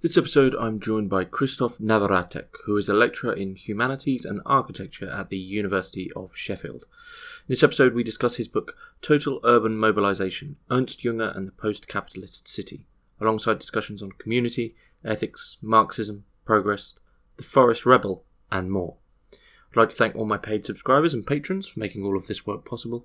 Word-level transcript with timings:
This 0.00 0.16
episode, 0.16 0.54
I'm 0.54 0.78
joined 0.78 1.10
by 1.10 1.24
Krzysztof 1.24 1.80
Nawratek, 1.80 2.46
who 2.66 2.76
is 2.76 2.88
a 2.88 2.94
lecturer 2.94 3.32
in 3.32 3.56
Humanities 3.56 4.24
and 4.24 4.40
Architecture 4.46 5.10
at 5.10 5.28
the 5.28 5.38
University 5.38 6.08
of 6.14 6.30
Sheffield. 6.36 6.84
In 6.84 7.48
this 7.48 7.64
episode, 7.64 7.94
we 7.94 8.04
discuss 8.04 8.36
his 8.36 8.46
book 8.46 8.76
Total 9.02 9.40
Urban 9.42 9.76
Mobilization 9.76 10.54
Ernst 10.70 11.02
Junger 11.02 11.36
and 11.36 11.48
the 11.48 11.52
Post 11.52 11.88
Capitalist 11.88 12.48
City, 12.48 12.86
alongside 13.20 13.58
discussions 13.58 14.00
on 14.00 14.12
community, 14.12 14.76
ethics, 15.04 15.58
Marxism, 15.62 16.24
progress, 16.44 16.96
the 17.36 17.42
Forest 17.42 17.84
Rebel, 17.84 18.24
and 18.52 18.70
more. 18.70 18.98
I'd 19.32 19.76
like 19.76 19.88
to 19.88 19.96
thank 19.96 20.14
all 20.14 20.26
my 20.26 20.38
paid 20.38 20.64
subscribers 20.64 21.12
and 21.12 21.26
patrons 21.26 21.66
for 21.66 21.80
making 21.80 22.04
all 22.04 22.16
of 22.16 22.28
this 22.28 22.46
work 22.46 22.64
possible. 22.64 23.04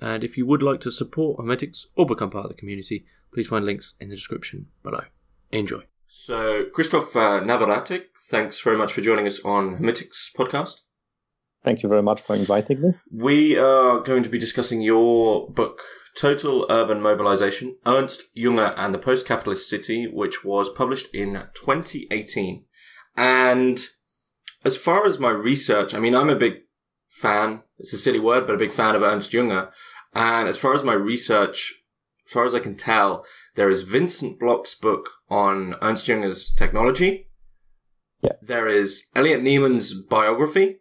And 0.00 0.24
if 0.24 0.38
you 0.38 0.46
would 0.46 0.62
like 0.62 0.80
to 0.80 0.90
support 0.90 1.38
Hermitix 1.38 1.88
or 1.96 2.06
become 2.06 2.30
part 2.30 2.46
of 2.46 2.50
the 2.50 2.56
community, 2.56 3.04
please 3.30 3.48
find 3.48 3.66
links 3.66 3.92
in 4.00 4.08
the 4.08 4.16
description 4.16 4.68
below. 4.82 5.04
Enjoy. 5.52 5.82
So, 6.12 6.64
Krzysztof 6.76 7.14
uh, 7.14 7.40
Nawratek, 7.40 8.06
thanks 8.30 8.60
very 8.60 8.76
much 8.76 8.92
for 8.92 9.00
joining 9.00 9.28
us 9.28 9.38
on 9.44 9.76
Hermitix 9.76 10.34
podcast. 10.36 10.80
Thank 11.62 11.84
you 11.84 11.88
very 11.88 12.02
much 12.02 12.20
for 12.20 12.34
inviting 12.34 12.80
me. 12.80 12.94
We 13.12 13.56
are 13.56 14.00
going 14.00 14.24
to 14.24 14.28
be 14.28 14.36
discussing 14.36 14.82
your 14.82 15.48
book, 15.48 15.82
Total 16.16 16.66
Urban 16.68 17.00
Mobilization 17.00 17.76
Ernst 17.86 18.24
Junger 18.36 18.74
and 18.76 18.92
the 18.92 18.98
Post 18.98 19.24
Capitalist 19.24 19.70
City, 19.70 20.08
which 20.08 20.44
was 20.44 20.68
published 20.68 21.14
in 21.14 21.34
2018. 21.54 22.64
And 23.16 23.86
as 24.64 24.76
far 24.76 25.06
as 25.06 25.20
my 25.20 25.30
research, 25.30 25.94
I 25.94 26.00
mean, 26.00 26.16
I'm 26.16 26.28
a 26.28 26.34
big 26.34 26.54
fan, 27.08 27.62
it's 27.78 27.92
a 27.92 27.98
silly 27.98 28.18
word, 28.18 28.48
but 28.48 28.56
a 28.56 28.58
big 28.58 28.72
fan 28.72 28.96
of 28.96 29.02
Ernst 29.02 29.30
Junger. 29.30 29.70
And 30.12 30.48
as 30.48 30.58
far 30.58 30.74
as 30.74 30.82
my 30.82 30.94
research, 30.94 31.72
as 32.26 32.32
far 32.32 32.44
as 32.44 32.54
I 32.54 32.58
can 32.58 32.76
tell, 32.76 33.24
there 33.60 33.68
is 33.68 33.82
Vincent 33.82 34.40
Blok's 34.40 34.74
book 34.74 35.10
on 35.28 35.74
Ernst 35.82 36.08
Junger's 36.08 36.50
technology. 36.50 37.28
Yeah. 38.22 38.32
There 38.40 38.66
is 38.66 39.08
Elliot 39.14 39.42
Neaman's 39.42 39.92
biography. 39.92 40.78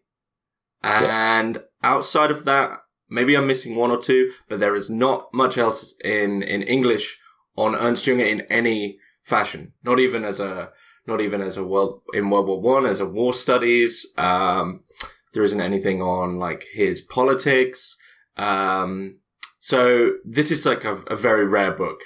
And 0.82 1.56
yeah. 1.56 1.62
outside 1.84 2.32
of 2.32 2.46
that, 2.46 2.78
maybe 3.10 3.36
I'm 3.36 3.48
missing 3.48 3.76
one 3.76 3.92
or 3.92 4.02
two, 4.02 4.32
but 4.48 4.62
there 4.62 4.78
is 4.78 4.90
not 4.90 5.28
much 5.34 5.58
else 5.58 5.94
in, 6.06 6.42
in 6.42 6.62
English 6.64 7.20
on 7.58 7.76
Ernst 7.76 8.06
Junger 8.06 8.26
in 8.26 8.42
any 8.50 8.98
fashion. 9.24 9.74
Not 9.84 10.00
even 10.00 10.24
as 10.24 10.40
a, 10.40 10.70
not 11.06 11.20
even 11.20 11.42
as 11.42 11.58
a 11.58 11.66
world, 11.66 12.04
in 12.14 12.30
World 12.30 12.48
War 12.48 12.62
One, 12.62 12.86
as 12.86 13.02
a 13.02 13.06
war 13.06 13.34
studies. 13.34 14.08
Um, 14.18 14.86
there 15.34 15.44
isn't 15.44 15.60
anything 15.60 16.02
on 16.02 16.40
like 16.40 16.64
his 16.72 17.02
politics. 17.02 17.98
Um, 18.38 19.20
so 19.60 20.14
this 20.24 20.50
is 20.50 20.66
like 20.66 20.86
a, 20.86 20.94
a 21.08 21.18
very 21.18 21.46
rare 21.46 21.74
book. 21.74 22.00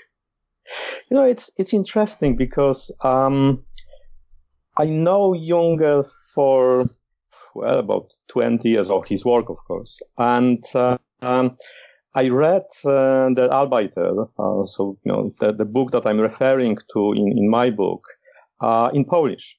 You 1.09 1.17
know, 1.17 1.23
it's 1.23 1.51
it's 1.57 1.73
interesting 1.73 2.35
because 2.35 2.91
um, 3.03 3.63
I 4.77 4.85
know 4.85 5.31
Junger 5.31 6.05
for 6.33 6.89
well 7.55 7.79
about 7.79 8.11
twenty 8.27 8.69
years 8.69 8.89
of 8.89 9.07
his 9.07 9.25
work, 9.25 9.49
of 9.49 9.57
course, 9.67 10.01
and 10.17 10.63
uh, 10.73 10.97
um, 11.21 11.57
I 12.15 12.29
read 12.29 12.63
uh, 12.85 13.29
the 13.33 13.49
Arbeiter, 13.51 14.27
uh, 14.37 14.65
so 14.65 14.97
you 15.03 15.11
know 15.11 15.31
the, 15.39 15.51
the 15.53 15.65
book 15.65 15.91
that 15.91 16.05
I'm 16.05 16.19
referring 16.19 16.77
to 16.93 17.13
in, 17.13 17.37
in 17.37 17.49
my 17.49 17.69
book, 17.69 18.03
uh, 18.61 18.89
in 18.93 19.05
Polish. 19.05 19.57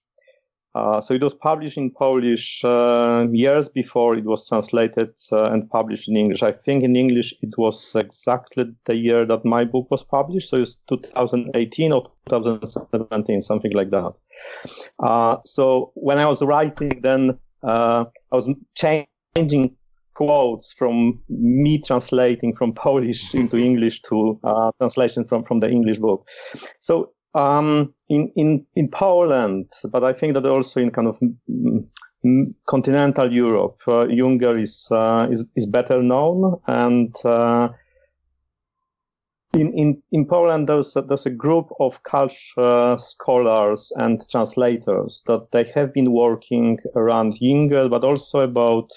Uh, 0.75 1.01
so 1.01 1.15
it 1.15 1.23
was 1.23 1.35
published 1.35 1.79
in 1.79 1.91
Polish 1.91 2.65
uh, 2.65 3.29
years 3.33 3.69
before 3.69 4.17
it 4.17 4.25
was 4.25 4.49
translated 4.49 5.11
uh, 5.31 5.45
and 5.45 5.71
published 5.71 6.09
in 6.09 6.17
English. 6.17 6.43
I 6.43 6.51
think 6.51 6.83
in 6.83 6.97
English 6.97 7.33
it 7.43 7.57
was 7.57 7.95
exactly 7.95 8.65
the 8.87 8.97
year 8.97 9.25
that 9.25 9.45
my 9.45 9.65
book 9.65 9.89
was 9.91 10.03
published. 10.03 10.51
So 10.51 10.63
it's 10.63 10.77
2018 10.89 11.93
or 11.93 12.11
2017, 12.29 13.41
something 13.41 13.73
like 13.73 13.91
that. 13.91 14.13
Uh, 14.99 15.37
so 15.47 15.93
when 15.95 16.19
I 16.19 16.27
was 16.27 16.43
writing, 16.43 17.01
then 17.03 17.39
uh, 17.63 18.07
I 18.33 18.37
was 18.37 18.49
changing 18.75 19.77
quotes 20.15 20.73
from 20.73 21.21
me 21.29 21.81
translating 21.81 22.55
from 22.55 22.73
Polish 22.75 23.33
into 23.33 23.57
English 23.57 24.03
to 24.03 24.41
translation 24.79 25.25
from, 25.25 25.45
from 25.45 25.61
the 25.61 25.71
English 25.71 25.99
book. 25.99 26.27
So 26.81 27.14
um, 27.35 27.93
in, 28.09 28.33
in, 28.37 28.67
in 28.75 28.89
Poland, 28.89 29.71
but 29.91 30.05
I 30.05 30.13
think 30.13 30.35
that 30.35 30.47
also 30.47 30.81
in 30.81 30.91
kind 30.91 31.09
of 31.09 31.19
continental 32.67 33.33
Europe, 33.33 33.81
uh, 33.87 34.07
Junger 34.07 34.61
is, 34.61 34.87
uh, 34.91 35.29
is, 35.31 35.45
is 35.57 35.67
better 35.67 36.03
known. 36.03 36.59
And, 36.67 37.15
uh, 37.25 37.69
in, 39.53 39.73
in, 39.75 40.03
in 40.11 40.27
Poland, 40.27 40.69
there's 40.69 40.97
a, 40.97 41.03
there's 41.03 41.27
a 41.27 41.31
group 41.31 41.69
of 41.79 42.03
culture 42.03 42.97
scholars 42.99 43.93
and 43.97 44.29
translators 44.29 45.23
that 45.27 45.53
they 45.53 45.65
have 45.75 45.93
been 45.93 46.13
working 46.13 46.79
around 46.97 47.39
Junger, 47.41 47.89
but 47.89 48.05
also 48.05 48.41
about, 48.41 48.91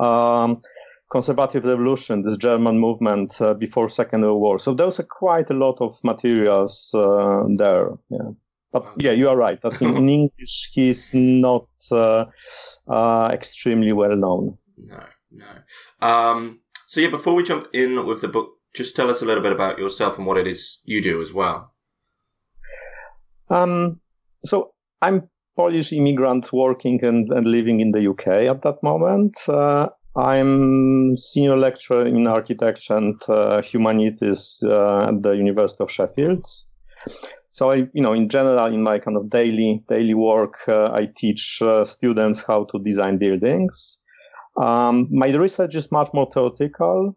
um, 0.00 0.60
conservative 1.10 1.64
revolution, 1.64 2.22
this 2.22 2.36
German 2.36 2.78
movement 2.78 3.40
uh, 3.40 3.54
before 3.54 3.88
Second 3.88 4.22
World 4.22 4.40
War. 4.40 4.58
So 4.58 4.74
there's 4.74 4.98
a 4.98 5.04
quite 5.04 5.50
a 5.50 5.54
lot 5.54 5.80
of 5.80 5.98
materials 6.02 6.90
uh, 6.94 7.44
there. 7.56 7.90
Yeah. 8.10 8.30
But 8.72 8.92
yeah, 8.96 9.12
you 9.12 9.28
are 9.28 9.36
right. 9.36 9.60
That 9.62 9.80
in, 9.80 9.96
in 9.96 10.08
English 10.20 10.70
he's 10.72 11.14
not 11.14 11.68
uh, 11.92 12.24
uh, 12.88 13.30
extremely 13.32 13.92
well 13.92 14.16
known. 14.16 14.58
No, 14.76 15.04
no. 15.30 16.06
Um, 16.06 16.60
so 16.88 17.00
yeah, 17.00 17.10
before 17.10 17.34
we 17.34 17.44
jump 17.44 17.68
in 17.72 18.04
with 18.04 18.20
the 18.20 18.28
book, 18.28 18.50
just 18.74 18.96
tell 18.96 19.10
us 19.10 19.22
a 19.22 19.24
little 19.24 19.42
bit 19.42 19.52
about 19.52 19.78
yourself 19.78 20.18
and 20.18 20.26
what 20.26 20.38
it 20.38 20.48
is 20.48 20.80
you 20.84 21.00
do 21.00 21.22
as 21.22 21.32
well. 21.32 21.72
Um, 23.48 24.00
so 24.44 24.72
I'm 25.00 25.28
Polish 25.56 25.92
immigrant 25.92 26.52
working 26.52 27.04
and, 27.04 27.30
and 27.30 27.46
living 27.46 27.80
in 27.80 27.92
the 27.92 28.08
UK 28.08 28.26
at 28.50 28.62
that 28.62 28.82
moment. 28.82 29.38
Uh, 29.46 29.88
I'm 30.16 31.16
senior 31.16 31.56
lecturer 31.56 32.06
in 32.06 32.26
architecture 32.26 32.96
and 32.96 33.20
uh, 33.28 33.62
humanities 33.62 34.62
uh, 34.64 35.08
at 35.08 35.22
the 35.22 35.32
University 35.32 35.82
of 35.82 35.90
Sheffield. 35.90 36.46
So 37.50 37.70
I, 37.70 37.88
you 37.92 38.02
know, 38.02 38.12
in 38.12 38.28
general, 38.28 38.66
in 38.66 38.82
my 38.82 38.98
kind 38.98 39.16
of 39.16 39.30
daily 39.30 39.84
daily 39.88 40.14
work, 40.14 40.54
uh, 40.68 40.90
I 40.92 41.08
teach 41.16 41.60
uh, 41.62 41.84
students 41.84 42.42
how 42.42 42.64
to 42.64 42.78
design 42.78 43.18
buildings. 43.18 43.98
Um, 44.56 45.08
my 45.10 45.30
research 45.30 45.74
is 45.74 45.90
much 45.90 46.08
more 46.14 46.30
theoretical. 46.32 47.16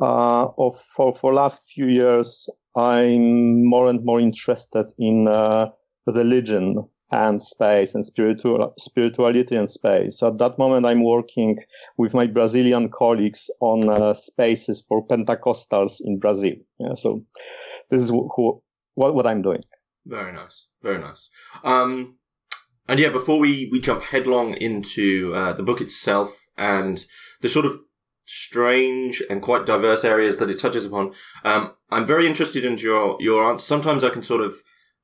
Uh, 0.00 0.48
of 0.58 0.78
for 0.96 1.12
for 1.14 1.32
last 1.32 1.62
few 1.68 1.86
years, 1.86 2.48
I'm 2.76 3.64
more 3.64 3.88
and 3.88 4.04
more 4.04 4.20
interested 4.20 4.86
in 4.98 5.28
uh, 5.28 5.70
religion 6.06 6.88
and 7.10 7.42
space 7.42 7.94
and 7.94 8.04
spiritual 8.04 8.74
spirituality 8.78 9.54
and 9.54 9.70
space. 9.70 10.18
So 10.18 10.28
at 10.28 10.38
that 10.38 10.58
moment, 10.58 10.86
I'm 10.86 11.04
working 11.04 11.58
with 11.96 12.14
my 12.14 12.26
Brazilian 12.26 12.90
colleagues 12.90 13.50
on 13.60 13.88
uh, 13.88 14.14
spaces 14.14 14.84
for 14.88 15.06
Pentecostals 15.06 16.00
in 16.04 16.18
Brazil. 16.18 16.54
Yeah, 16.78 16.94
so 16.94 17.24
this 17.90 18.02
is 18.02 18.10
who, 18.10 18.62
what, 18.94 19.14
what 19.14 19.26
I'm 19.26 19.42
doing. 19.42 19.62
Very 20.06 20.32
nice, 20.32 20.68
very 20.82 20.98
nice. 20.98 21.30
Um, 21.62 22.16
and 22.88 23.00
yeah, 23.00 23.08
before 23.08 23.38
we, 23.38 23.68
we 23.72 23.80
jump 23.80 24.02
headlong 24.02 24.54
into 24.54 25.34
uh, 25.34 25.52
the 25.52 25.62
book 25.62 25.80
itself 25.80 26.46
and 26.56 27.04
the 27.40 27.48
sort 27.48 27.64
of 27.64 27.78
strange 28.26 29.22
and 29.30 29.42
quite 29.42 29.66
diverse 29.66 30.04
areas 30.04 30.38
that 30.38 30.50
it 30.50 30.58
touches 30.58 30.84
upon, 30.84 31.12
um, 31.44 31.72
I'm 31.90 32.06
very 32.06 32.26
interested 32.26 32.64
in 32.64 32.76
your 32.78 33.16
your 33.20 33.50
answer. 33.50 33.64
Sometimes 33.64 34.04
I 34.04 34.10
can 34.10 34.22
sort 34.22 34.42
of 34.42 34.56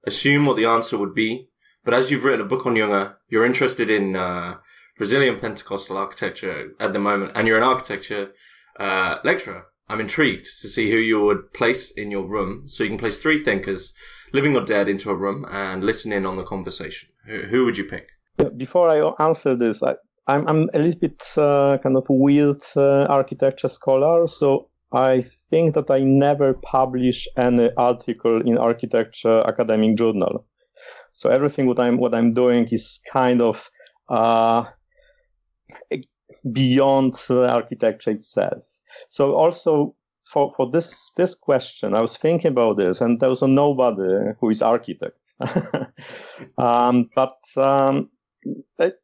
assume 0.06 0.46
what 0.46 0.56
the 0.56 0.64
answer 0.64 0.98
would 0.98 1.14
be, 1.14 1.49
but 1.84 1.94
as 1.94 2.10
you've 2.10 2.24
written 2.24 2.40
a 2.40 2.48
book 2.48 2.66
on 2.66 2.74
Junger, 2.74 3.14
you're 3.28 3.46
interested 3.46 3.90
in 3.90 4.16
uh, 4.16 4.56
Brazilian 4.98 5.38
Pentecostal 5.38 5.96
architecture 5.96 6.72
at 6.78 6.92
the 6.92 6.98
moment, 6.98 7.32
and 7.34 7.48
you're 7.48 7.56
an 7.56 7.62
architecture 7.64 8.32
uh, 8.78 9.18
lecturer. 9.24 9.66
I'm 9.88 10.00
intrigued 10.00 10.46
to 10.60 10.68
see 10.68 10.90
who 10.90 10.98
you 10.98 11.20
would 11.24 11.52
place 11.52 11.90
in 11.90 12.10
your 12.10 12.24
room. 12.24 12.68
So 12.68 12.84
you 12.84 12.90
can 12.90 12.98
place 12.98 13.18
three 13.18 13.42
thinkers, 13.42 13.92
living 14.32 14.54
or 14.54 14.64
dead, 14.64 14.88
into 14.88 15.10
a 15.10 15.16
room 15.16 15.44
and 15.50 15.82
listen 15.82 16.12
in 16.12 16.24
on 16.24 16.36
the 16.36 16.44
conversation. 16.44 17.08
Who, 17.26 17.40
who 17.42 17.64
would 17.64 17.76
you 17.76 17.84
pick? 17.84 18.08
Before 18.56 18.88
I 18.88 19.24
answer 19.24 19.56
this, 19.56 19.82
I, 19.82 19.94
I'm, 20.28 20.46
I'm 20.46 20.70
a 20.74 20.78
little 20.78 21.00
bit 21.00 21.22
uh, 21.36 21.78
kind 21.82 21.96
of 21.96 22.06
weird 22.08 22.62
uh, 22.76 23.06
architecture 23.06 23.68
scholar, 23.68 24.28
so 24.28 24.68
I 24.92 25.22
think 25.22 25.74
that 25.74 25.90
I 25.90 26.00
never 26.00 26.54
publish 26.54 27.26
any 27.36 27.70
article 27.76 28.40
in 28.46 28.58
architecture 28.58 29.40
academic 29.46 29.96
journal. 29.96 30.46
So 31.12 31.30
everything 31.30 31.66
what 31.66 31.80
I'm 31.80 31.98
what 31.98 32.14
I'm 32.14 32.32
doing 32.34 32.66
is 32.70 33.00
kind 33.12 33.40
of 33.40 33.70
uh, 34.08 34.64
beyond 36.52 37.14
the 37.28 37.48
architecture 37.50 38.10
itself. 38.10 38.64
So 39.08 39.34
also 39.34 39.94
for, 40.30 40.52
for 40.54 40.70
this 40.70 41.10
this 41.16 41.34
question, 41.34 41.94
I 41.94 42.00
was 42.00 42.16
thinking 42.16 42.52
about 42.52 42.76
this, 42.76 43.00
and 43.00 43.20
there 43.20 43.28
was 43.28 43.42
nobody 43.42 44.32
who 44.40 44.50
is 44.50 44.62
architect. 44.62 45.18
um, 46.58 47.10
but 47.14 47.36
um, 47.56 48.10
the 48.78 48.94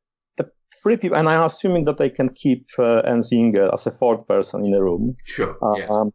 three 0.83 0.97
people, 0.97 1.17
and 1.17 1.29
I'm 1.29 1.43
assuming 1.43 1.85
that 1.87 1.99
they 1.99 2.11
can 2.11 2.29
keep 2.29 2.67
uh, 2.79 3.03
Ernst 3.05 3.33
Junger 3.33 3.73
as 3.73 3.87
a 3.87 3.93
fourth 3.93 4.27
person 4.29 4.65
in 4.65 4.75
a 4.75 4.83
room. 4.83 5.17
Sure. 5.25 5.57
Uh, 5.63 5.79
yes. 5.79 5.91
Um, 5.91 6.13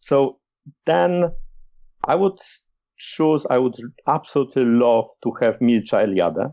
so 0.00 0.38
then 0.86 1.30
I 2.04 2.14
would 2.14 2.38
choose, 2.98 3.46
I 3.50 3.58
would 3.58 3.76
absolutely 4.06 4.64
love 4.64 5.08
to 5.22 5.32
have 5.40 5.58
Mircea 5.60 6.04
Eliade. 6.06 6.52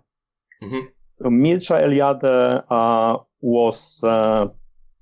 Mm-hmm. 0.63 1.27
Mircea 1.27 1.83
Eliade 1.83 2.63
uh, 2.69 3.17
was 3.41 3.99
a 4.03 4.49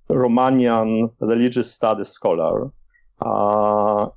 Romanian 0.10 1.14
religious 1.20 1.72
studies 1.72 2.10
scholar. 2.10 2.72
Uh, 3.22 4.10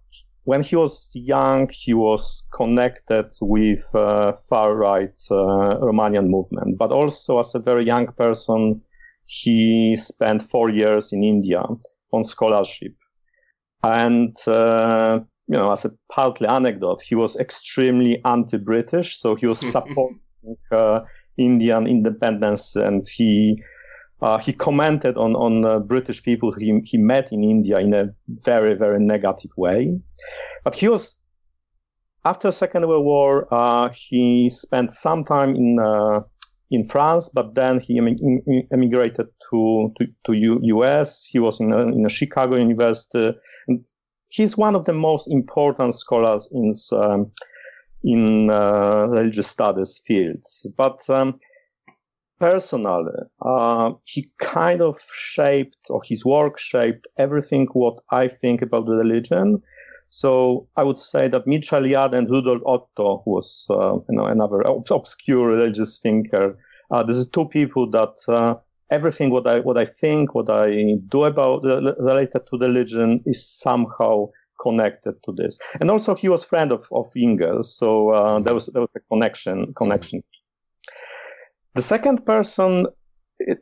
when 0.45 0.63
he 0.63 0.77
was 0.77 1.11
young, 1.15 1.69
he 1.73 1.93
was 1.93 2.47
connected 2.53 3.27
with 3.41 3.85
uh, 3.95 4.33
far-right 4.49 5.21
uh, 5.31 5.79
Romanian 5.81 6.29
movement, 6.29 6.79
but 6.79 6.93
also 6.93 7.41
as 7.41 7.55
a 7.55 7.59
very 7.59 7.85
young 7.85 8.07
person, 8.13 8.81
he 9.27 9.97
spent 9.97 10.43
four 10.43 10.71
years 10.71 11.13
in 11.13 11.25
India 11.25 11.65
on 12.13 12.25
scholarship. 12.25 12.95
And, 13.83 14.37
uh, 14.47 15.21
you 15.49 15.57
know, 15.57 15.73
as 15.73 15.85
a 15.85 15.93
partly 16.11 16.47
anecdote, 16.47 17.03
he 17.03 17.15
was 17.15 17.37
extremely 17.37 18.23
anti-British, 18.25 19.21
so 19.21 19.35
he 19.35 19.47
was 19.47 19.59
supporting 19.73 20.21
uh, 20.73 21.01
Indian 21.37 21.87
independence, 21.87 22.77
and 22.77 23.07
he 23.09 23.63
uh, 24.23 24.39
he 24.39 24.53
commented 24.53 25.17
on 25.17 25.37
on 25.37 25.65
uh, 25.65 25.79
British 25.79 26.23
people 26.23 26.53
he 26.53 26.81
he 26.85 26.99
met 26.99 27.33
in 27.33 27.45
India 27.45 27.79
in 27.79 27.95
a 27.95 28.09
very 28.45 28.75
very 28.75 28.99
negative 28.99 29.51
way. 29.57 29.99
But 30.65 30.75
he 30.75 30.89
was 30.89 31.17
after 32.25 32.51
Second 32.51 32.89
World 32.89 33.05
War. 33.05 33.47
Uh, 33.53 33.91
he 33.95 34.51
spent 34.51 34.93
some 34.93 35.25
time 35.25 35.55
in 35.55 35.79
uh, 35.79 36.21
in 36.71 36.85
France, 36.85 37.29
but 37.33 37.55
then 37.55 37.79
he 37.79 37.99
emigrated 38.73 39.27
to 39.51 39.93
to, 39.99 40.07
to 40.25 40.33
U- 40.33 40.61
U.S. 40.63 41.25
He 41.25 41.39
was 41.39 41.61
in 41.61 41.73
a, 41.73 41.83
in 41.83 42.05
a 42.05 42.09
Chicago 42.09 42.57
University, 42.57 43.39
and 43.69 43.87
he's 44.29 44.57
one 44.57 44.75
of 44.75 44.85
the 44.85 44.93
most 44.93 45.29
important 45.29 45.95
scholars 45.95 46.49
in 46.53 46.75
um, 46.93 47.31
in 48.05 48.51
uh, 48.51 49.07
religious 49.09 49.49
studies 49.49 50.01
fields. 50.07 50.67
But 50.77 51.09
um, 51.11 51.39
personally, 52.39 53.13
uh, 53.43 53.93
he 54.05 54.31
kind 54.41 54.81
of 54.81 54.99
shaped, 55.13 55.79
or 55.91 56.03
his 56.05 56.25
work 56.25 56.59
shaped 56.59 57.07
everything 57.19 57.67
what 57.73 57.99
I 58.11 58.29
think 58.29 58.63
about 58.63 58.87
the 58.87 58.97
religion. 58.97 59.63
So 60.11 60.69
I 60.77 60.85
would 60.85 60.99
say 60.99 61.29
that 61.29 61.47
Michel 61.47 61.83
Eliade 61.83 62.15
and 62.15 62.31
Rudolf 62.31 62.63
Otto, 62.65 63.23
who 63.25 63.33
was 63.33 63.67
uh, 63.71 63.95
you 64.09 64.17
know 64.17 64.25
another 64.25 64.63
obscure 64.91 65.49
religious 65.49 65.99
thinker, 65.99 66.57
uh, 66.91 67.03
these 67.03 67.19
are 67.19 67.31
two 67.31 67.49
people 67.49 67.91
that 67.91 68.15
uh, 68.29 68.55
everything 68.91 69.31
what 69.31 69.47
I 69.47 69.61
what 69.61 69.79
I 69.79 69.85
think, 69.85 70.35
what 70.35 70.51
I 70.51 70.97
do 71.09 71.25
about 71.25 71.65
related 71.65 72.47
to 72.47 72.59
religion 72.59 73.23
is 73.27 73.47
somehow 73.47 74.29
connected 74.63 75.15
to 75.25 75.33
this. 75.33 75.59
And 75.81 75.91
also 75.91 76.15
he 76.15 76.29
was 76.29 76.45
friend 76.45 76.73
of, 76.73 76.87
of 76.93 77.07
Engels, 77.17 77.77
so 77.77 78.11
uh, 78.11 78.41
there 78.41 78.55
was 78.55 78.67
there 78.67 78.83
was 78.83 78.93
a 78.97 79.01
connection 79.01 79.75
connection. 79.75 80.23
The 81.75 81.83
second 81.83 82.25
person, 82.25 82.87
it 83.39 83.59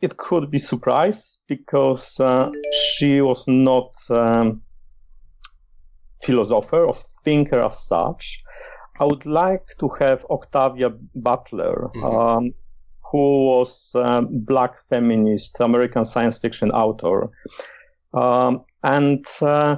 it 0.00 0.16
could 0.18 0.50
be 0.50 0.58
surprise 0.58 1.38
because 1.48 2.20
uh, 2.20 2.50
she 2.90 3.20
was 3.20 3.44
not 3.46 3.92
um, 4.10 4.62
philosopher 6.22 6.84
or 6.84 6.94
thinker 7.24 7.60
as 7.62 7.78
such. 7.86 8.42
I 8.98 9.04
would 9.04 9.26
like 9.26 9.66
to 9.80 9.88
have 10.00 10.24
Octavia 10.30 10.90
Butler, 11.14 11.90
mm-hmm. 11.94 12.04
um, 12.04 12.54
who 13.10 13.46
was 13.46 13.92
a 13.94 14.22
black 14.22 14.74
feminist 14.88 15.60
American 15.60 16.04
science 16.04 16.38
fiction 16.38 16.70
author. 16.70 17.30
Um, 18.14 18.64
and 18.82 19.24
uh, 19.40 19.76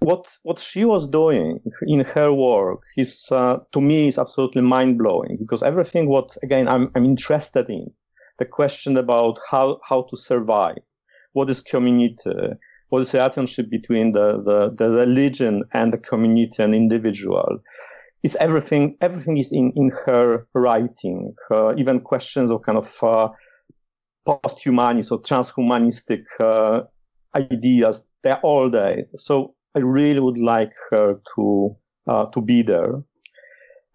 what 0.00 0.26
what 0.42 0.58
she 0.58 0.84
was 0.84 1.08
doing 1.08 1.60
in 1.86 2.00
her 2.00 2.32
work 2.32 2.82
is 2.96 3.28
uh, 3.30 3.58
to 3.72 3.80
me 3.80 4.08
is 4.08 4.18
absolutely 4.18 4.62
mind 4.62 4.98
blowing 4.98 5.36
because 5.40 5.62
everything 5.62 6.08
what 6.08 6.36
again 6.42 6.68
I'm 6.68 6.90
I'm 6.94 7.04
interested 7.04 7.68
in 7.70 7.90
the 8.38 8.44
question 8.44 8.96
about 8.96 9.38
how 9.50 9.80
how 9.82 10.02
to 10.10 10.16
survive, 10.16 10.78
what 11.32 11.48
is 11.50 11.60
community, 11.60 12.30
what 12.88 13.02
is 13.02 13.12
the 13.12 13.18
relationship 13.18 13.70
between 13.70 14.12
the, 14.12 14.42
the, 14.42 14.74
the 14.76 14.90
religion 14.90 15.64
and 15.72 15.92
the 15.92 15.98
community 15.98 16.62
and 16.62 16.74
individual. 16.74 17.58
It's 18.26 18.34
everything. 18.40 18.96
Everything 19.00 19.36
is 19.38 19.52
in 19.52 19.70
in 19.76 19.92
her 20.04 20.48
writing. 20.52 21.32
Uh, 21.48 21.76
even 21.76 22.00
questions 22.00 22.50
of 22.50 22.62
kind 22.62 22.76
of 22.76 22.90
uh, 23.00 23.28
post-humanist 24.24 25.12
or 25.12 25.22
transhumanistic 25.22 26.24
uh, 26.40 26.80
ideas. 27.36 28.02
They're 28.24 28.40
all 28.40 28.68
there. 28.68 29.04
So 29.14 29.54
I 29.76 29.78
really 29.78 30.18
would 30.18 30.38
like 30.38 30.72
her 30.90 31.20
to 31.36 31.76
uh, 32.08 32.26
to 32.34 32.40
be 32.40 32.62
there. 32.62 33.00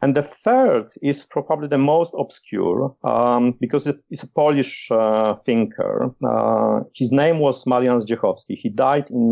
And 0.02 0.16
the 0.16 0.24
third 0.24 0.94
is 1.02 1.26
probably 1.26 1.68
the 1.68 1.78
most 1.78 2.14
obscure 2.18 2.96
um, 3.04 3.58
because 3.60 3.86
it's 4.10 4.24
a 4.24 4.30
Polish 4.30 4.88
uh, 4.92 5.36
thinker. 5.46 6.16
Uh, 6.26 6.84
his 6.96 7.12
name 7.12 7.40
was 7.40 7.68
Marian 7.68 8.00
Zdziechowski. 8.00 8.56
He 8.56 8.70
died 8.70 9.10
in 9.10 9.30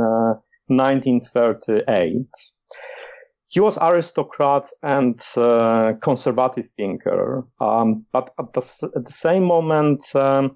1938. 0.68 2.28
He 3.50 3.60
was 3.60 3.80
aristocrat 3.82 4.70
and 4.84 5.20
uh, 5.36 5.94
conservative 6.02 6.70
thinker, 6.78 7.44
um, 7.60 8.06
but 8.14 8.32
at 8.40 8.54
the, 8.54 8.92
at 8.96 9.06
the, 9.06 9.12
same 9.12 9.44
moment, 9.44 10.04
um, 10.16 10.56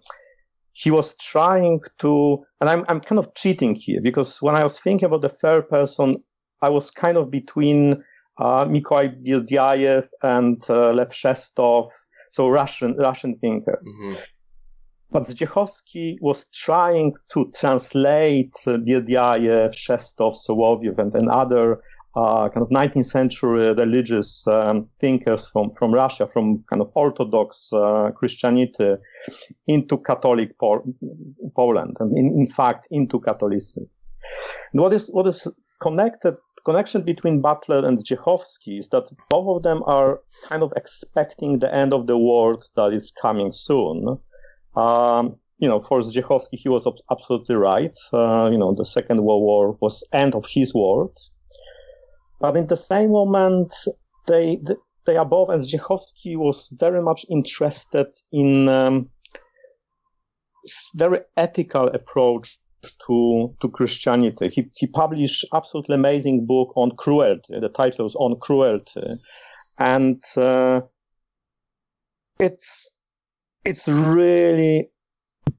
he 0.73 0.91
was 0.91 1.15
trying 1.15 1.81
to, 1.99 2.45
and 2.61 2.69
I'm, 2.69 2.85
I'm 2.87 2.99
kind 2.99 3.17
of 3.17 3.33
cheating 3.33 3.73
here 3.73 3.99
because 3.99 4.43
when 4.43 4.53
I 4.53 4.63
was 4.63 4.79
thinking 4.79 5.07
about 5.07 5.21
the 5.21 5.29
third 5.29 5.69
person, 5.69 6.17
I 6.61 6.69
was 6.69 6.91
kind 6.91 7.17
of 7.17 7.31
between 7.31 8.03
uh, 8.37 8.65
Mikołaj 8.65 9.25
Berdyaev 9.25 10.07
and 10.21 10.63
uh, 10.69 10.91
Lev 10.91 11.09
Shestov, 11.09 11.89
so 12.29 12.47
Russian, 12.47 12.95
Russian 12.97 13.37
thinkers. 13.39 13.89
Mm-hmm. 13.99 14.21
But 15.11 15.23
Zdziechowski 15.23 16.17
was 16.21 16.45
trying 16.53 17.13
to 17.31 17.51
translate 17.55 18.53
uh, 18.67 18.77
Berdyaev, 18.77 19.73
Shestov, 19.73 20.35
Soloviev, 20.47 20.99
and, 20.99 21.13
and 21.15 21.29
other 21.29 21.81
uh, 22.15 22.49
kind 22.49 22.61
of 22.61 22.69
19th 22.69 23.05
century 23.05 23.73
religious 23.73 24.45
um, 24.47 24.87
thinkers 24.99 25.47
from, 25.47 25.71
from 25.71 25.93
Russia, 25.93 26.27
from 26.27 26.63
kind 26.69 26.81
of 26.81 26.91
Orthodox 26.93 27.71
uh, 27.73 28.11
Christianity 28.15 28.95
into 29.67 29.97
Catholic 29.97 30.55
Poland, 30.59 31.97
and 31.99 32.17
in, 32.17 32.27
in 32.39 32.47
fact 32.47 32.87
into 32.91 33.19
Catholicism. 33.19 33.87
And 34.71 34.81
what 34.81 34.93
is 34.93 35.09
what 35.09 35.27
is 35.27 35.47
connected 35.81 36.35
connection 36.65 37.03
between 37.03 37.41
Butler 37.41 37.85
and 37.85 37.99
Zdziechowski 37.99 38.79
is 38.79 38.89
that 38.89 39.03
both 39.29 39.57
of 39.57 39.63
them 39.63 39.79
are 39.85 40.21
kind 40.47 40.63
of 40.63 40.71
expecting 40.75 41.59
the 41.59 41.73
end 41.73 41.93
of 41.93 42.07
the 42.07 42.17
world 42.17 42.65
that 42.75 42.93
is 42.93 43.11
coming 43.11 43.51
soon. 43.51 44.17
Um, 44.75 45.35
you 45.57 45.67
know, 45.67 45.79
for 45.79 46.01
Zdziechowski, 46.01 46.57
he 46.57 46.69
was 46.69 46.87
absolutely 47.11 47.55
right. 47.55 47.97
Uh, 48.11 48.49
you 48.51 48.57
know, 48.57 48.73
the 48.73 48.85
Second 48.85 49.23
World 49.23 49.43
War 49.43 49.77
was 49.81 50.03
end 50.13 50.35
of 50.35 50.45
his 50.49 50.73
world. 50.73 51.17
But 52.39 52.57
in 52.57 52.67
the 52.67 52.75
same 52.75 53.11
moment, 53.11 53.73
they 54.27 54.61
they 55.05 55.17
are 55.17 55.25
both, 55.25 55.49
and 55.49 55.61
Zdziechowski 55.61 56.37
was 56.37 56.69
very 56.71 57.01
much 57.01 57.25
interested 57.29 58.07
in 58.31 58.69
um, 58.69 59.09
very 60.95 61.19
ethical 61.37 61.87
approach 61.87 62.57
to 63.07 63.55
to 63.61 63.69
Christianity. 63.69 64.49
He 64.49 64.69
he 64.75 64.87
published 64.87 65.45
absolutely 65.53 65.95
amazing 65.95 66.45
book 66.45 66.73
on 66.75 66.91
cruelty. 66.97 67.59
The 67.59 67.69
title 67.69 68.05
is 68.05 68.15
on 68.15 68.39
cruelty, 68.39 69.17
and 69.79 70.21
uh, 70.35 70.81
it's 72.39 72.91
it's 73.65 73.87
really 73.87 74.89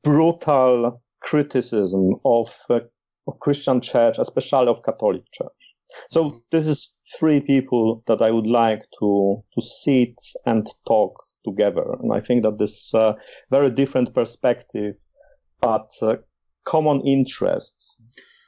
brutal 0.02 1.02
criticism 1.20 2.14
of, 2.24 2.54
uh, 2.68 2.80
of 3.26 3.40
Christian 3.40 3.80
Church, 3.80 4.18
especially 4.18 4.68
of 4.68 4.82
Catholic 4.82 5.22
Church. 5.32 5.63
So 6.10 6.24
mm-hmm. 6.24 6.38
this 6.50 6.66
is 6.66 6.92
three 7.18 7.40
people 7.40 8.02
that 8.06 8.22
I 8.22 8.30
would 8.30 8.46
like 8.46 8.82
to 9.00 9.42
to 9.54 9.62
sit 9.62 10.14
and 10.46 10.68
talk 10.86 11.22
together, 11.44 11.84
and 12.00 12.12
I 12.12 12.20
think 12.20 12.42
that 12.42 12.58
this 12.58 12.94
uh, 12.94 13.14
very 13.50 13.70
different 13.70 14.14
perspective, 14.14 14.94
but 15.60 15.90
uh, 16.02 16.16
common 16.64 17.02
interests 17.02 17.98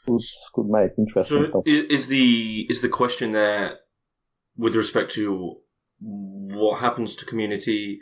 could, 0.07 0.21
could 0.55 0.67
make 0.67 0.93
interesting. 0.99 1.51
So 1.53 1.63
is, 1.67 1.85
is 1.85 2.09
the 2.09 2.67
is 2.71 2.83
the 2.83 2.89
question 2.89 3.33
there 3.33 3.79
with 4.57 4.75
respect 4.75 5.11
to 5.13 5.57
what 6.01 6.81
happens 6.81 7.17
to 7.17 7.25
community 7.25 8.01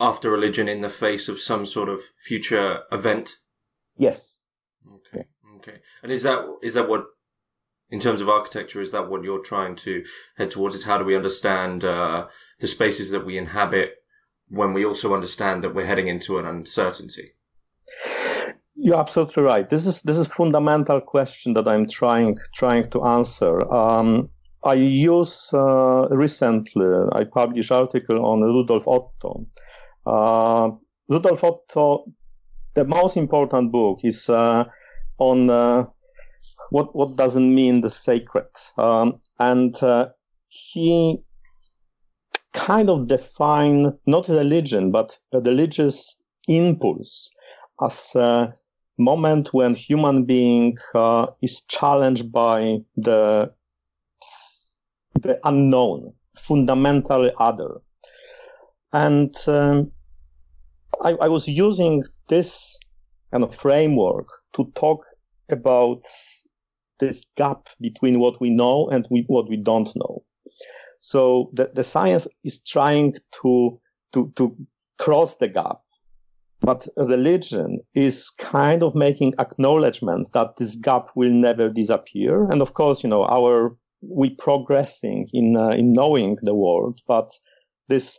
after 0.00 0.30
religion 0.30 0.68
in 0.68 0.80
the 0.80 0.88
face 0.88 1.28
of 1.28 1.40
some 1.40 1.66
sort 1.66 1.88
of 1.88 2.00
future 2.16 2.80
event? 2.90 3.36
Yes. 3.96 4.40
Okay. 4.86 5.26
Okay. 5.56 5.78
And 6.02 6.12
is 6.12 6.24
that 6.24 6.44
is 6.62 6.74
that 6.74 6.88
what 6.88 7.04
in 7.94 8.00
terms 8.00 8.20
of 8.20 8.28
architecture, 8.28 8.80
is 8.80 8.90
that 8.90 9.08
what 9.08 9.22
you're 9.22 9.38
trying 9.52 9.76
to 9.76 10.04
head 10.36 10.50
towards? 10.50 10.74
Is 10.74 10.82
how 10.82 10.98
do 10.98 11.04
we 11.04 11.14
understand 11.14 11.84
uh, 11.84 12.26
the 12.58 12.66
spaces 12.66 13.10
that 13.12 13.24
we 13.24 13.38
inhabit 13.38 14.02
when 14.48 14.72
we 14.72 14.84
also 14.84 15.14
understand 15.14 15.62
that 15.62 15.76
we're 15.76 15.86
heading 15.86 16.08
into 16.08 16.38
an 16.40 16.44
uncertainty? 16.44 17.26
You're 18.74 18.98
absolutely 18.98 19.44
right. 19.44 19.70
This 19.70 19.86
is 19.86 20.02
this 20.02 20.18
is 20.18 20.26
fundamental 20.26 21.00
question 21.00 21.54
that 21.54 21.68
I'm 21.68 21.86
trying 21.88 22.36
trying 22.52 22.90
to 22.90 23.04
answer. 23.04 23.54
Um, 23.72 24.28
I 24.64 24.74
use 24.74 25.50
uh, 25.52 26.08
recently, 26.10 26.90
I 27.12 27.22
published 27.22 27.70
article 27.70 28.26
on 28.26 28.40
Rudolf 28.40 28.88
Otto. 28.88 29.46
Uh, 30.04 30.70
Rudolf 31.08 31.44
Otto, 31.44 32.06
the 32.74 32.84
most 32.84 33.16
important 33.16 33.70
book 33.70 34.00
is 34.02 34.28
uh, 34.28 34.64
on 35.18 35.48
uh, 35.48 35.84
what 36.70 36.94
what 36.94 37.16
doesn't 37.16 37.54
mean 37.54 37.80
the 37.80 37.90
sacred, 37.90 38.46
um, 38.78 39.20
and 39.38 39.80
uh, 39.82 40.08
he 40.48 41.18
kind 42.52 42.88
of 42.88 43.08
define 43.08 43.92
not 44.06 44.28
religion 44.28 44.92
but 44.92 45.18
a 45.32 45.40
religious 45.40 46.16
impulse 46.46 47.28
as 47.82 48.14
a 48.14 48.54
moment 48.98 49.52
when 49.52 49.74
human 49.74 50.24
being 50.24 50.78
uh, 50.94 51.26
is 51.42 51.62
challenged 51.62 52.30
by 52.30 52.78
the 52.96 53.52
the 55.20 55.38
unknown, 55.44 56.12
fundamentally 56.36 57.32
other. 57.38 57.80
And 58.92 59.34
um, 59.46 59.90
I, 61.02 61.12
I 61.12 61.28
was 61.28 61.48
using 61.48 62.04
this 62.28 62.76
kind 63.32 63.42
of 63.42 63.54
framework 63.54 64.26
to 64.56 64.70
talk 64.74 65.04
about 65.50 66.02
this 67.00 67.24
gap 67.36 67.68
between 67.80 68.20
what 68.20 68.40
we 68.40 68.50
know 68.50 68.88
and 68.88 69.06
we, 69.10 69.24
what 69.26 69.48
we 69.48 69.56
don't 69.56 69.90
know. 69.94 70.22
So 71.00 71.50
the, 71.52 71.70
the 71.74 71.84
science 71.84 72.26
is 72.44 72.60
trying 72.62 73.14
to, 73.42 73.80
to, 74.12 74.32
to 74.36 74.56
cross 74.98 75.36
the 75.36 75.48
gap. 75.48 75.80
But 76.60 76.88
religion 76.96 77.80
is 77.94 78.30
kind 78.30 78.82
of 78.82 78.94
making 78.94 79.34
acknowledgement 79.38 80.32
that 80.32 80.56
this 80.56 80.76
gap 80.76 81.10
will 81.14 81.30
never 81.30 81.68
disappear. 81.68 82.48
And 82.48 82.62
of 82.62 82.72
course, 82.72 83.02
you 83.02 83.10
know, 83.10 83.24
our, 83.26 83.76
we 84.00 84.30
progressing 84.30 85.28
in, 85.34 85.56
uh, 85.56 85.70
in 85.70 85.92
knowing 85.92 86.38
the 86.40 86.54
world, 86.54 87.00
but 87.06 87.30
this 87.88 88.18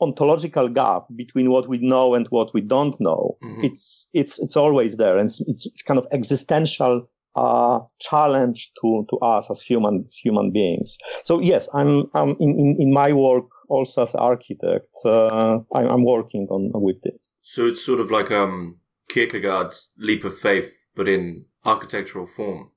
ontological 0.00 0.68
gap 0.68 1.04
between 1.14 1.50
what 1.50 1.68
we 1.68 1.78
know 1.78 2.14
and 2.14 2.26
what 2.28 2.52
we 2.52 2.60
don't 2.60 3.00
know, 3.00 3.36
mm-hmm. 3.44 3.62
it's, 3.62 4.08
it's, 4.12 4.40
it's 4.40 4.56
always 4.56 4.96
there. 4.96 5.16
And 5.16 5.30
it's, 5.30 5.40
it's, 5.42 5.66
it's 5.66 5.82
kind 5.82 5.98
of 5.98 6.06
existential 6.10 7.08
uh, 7.36 7.80
challenge 8.00 8.70
to, 8.80 9.06
to 9.10 9.16
us 9.18 9.50
as 9.50 9.60
human 9.60 10.08
human 10.22 10.52
beings. 10.52 10.98
So 11.24 11.40
yes, 11.40 11.68
I'm, 11.74 12.04
I'm 12.14 12.36
in, 12.40 12.58
in, 12.58 12.76
in 12.78 12.92
my 12.92 13.12
work 13.12 13.46
also 13.68 14.02
as 14.02 14.14
architect. 14.14 14.88
Uh, 15.04 15.58
I'm, 15.74 15.86
I'm, 15.88 16.04
working 16.04 16.46
on 16.50 16.70
with 16.74 17.00
this. 17.02 17.34
So 17.42 17.66
it's 17.66 17.84
sort 17.84 18.00
of 18.00 18.10
like 18.10 18.30
um, 18.30 18.78
Kierkegaard's 19.08 19.92
leap 19.98 20.24
of 20.24 20.38
faith, 20.38 20.86
but 20.94 21.08
in 21.08 21.46
architectural 21.64 22.26
form. 22.26 22.70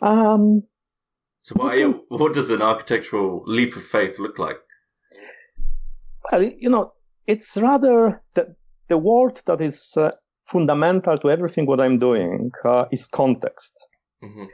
Um, 0.00 0.62
so 1.42 1.54
why, 1.56 1.82
what 2.08 2.32
does 2.32 2.50
an 2.50 2.62
architectural 2.62 3.42
leap 3.46 3.76
of 3.76 3.82
faith 3.82 4.18
look 4.18 4.38
like? 4.38 4.58
Well, 6.30 6.42
you 6.42 6.70
know, 6.70 6.92
it's 7.26 7.56
rather 7.56 8.22
the 8.34 8.56
the 8.88 8.98
word 8.98 9.40
that 9.46 9.60
is 9.60 9.92
uh, 9.96 10.10
fundamental 10.44 11.18
to 11.18 11.30
everything 11.30 11.66
what 11.66 11.80
I'm 11.80 11.98
doing 11.98 12.50
uh, 12.64 12.84
is 12.90 13.06
context. 13.06 13.72
Mm-hmm. 14.22 14.44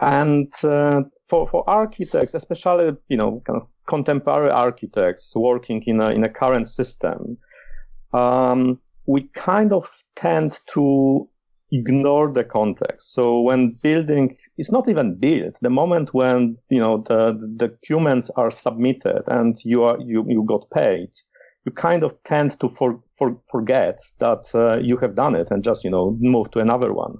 And 0.00 0.52
uh, 0.62 1.02
for 1.28 1.46
for 1.46 1.68
architects, 1.68 2.34
especially 2.34 2.96
you 3.08 3.16
know 3.16 3.42
kind 3.46 3.62
of 3.62 3.68
contemporary 3.86 4.50
architects 4.50 5.32
working 5.34 5.82
in 5.86 6.00
a 6.00 6.10
in 6.10 6.24
a 6.24 6.28
current 6.28 6.68
system, 6.68 7.38
um, 8.12 8.80
we 9.06 9.28
kind 9.34 9.72
of 9.72 9.88
tend 10.16 10.58
to 10.72 11.28
ignore 11.72 12.32
the 12.32 12.44
context. 12.44 13.12
So 13.14 13.40
when 13.40 13.78
building 13.82 14.36
is 14.58 14.70
not 14.70 14.88
even 14.88 15.16
built, 15.16 15.58
the 15.60 15.70
moment 15.70 16.14
when 16.14 16.56
you 16.70 16.78
know 16.78 16.98
the 17.08 17.32
the 17.56 17.68
documents 17.68 18.30
are 18.36 18.50
submitted 18.50 19.22
and 19.26 19.58
you 19.64 19.84
are 19.84 19.98
you 20.00 20.24
you 20.28 20.44
got 20.44 20.68
paid, 20.70 21.10
you 21.64 21.72
kind 21.72 22.02
of 22.02 22.22
tend 22.24 22.58
to 22.60 22.68
for, 22.68 23.00
for, 23.16 23.36
forget 23.50 24.00
that 24.18 24.50
uh, 24.54 24.78
you 24.78 24.96
have 24.98 25.14
done 25.14 25.34
it 25.34 25.50
and 25.50 25.64
just 25.64 25.84
you 25.84 25.90
know 25.90 26.16
move 26.20 26.50
to 26.50 26.58
another 26.58 26.92
one. 26.92 27.16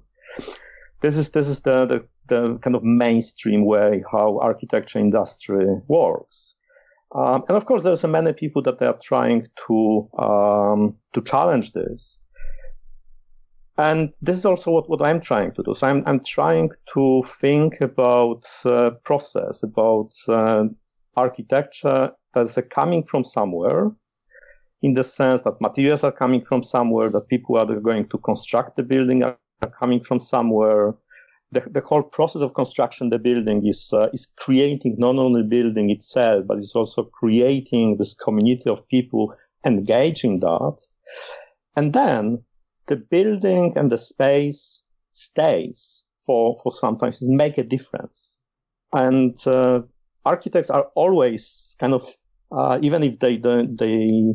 This 1.00 1.16
is 1.16 1.30
this 1.30 1.48
is 1.48 1.62
the, 1.62 1.86
the, 1.86 2.06
the 2.28 2.58
kind 2.58 2.76
of 2.76 2.82
mainstream 2.82 3.64
way 3.64 4.02
how 4.10 4.38
architecture 4.40 4.98
industry 4.98 5.66
works. 5.88 6.54
Um, 7.14 7.44
and 7.48 7.56
of 7.56 7.66
course, 7.66 7.84
there's 7.84 8.02
many 8.04 8.32
people 8.32 8.62
that 8.62 8.82
are 8.82 8.98
trying 9.02 9.46
to 9.66 10.08
um, 10.18 10.96
to 11.14 11.22
challenge 11.22 11.72
this. 11.72 12.18
And 13.76 14.12
this 14.22 14.36
is 14.36 14.44
also 14.44 14.70
what, 14.70 14.88
what 14.88 15.02
I'm 15.02 15.20
trying 15.20 15.52
to 15.54 15.62
do. 15.64 15.74
So 15.74 15.88
I'm, 15.88 16.04
I'm 16.06 16.20
trying 16.20 16.70
to 16.92 17.24
think 17.26 17.80
about 17.80 18.46
uh, 18.64 18.90
process, 19.02 19.64
about 19.64 20.12
uh, 20.28 20.66
architecture 21.16 22.12
as 22.36 22.56
a 22.56 22.62
coming 22.62 23.02
from 23.02 23.24
somewhere 23.24 23.90
in 24.84 24.92
the 24.92 25.02
sense 25.02 25.40
that 25.42 25.62
materials 25.62 26.04
are 26.04 26.12
coming 26.12 26.44
from 26.44 26.62
somewhere, 26.62 27.08
that 27.08 27.28
people 27.28 27.56
are 27.56 27.80
going 27.80 28.06
to 28.06 28.18
construct 28.18 28.76
the 28.76 28.82
building 28.82 29.22
are, 29.22 29.38
coming 29.80 29.98
from 30.04 30.20
somewhere. 30.20 30.94
The, 31.52 31.60
the 31.70 31.80
whole 31.80 32.02
process 32.02 32.42
of 32.42 32.52
construction 32.52 33.08
the 33.08 33.18
building 33.18 33.66
is 33.66 33.90
uh, 33.94 34.08
is 34.12 34.26
creating 34.36 34.96
not 34.98 35.16
only 35.16 35.42
building 35.42 35.88
itself, 35.88 36.44
but 36.46 36.58
it's 36.58 36.76
also 36.76 37.04
creating 37.04 37.96
this 37.96 38.12
community 38.12 38.68
of 38.68 38.86
people 38.88 39.34
engaging 39.64 40.40
that. 40.40 40.76
And 41.76 41.94
then 41.94 42.42
the 42.86 42.96
building 42.96 43.72
and 43.76 43.90
the 43.90 43.96
space 43.96 44.82
stays 45.12 46.04
for, 46.26 46.58
for 46.62 46.72
sometimes 46.72 47.22
make 47.22 47.56
a 47.56 47.64
difference. 47.64 48.38
And 48.92 49.34
uh, 49.46 49.82
architects 50.26 50.68
are 50.68 50.88
always 50.94 51.74
kind 51.80 51.94
of, 51.94 52.06
uh, 52.52 52.78
even 52.82 53.02
if 53.02 53.18
they 53.18 53.38
don't, 53.38 53.78
they 53.78 54.34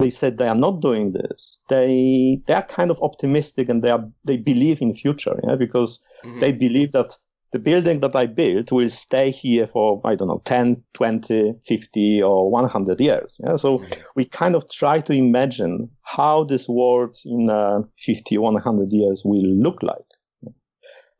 they 0.00 0.10
said 0.10 0.38
they 0.38 0.48
are 0.48 0.54
not 0.54 0.80
doing 0.80 1.12
this, 1.12 1.60
they 1.68 2.42
they 2.46 2.54
are 2.54 2.66
kind 2.66 2.90
of 2.90 3.00
optimistic 3.02 3.68
and 3.68 3.82
they 3.82 3.90
are 3.90 4.04
they 4.24 4.36
believe 4.36 4.80
in 4.80 4.94
future, 4.94 5.38
yeah, 5.46 5.56
because 5.56 6.00
mm-hmm. 6.24 6.40
they 6.40 6.52
believe 6.52 6.92
that 6.92 7.16
the 7.52 7.58
building 7.58 8.00
that 8.00 8.14
I 8.14 8.26
built 8.26 8.70
will 8.70 8.88
stay 8.88 9.30
here 9.30 9.66
for, 9.66 10.00
I 10.04 10.14
don't 10.14 10.28
know, 10.28 10.40
10, 10.44 10.82
20, 10.94 11.54
50, 11.66 12.22
or 12.22 12.50
100 12.50 13.00
years. 13.00 13.40
Yeah? 13.42 13.56
So 13.56 13.78
mm-hmm. 13.78 14.00
we 14.14 14.24
kind 14.24 14.54
of 14.54 14.70
try 14.70 15.00
to 15.00 15.12
imagine 15.12 15.90
how 16.02 16.44
this 16.44 16.68
world 16.68 17.16
in 17.24 17.50
uh, 17.50 17.82
50, 17.98 18.38
100 18.38 18.92
years 18.92 19.22
will 19.24 19.42
look 19.42 19.82
like. 19.82 19.96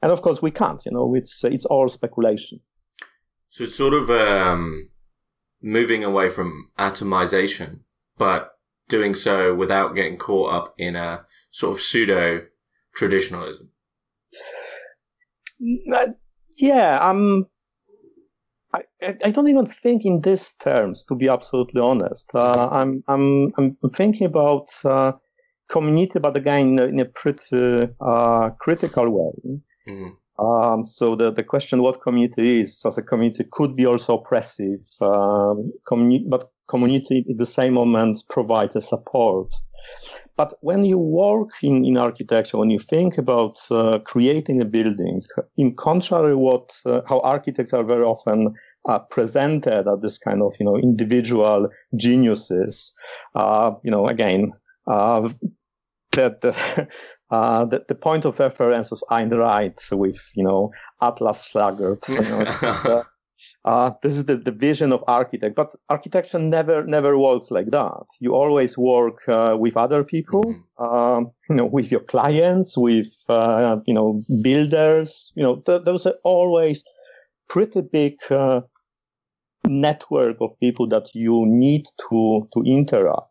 And 0.03 0.13
of 0.13 0.23
course, 0.23 0.41
we 0.41 0.51
can't, 0.51 0.81
you 0.87 0.93
know, 0.93 1.15
it's, 1.15 1.45
it's 1.45 1.67
all 1.67 1.89
speculation. 1.89 2.61
So 3.51 3.65
it's 3.65 3.75
sort 3.75 3.95
of 3.95 4.09
um, 4.11 4.89
moving 5.61 6.05
away 6.05 6.31
from 6.31 6.71
atomization, 6.79 7.81
but 8.17 8.53
doing 8.91 9.15
so 9.15 9.55
without 9.55 9.95
getting 9.95 10.19
caught 10.19 10.53
up 10.53 10.75
in 10.77 10.97
a 10.97 11.25
sort 11.51 11.77
of 11.77 11.83
pseudo 11.83 12.43
traditionalism. 12.95 13.71
Yeah, 16.57 16.99
I'm. 17.01 17.47
I, 18.73 18.83
I 19.25 19.31
don't 19.33 19.49
even 19.49 19.67
think 19.67 20.05
in 20.05 20.21
these 20.21 20.53
terms, 20.61 21.05
to 21.09 21.17
be 21.17 21.29
absolutely 21.29 21.81
honest. 21.81 22.31
Uh, 22.33 22.69
I'm, 22.71 23.03
I'm, 23.09 23.53
I'm 23.59 23.77
thinking 23.93 24.29
about 24.29 24.69
uh, 24.85 25.13
community, 25.69 26.21
but 26.21 26.37
again, 26.37 26.79
in 26.79 27.01
a 27.01 27.05
pretty 27.05 27.89
uh, 28.01 28.51
critical 28.61 29.11
way. 29.11 29.61
Mm-hmm. 29.89 30.45
Um, 30.45 30.87
so 30.87 31.17
the, 31.17 31.33
the 31.33 31.43
question 31.43 31.83
what 31.83 32.01
community 32.01 32.61
is 32.61 32.81
as 32.87 32.97
a 32.97 33.03
community 33.03 33.45
could 33.51 33.75
be 33.75 33.87
also 33.87 34.19
oppressive, 34.19 34.81
um, 35.01 35.73
communi- 35.91 36.29
but 36.29 36.51
community 36.71 37.27
at 37.29 37.39
the 37.39 37.47
same 37.59 37.75
moment 37.75 38.23
provides 38.31 38.77
a 38.77 38.81
support. 38.81 39.53
But 40.37 40.55
when 40.61 40.85
you 40.85 40.99
work 40.99 41.51
in, 41.63 41.85
in 41.85 41.97
architecture, 41.97 42.57
when 42.57 42.71
you 42.71 42.79
think 42.79 43.19
about 43.19 43.59
uh, 43.71 43.99
creating 43.99 44.63
a 44.63 44.65
building, 44.65 45.23
in 45.57 45.75
contrary 45.77 46.35
what 46.35 46.71
uh, 46.87 47.03
how 47.07 47.21
architects 47.21 47.75
are 47.75 47.85
very 47.85 48.05
often 48.05 48.55
uh, 48.89 48.99
presented 48.99 49.87
as 49.87 50.01
this 50.01 50.19
kind 50.19 50.41
of 50.43 50.55
you 50.59 50.65
know 50.65 50.77
individual 50.77 51.69
geniuses, 51.97 52.95
uh, 53.35 53.73
you 53.85 53.91
know 53.91 54.09
again 54.09 54.53
uh, 54.87 55.29
that 56.13 56.41
the, 56.41 56.89
uh, 57.31 57.65
the, 57.67 57.85
the 57.89 57.95
point 57.95 58.25
of 58.25 58.39
reference 58.39 58.91
was 58.91 59.05
Ayn 59.11 59.31
Rand 59.37 59.79
with 59.93 60.21
you 60.35 60.45
know 60.45 60.71
Atlas 61.03 61.47
Shrugged. 61.47 62.09
You 62.09 62.23
know, 62.23 62.45
uh, 62.63 63.03
this 64.03 64.17
is 64.17 64.25
the, 64.27 64.37
the 64.37 64.53
vision 64.53 64.93
of 64.93 65.05
architect, 65.07 65.55
but 65.55 65.75
architecture 65.89 66.39
never 66.39 66.85
never 66.85 67.19
works 67.19 67.51
like 67.51 67.71
that. 67.71 68.05
You 68.21 68.35
always 68.35 68.77
work 68.79 69.29
uh, 69.29 69.57
with 69.59 69.77
other 69.77 70.05
people, 70.05 70.45
mm-hmm. 70.45 70.61
Um, 70.81 71.31
you 71.51 71.57
know, 71.57 71.67
with 71.67 71.91
your 71.93 72.01
clients, 72.01 72.77
with 72.77 73.13
uh, 73.29 73.79
you 73.87 73.95
know 73.95 74.23
builders. 74.43 75.33
You 75.35 75.43
know, 75.43 75.57
th- 75.57 75.85
those 75.85 76.07
are 76.07 76.17
always 76.25 76.85
pretty 77.49 77.83
big 77.83 78.15
uh, 78.31 78.63
network 79.67 80.37
of 80.41 80.59
people 80.61 80.89
that 80.89 81.09
you 81.15 81.45
need 81.47 81.87
to 82.09 82.49
to 82.55 82.63
interact 82.65 83.31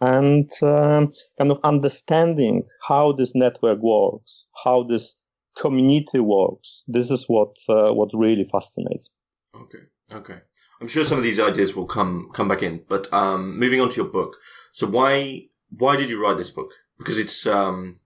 and 0.00 0.50
um, 0.62 1.12
kind 1.38 1.50
of 1.50 1.58
understanding 1.64 2.64
how 2.86 3.12
this 3.12 3.34
network 3.34 3.78
works, 3.80 4.46
how 4.64 4.82
this 4.82 5.14
community 5.56 6.20
works. 6.20 6.84
This 6.88 7.10
is 7.10 7.24
what 7.28 7.56
uh, 7.68 7.92
what 7.92 8.10
really 8.14 8.48
fascinates. 8.50 9.10
Okay. 9.54 9.78
Okay. 10.12 10.38
I'm 10.80 10.88
sure 10.88 11.04
some 11.04 11.18
of 11.18 11.24
these 11.24 11.40
ideas 11.40 11.74
will 11.74 11.86
come 11.86 12.30
come 12.34 12.48
back 12.48 12.62
in, 12.62 12.82
but 12.88 13.12
um, 13.12 13.58
moving 13.58 13.80
on 13.80 13.90
to 13.90 13.96
your 13.96 14.10
book. 14.10 14.36
So 14.72 14.86
why 14.86 15.46
why 15.70 15.96
did 15.96 16.10
you 16.10 16.22
write 16.22 16.36
this 16.36 16.50
book? 16.50 16.70
Because 16.98 17.18
it's 17.18 17.46
um, 17.46 18.00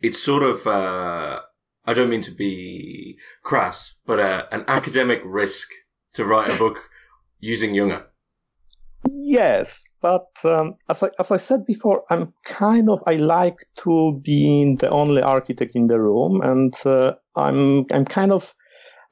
it's 0.00 0.22
sort 0.22 0.42
of 0.42 0.66
uh, 0.66 1.40
I 1.84 1.94
don't 1.94 2.10
mean 2.10 2.22
to 2.22 2.30
be 2.30 3.18
crass, 3.42 3.94
but 4.04 4.20
uh, 4.20 4.46
an 4.52 4.64
academic 4.68 5.22
risk 5.24 5.68
to 6.14 6.24
write 6.24 6.50
a 6.50 6.58
book 6.58 6.90
using 7.40 7.74
Junger. 7.74 8.04
Yes, 9.08 9.88
but 10.02 10.26
um, 10.44 10.74
as 10.88 11.02
I 11.02 11.10
as 11.18 11.30
I 11.30 11.36
said 11.36 11.64
before, 11.64 12.04
I'm 12.10 12.32
kind 12.44 12.90
of 12.90 13.02
I 13.06 13.14
like 13.14 13.58
to 13.78 14.20
be 14.22 14.76
the 14.80 14.90
only 14.90 15.22
architect 15.22 15.76
in 15.76 15.86
the 15.86 16.00
room, 16.00 16.40
and 16.42 16.74
uh, 16.84 17.14
I'm 17.36 17.86
I'm 17.92 18.04
kind 18.04 18.32
of 18.32 18.54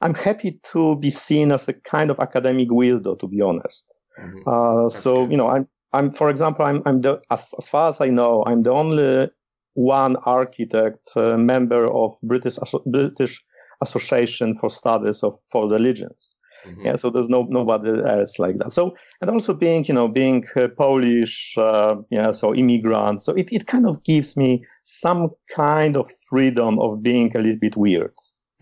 I'm 0.01 0.13
happy 0.13 0.59
to 0.71 0.95
be 0.97 1.09
seen 1.09 1.51
as 1.51 1.67
a 1.67 1.73
kind 1.73 2.09
of 2.09 2.19
academic 2.19 2.69
weirdo, 2.69 3.19
to 3.19 3.27
be 3.27 3.41
honest. 3.41 3.85
Mm-hmm. 4.19 4.47
Uh, 4.47 4.89
so 4.89 5.23
good. 5.23 5.31
you 5.31 5.37
know, 5.37 5.47
I'm 5.49 5.67
I'm 5.93 6.11
for 6.11 6.29
example, 6.29 6.65
I'm 6.65 6.81
I'm 6.85 7.01
the 7.01 7.21
as 7.31 7.53
as 7.57 7.67
far 7.67 7.89
as 7.89 8.01
I 8.01 8.07
know, 8.07 8.43
I'm 8.45 8.63
the 8.63 8.71
only 8.71 9.29
one 9.73 10.15
architect 10.25 11.09
uh, 11.15 11.37
member 11.37 11.91
of 11.91 12.15
British 12.23 12.57
British 12.85 13.43
Association 13.81 14.55
for 14.55 14.69
Studies 14.69 15.23
of 15.23 15.37
for 15.51 15.69
Religions. 15.69 16.35
Mm-hmm. 16.65 16.85
Yeah, 16.85 16.95
so 16.95 17.09
there's 17.09 17.29
no 17.29 17.43
nobody 17.43 17.91
else 18.03 18.39
like 18.39 18.57
that. 18.57 18.73
So 18.73 18.95
and 19.21 19.29
also 19.29 19.53
being 19.53 19.85
you 19.85 19.93
know 19.93 20.07
being 20.07 20.45
uh, 20.55 20.67
Polish, 20.77 21.55
uh, 21.57 21.97
yeah, 22.09 22.31
so 22.31 22.55
immigrant. 22.55 23.21
So 23.21 23.33
it 23.33 23.51
it 23.51 23.67
kind 23.67 23.85
of 23.85 24.03
gives 24.03 24.35
me 24.35 24.65
some 24.83 25.29
kind 25.55 25.95
of 25.95 26.11
freedom 26.29 26.79
of 26.79 27.03
being 27.03 27.35
a 27.35 27.39
little 27.39 27.59
bit 27.59 27.77
weird. 27.77 28.13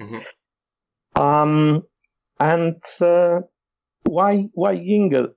Mm-hmm. 0.02 0.20
Um, 1.16 1.84
and 2.40 2.82
uh, 3.02 3.42
why 4.04 4.50
why 4.54 4.76
Junger? 4.76 5.34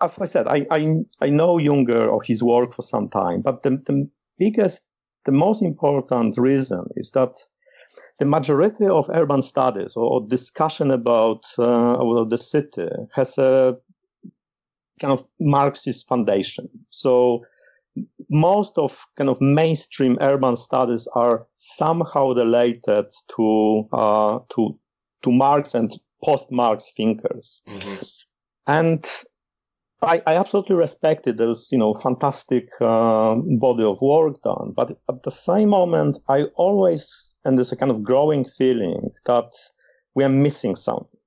As 0.00 0.18
I 0.18 0.26
said, 0.26 0.46
I, 0.46 0.66
I 0.70 0.96
I 1.20 1.30
know 1.30 1.56
Junger 1.56 2.10
or 2.10 2.22
his 2.22 2.42
work 2.42 2.72
for 2.74 2.82
some 2.82 3.08
time, 3.08 3.42
but 3.42 3.62
the, 3.62 3.70
the 3.70 4.08
biggest, 4.38 4.82
the 5.24 5.32
most 5.32 5.62
important 5.62 6.36
reason 6.38 6.86
is 6.96 7.10
that 7.12 7.38
the 8.18 8.24
majority 8.24 8.86
of 8.86 9.10
urban 9.12 9.42
studies 9.42 9.94
or 9.96 10.26
discussion 10.26 10.90
about 10.90 11.44
uh, 11.58 12.24
the 12.24 12.38
city 12.38 12.88
has 13.14 13.38
a 13.38 13.76
kind 15.00 15.12
of 15.12 15.26
Marxist 15.40 16.08
foundation. 16.08 16.68
So 16.90 17.42
most 18.30 18.78
of 18.78 19.06
kind 19.16 19.30
of 19.30 19.40
mainstream 19.40 20.18
urban 20.20 20.56
studies 20.56 21.08
are 21.14 21.46
somehow 21.56 22.32
related 22.32 23.06
to 23.36 23.88
uh, 23.92 24.38
to 24.54 24.78
to 25.26 25.32
Marx 25.32 25.74
and 25.74 25.92
post-Marx 26.24 26.92
thinkers. 26.96 27.60
Mm-hmm. 27.68 28.02
And 28.68 29.04
I, 30.02 30.22
I, 30.26 30.36
absolutely 30.36 30.76
respected 30.76 31.36
those, 31.36 31.68
you 31.72 31.78
know, 31.78 31.94
fantastic 31.94 32.68
uh, 32.80 33.34
body 33.58 33.82
of 33.82 34.00
work 34.00 34.40
done. 34.42 34.72
But 34.74 34.92
at 35.08 35.24
the 35.24 35.30
same 35.30 35.70
moment, 35.70 36.18
I 36.28 36.44
always, 36.54 37.34
and 37.44 37.58
there's 37.58 37.72
a 37.72 37.76
kind 37.76 37.90
of 37.90 38.04
growing 38.04 38.44
feeling 38.44 39.10
that 39.26 39.50
we 40.14 40.22
are 40.22 40.28
missing 40.28 40.76
something. 40.76 41.20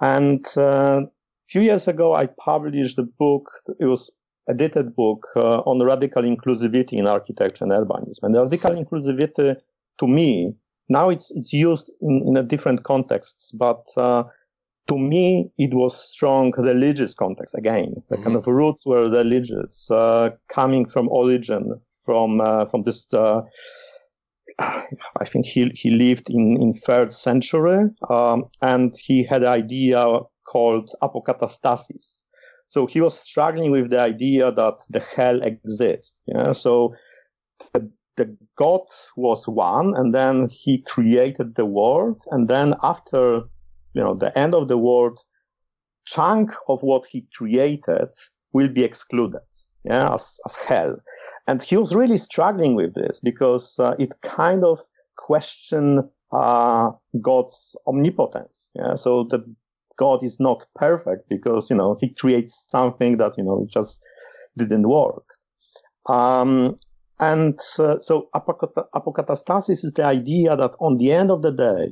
And 0.00 0.44
uh, 0.56 1.06
a 1.06 1.46
few 1.46 1.62
years 1.62 1.88
ago, 1.88 2.14
I 2.14 2.26
published 2.26 2.98
a 2.98 3.02
book. 3.02 3.50
It 3.80 3.86
was 3.86 4.10
edited 4.48 4.94
book 4.94 5.26
uh, 5.36 5.60
on 5.60 5.82
radical 5.82 6.22
inclusivity 6.22 6.94
in 6.94 7.06
architecture 7.06 7.64
and 7.64 7.72
urbanism. 7.72 8.22
And 8.22 8.34
radical 8.34 8.72
inclusivity, 8.72 9.56
to 10.00 10.06
me, 10.06 10.54
now 10.88 11.08
it's 11.08 11.30
it's 11.32 11.52
used 11.52 11.90
in, 12.00 12.22
in 12.26 12.36
a 12.36 12.42
different 12.42 12.84
contexts, 12.84 13.52
but 13.52 13.84
uh, 13.96 14.24
to 14.88 14.98
me 14.98 15.50
it 15.58 15.74
was 15.74 15.96
strong 15.96 16.52
religious 16.56 17.14
context 17.14 17.54
again. 17.54 17.94
The 18.08 18.16
mm-hmm. 18.16 18.24
kind 18.24 18.36
of 18.36 18.46
roots 18.46 18.86
were 18.86 19.08
religious, 19.08 19.90
uh, 19.90 20.30
coming 20.48 20.86
from 20.86 21.08
Origen 21.08 21.80
from 22.04 22.40
uh, 22.40 22.66
from 22.66 22.84
this. 22.84 23.06
Uh, 23.12 23.42
I 24.58 25.24
think 25.24 25.46
he 25.46 25.70
he 25.74 25.90
lived 25.90 26.30
in 26.30 26.60
in 26.60 26.72
third 26.72 27.12
century, 27.12 27.90
um, 28.08 28.44
and 28.62 28.96
he 28.96 29.22
had 29.22 29.42
an 29.42 29.48
idea 29.48 30.20
called 30.46 30.94
apokatastasis. 31.02 32.22
So 32.68 32.86
he 32.86 33.00
was 33.00 33.18
struggling 33.18 33.70
with 33.70 33.90
the 33.90 34.00
idea 34.00 34.52
that 34.52 34.74
the 34.90 35.00
hell 35.00 35.40
exists. 35.42 36.14
Yeah? 36.26 36.52
So 36.52 36.94
the 37.72 37.90
the 38.18 38.36
God 38.56 38.82
was 39.16 39.48
one, 39.48 39.94
and 39.96 40.14
then 40.14 40.48
he 40.50 40.82
created 40.82 41.54
the 41.54 41.64
world, 41.64 42.22
and 42.30 42.48
then 42.48 42.74
after 42.82 43.42
you 43.94 44.02
know 44.02 44.14
the 44.14 44.36
end 44.38 44.54
of 44.54 44.68
the 44.68 44.76
world, 44.76 45.18
chunk 46.04 46.50
of 46.68 46.82
what 46.82 47.06
he 47.06 47.26
created 47.34 48.08
will 48.52 48.68
be 48.68 48.84
excluded, 48.84 49.40
yeah, 49.84 50.12
as, 50.12 50.40
as 50.46 50.56
hell. 50.56 50.96
And 51.46 51.62
he 51.62 51.76
was 51.76 51.94
really 51.94 52.18
struggling 52.18 52.74
with 52.74 52.94
this 52.94 53.20
because 53.20 53.78
uh, 53.78 53.94
it 53.98 54.20
kind 54.20 54.64
of 54.64 54.80
questioned 55.16 56.04
uh, 56.32 56.90
God's 57.22 57.76
omnipotence. 57.86 58.70
Yeah, 58.74 58.94
so 58.94 59.24
the 59.30 59.42
God 59.98 60.22
is 60.22 60.38
not 60.38 60.66
perfect 60.74 61.28
because 61.28 61.70
you 61.70 61.76
know 61.76 61.96
he 62.00 62.10
creates 62.14 62.66
something 62.68 63.16
that 63.18 63.36
you 63.38 63.44
know 63.44 63.66
just 63.68 64.04
didn't 64.56 64.88
work. 64.88 65.24
Um, 66.06 66.76
and 67.20 67.58
uh, 67.78 67.98
so 68.00 68.28
apokatastasis 68.34 69.84
is 69.84 69.92
the 69.94 70.04
idea 70.04 70.56
that 70.56 70.74
on 70.80 70.98
the 70.98 71.12
end 71.12 71.30
of 71.30 71.42
the 71.42 71.50
day, 71.50 71.90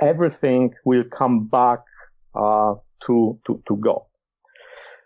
everything 0.00 0.74
will 0.84 1.04
come 1.04 1.46
back 1.46 1.80
uh, 2.34 2.74
to, 3.06 3.38
to, 3.46 3.62
to 3.66 3.76
God. 3.76 4.00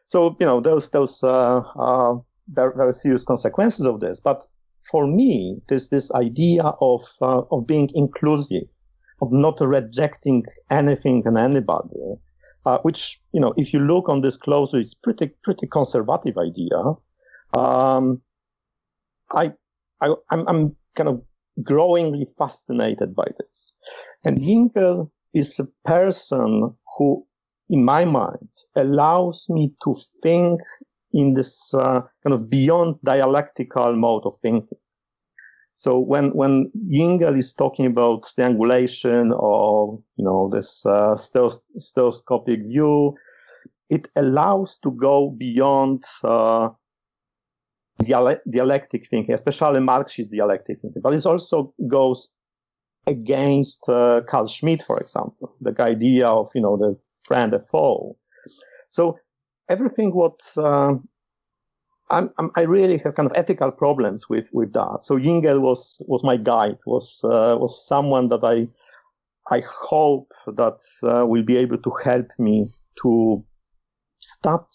So, 0.08 0.36
you 0.40 0.46
know, 0.46 0.60
those, 0.60 0.90
those, 0.90 1.22
uh, 1.22 1.58
uh, 1.58 2.14
there, 2.48 2.72
there 2.76 2.88
are 2.88 2.92
serious 2.92 3.24
consequences 3.24 3.86
of 3.86 4.00
this. 4.00 4.20
But 4.20 4.46
for 4.82 5.06
me, 5.06 5.60
this, 5.68 5.88
this 5.88 6.10
idea 6.12 6.64
of, 6.80 7.02
uh, 7.22 7.42
of 7.50 7.66
being 7.66 7.90
inclusive, 7.94 8.64
of 9.22 9.32
not 9.32 9.60
rejecting 9.60 10.44
anything 10.70 11.22
and 11.26 11.38
anybody, 11.38 12.16
uh, 12.66 12.78
which, 12.78 13.20
you 13.32 13.40
know, 13.40 13.54
if 13.56 13.72
you 13.72 13.80
look 13.80 14.08
on 14.08 14.20
this 14.20 14.36
closely, 14.36 14.80
it's 14.80 14.94
pretty, 14.94 15.30
pretty 15.42 15.66
conservative 15.66 16.36
idea. 16.38 16.76
Um, 17.54 18.20
I, 19.34 19.52
I 20.00 20.14
I'm, 20.30 20.48
I'm 20.48 20.76
kind 20.96 21.08
of 21.08 21.22
growingly 21.62 22.26
fascinated 22.38 23.14
by 23.14 23.26
this. 23.38 23.72
And 24.24 24.38
Junger 24.38 25.08
is 25.34 25.58
a 25.60 25.68
person 25.84 26.74
who, 26.96 27.26
in 27.68 27.84
my 27.84 28.04
mind, 28.04 28.48
allows 28.76 29.46
me 29.48 29.72
to 29.84 29.94
think 30.22 30.60
in 31.12 31.34
this 31.34 31.72
uh, 31.74 32.00
kind 32.22 32.34
of 32.34 32.50
beyond 32.50 32.96
dialectical 33.04 33.96
mode 33.96 34.22
of 34.24 34.34
thinking. 34.42 34.78
So 35.76 35.98
when 35.98 36.30
when 36.30 36.70
Junger 36.88 37.36
is 37.36 37.52
talking 37.52 37.86
about 37.86 38.30
triangulation 38.34 39.32
or 39.32 39.98
you 40.16 40.24
know 40.24 40.50
this 40.52 40.86
uh, 40.86 41.16
stereoscopic 41.16 42.60
view, 42.66 43.14
it 43.90 44.08
allows 44.16 44.78
to 44.78 44.92
go 44.92 45.30
beyond 45.30 46.04
uh, 46.22 46.70
dialectic 48.02 49.06
thinking, 49.06 49.34
especially 49.34 49.80
Marxist 49.80 50.30
dialectic 50.30 50.80
thinking, 50.80 51.02
but 51.02 51.14
it 51.14 51.24
also 51.26 51.72
goes 51.86 52.28
against 53.06 53.88
uh, 53.88 54.22
Carl 54.28 54.46
Schmitt, 54.46 54.82
for 54.82 54.98
example, 54.98 55.54
the 55.60 55.74
idea 55.80 56.26
of, 56.26 56.50
you 56.54 56.60
know, 56.60 56.76
the 56.76 56.98
friend, 57.26 57.52
the 57.52 57.60
foe. 57.60 58.16
So 58.90 59.18
everything 59.68 60.10
what, 60.10 60.40
uh, 60.56 60.94
I'm, 62.10 62.30
I'm, 62.38 62.50
i 62.56 62.62
really 62.62 62.98
have 62.98 63.14
kind 63.14 63.30
of 63.30 63.36
ethical 63.36 63.70
problems 63.70 64.28
with, 64.28 64.48
with 64.52 64.72
that. 64.74 64.98
So 65.02 65.16
Junger 65.16 65.60
was, 65.60 66.02
was 66.06 66.22
my 66.22 66.36
guide, 66.36 66.78
was, 66.86 67.20
uh, 67.24 67.56
was 67.58 67.86
someone 67.86 68.28
that 68.28 68.44
I, 68.44 68.68
I 69.54 69.62
hope 69.66 70.32
that 70.46 70.80
uh, 71.02 71.26
will 71.26 71.42
be 71.42 71.56
able 71.56 71.78
to 71.78 71.90
help 72.02 72.28
me 72.38 72.68
to 73.02 73.44
stop 74.18 74.68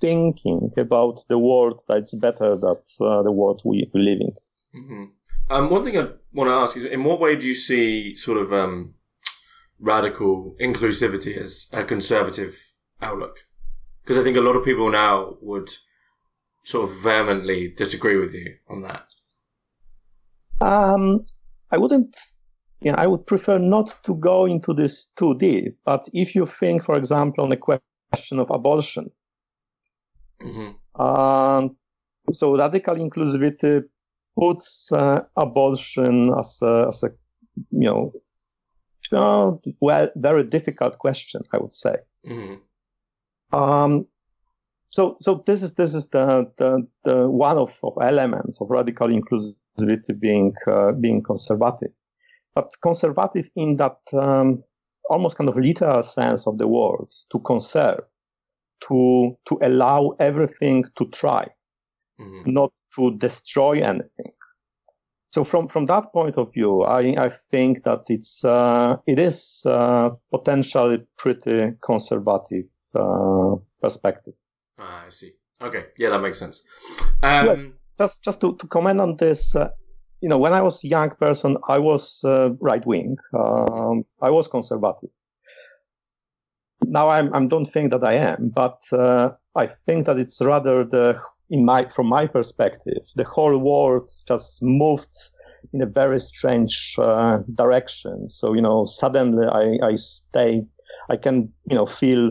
thinking 0.00 0.70
about 0.76 1.24
the 1.28 1.38
world 1.38 1.82
that's 1.88 2.14
better 2.14 2.56
than 2.56 2.76
uh, 3.00 3.22
the 3.22 3.32
world 3.32 3.62
we, 3.64 3.90
live 3.94 4.18
in. 4.20 4.34
Mm-hmm. 4.74 5.04
Um, 5.48 5.70
one 5.70 5.84
thing 5.84 5.96
I 5.96 6.08
want 6.32 6.48
to 6.48 6.54
ask 6.54 6.76
is, 6.76 6.84
in 6.84 7.04
what 7.04 7.20
way 7.20 7.36
do 7.36 7.46
you 7.46 7.54
see 7.54 8.16
sort 8.16 8.38
of 8.38 8.52
um, 8.52 8.94
radical 9.78 10.56
inclusivity 10.60 11.36
as 11.36 11.68
a 11.72 11.84
conservative 11.84 12.74
outlook? 13.00 13.36
Because 14.02 14.18
I 14.18 14.22
think 14.22 14.36
a 14.36 14.40
lot 14.40 14.56
of 14.56 14.64
people 14.64 14.90
now 14.90 15.36
would 15.40 15.70
sort 16.64 16.88
of 16.90 16.96
vehemently 16.96 17.68
disagree 17.68 18.18
with 18.18 18.34
you 18.34 18.56
on 18.68 18.82
that. 18.82 19.06
Um, 20.60 21.24
I 21.70 21.78
wouldn't. 21.78 22.16
Yeah, 22.80 22.94
I 22.98 23.06
would 23.06 23.26
prefer 23.26 23.58
not 23.58 23.94
to 24.04 24.14
go 24.14 24.46
into 24.46 24.74
this 24.74 25.08
too 25.16 25.34
deep. 25.38 25.76
But 25.84 26.08
if 26.12 26.34
you 26.34 26.44
think, 26.44 26.84
for 26.84 26.96
example, 26.96 27.44
on 27.44 27.50
the 27.50 27.56
question 27.56 28.38
of 28.38 28.50
abortion, 28.50 29.10
Mm-hmm. 30.42 31.00
Um, 31.00 31.76
so 32.32 32.56
radical 32.56 32.96
inclusivity 32.96 33.84
puts 34.38 34.90
uh, 34.92 35.22
abortion 35.36 36.32
as 36.38 36.58
a, 36.62 36.86
as 36.88 37.02
a, 37.02 37.10
you 37.70 37.88
know, 37.88 38.12
uh, 39.12 39.52
well, 39.80 40.08
very 40.16 40.42
difficult 40.42 40.98
question, 40.98 41.42
I 41.52 41.58
would 41.58 41.74
say. 41.74 41.96
Mm-hmm. 42.26 43.56
Um, 43.56 44.06
so, 44.88 45.16
so 45.20 45.42
this 45.46 45.62
is 45.62 45.74
this 45.74 45.94
is 45.94 46.08
the 46.08 46.50
the, 46.58 46.86
the 47.04 47.30
one 47.30 47.58
of, 47.58 47.78
of 47.82 47.92
elements 48.00 48.60
of 48.60 48.70
radical 48.70 49.08
inclusivity 49.08 50.18
being 50.18 50.54
uh, 50.66 50.92
being 50.92 51.22
conservative, 51.22 51.92
but 52.54 52.72
conservative 52.82 53.48
in 53.54 53.76
that 53.76 53.98
um, 54.12 54.62
almost 55.10 55.36
kind 55.36 55.48
of 55.48 55.56
literal 55.56 56.02
sense 56.02 56.46
of 56.46 56.58
the 56.58 56.66
word, 56.66 57.08
to 57.30 57.38
conserve, 57.40 58.00
to 58.88 59.36
to 59.46 59.58
allow 59.62 60.14
everything 60.18 60.84
to 60.96 61.06
try, 61.06 61.48
mm-hmm. 62.20 62.50
not 62.50 62.72
to 62.96 63.16
destroy 63.18 63.80
anything. 63.80 64.32
So 65.32 65.44
from 65.44 65.68
from 65.68 65.86
that 65.86 66.12
point 66.12 66.38
of 66.38 66.52
view, 66.54 66.82
I, 66.82 67.14
I 67.18 67.28
think 67.28 67.82
that 67.82 68.04
it's 68.08 68.44
uh, 68.44 68.96
it 69.06 69.18
is 69.18 69.62
uh, 69.66 70.10
potentially 70.30 71.06
pretty 71.18 71.72
conservative 71.84 72.64
uh, 72.94 73.56
perspective. 73.82 74.34
Ah, 74.78 75.04
I 75.06 75.10
see. 75.10 75.32
Okay, 75.60 75.86
yeah, 75.98 76.10
that 76.10 76.20
makes 76.20 76.38
sense. 76.38 76.62
Um, 77.22 77.46
well, 77.46 77.66
just 77.98 78.22
just 78.22 78.40
to, 78.40 78.56
to 78.56 78.66
comment 78.66 79.00
on 79.00 79.16
this, 79.16 79.54
uh, 79.54 79.68
you 80.22 80.28
know, 80.28 80.38
when 80.38 80.54
I 80.54 80.62
was 80.62 80.82
a 80.84 80.88
young 80.88 81.10
person, 81.10 81.58
I 81.68 81.78
was 81.78 82.24
uh, 82.24 82.50
right 82.60 82.84
wing. 82.86 83.16
Um, 83.34 84.04
I 84.22 84.30
was 84.30 84.48
conservative. 84.48 85.10
Now 86.84 87.08
I'm, 87.08 87.34
I 87.34 87.46
don't 87.46 87.66
think 87.66 87.90
that 87.90 88.04
I 88.04 88.14
am, 88.14 88.52
but 88.54 88.80
uh, 88.92 89.30
I 89.54 89.70
think 89.86 90.06
that 90.06 90.18
it's 90.18 90.40
rather 90.40 90.84
the, 90.84 91.18
in 91.50 91.64
my, 91.64 91.86
from 91.88 92.08
my 92.08 92.26
perspective, 92.26 93.02
the 93.16 93.24
whole 93.24 93.58
world 93.58 94.10
just 94.26 94.62
moved 94.62 95.16
in 95.72 95.82
a 95.82 95.86
very 95.86 96.20
strange 96.20 96.96
uh, 96.98 97.38
direction. 97.54 98.28
So, 98.30 98.52
you 98.52 98.62
know, 98.62 98.84
suddenly 98.86 99.46
I, 99.46 99.78
I 99.84 99.94
stay, 99.96 100.64
I 101.08 101.16
can, 101.16 101.52
you 101.68 101.76
know, 101.76 101.86
feel 101.86 102.30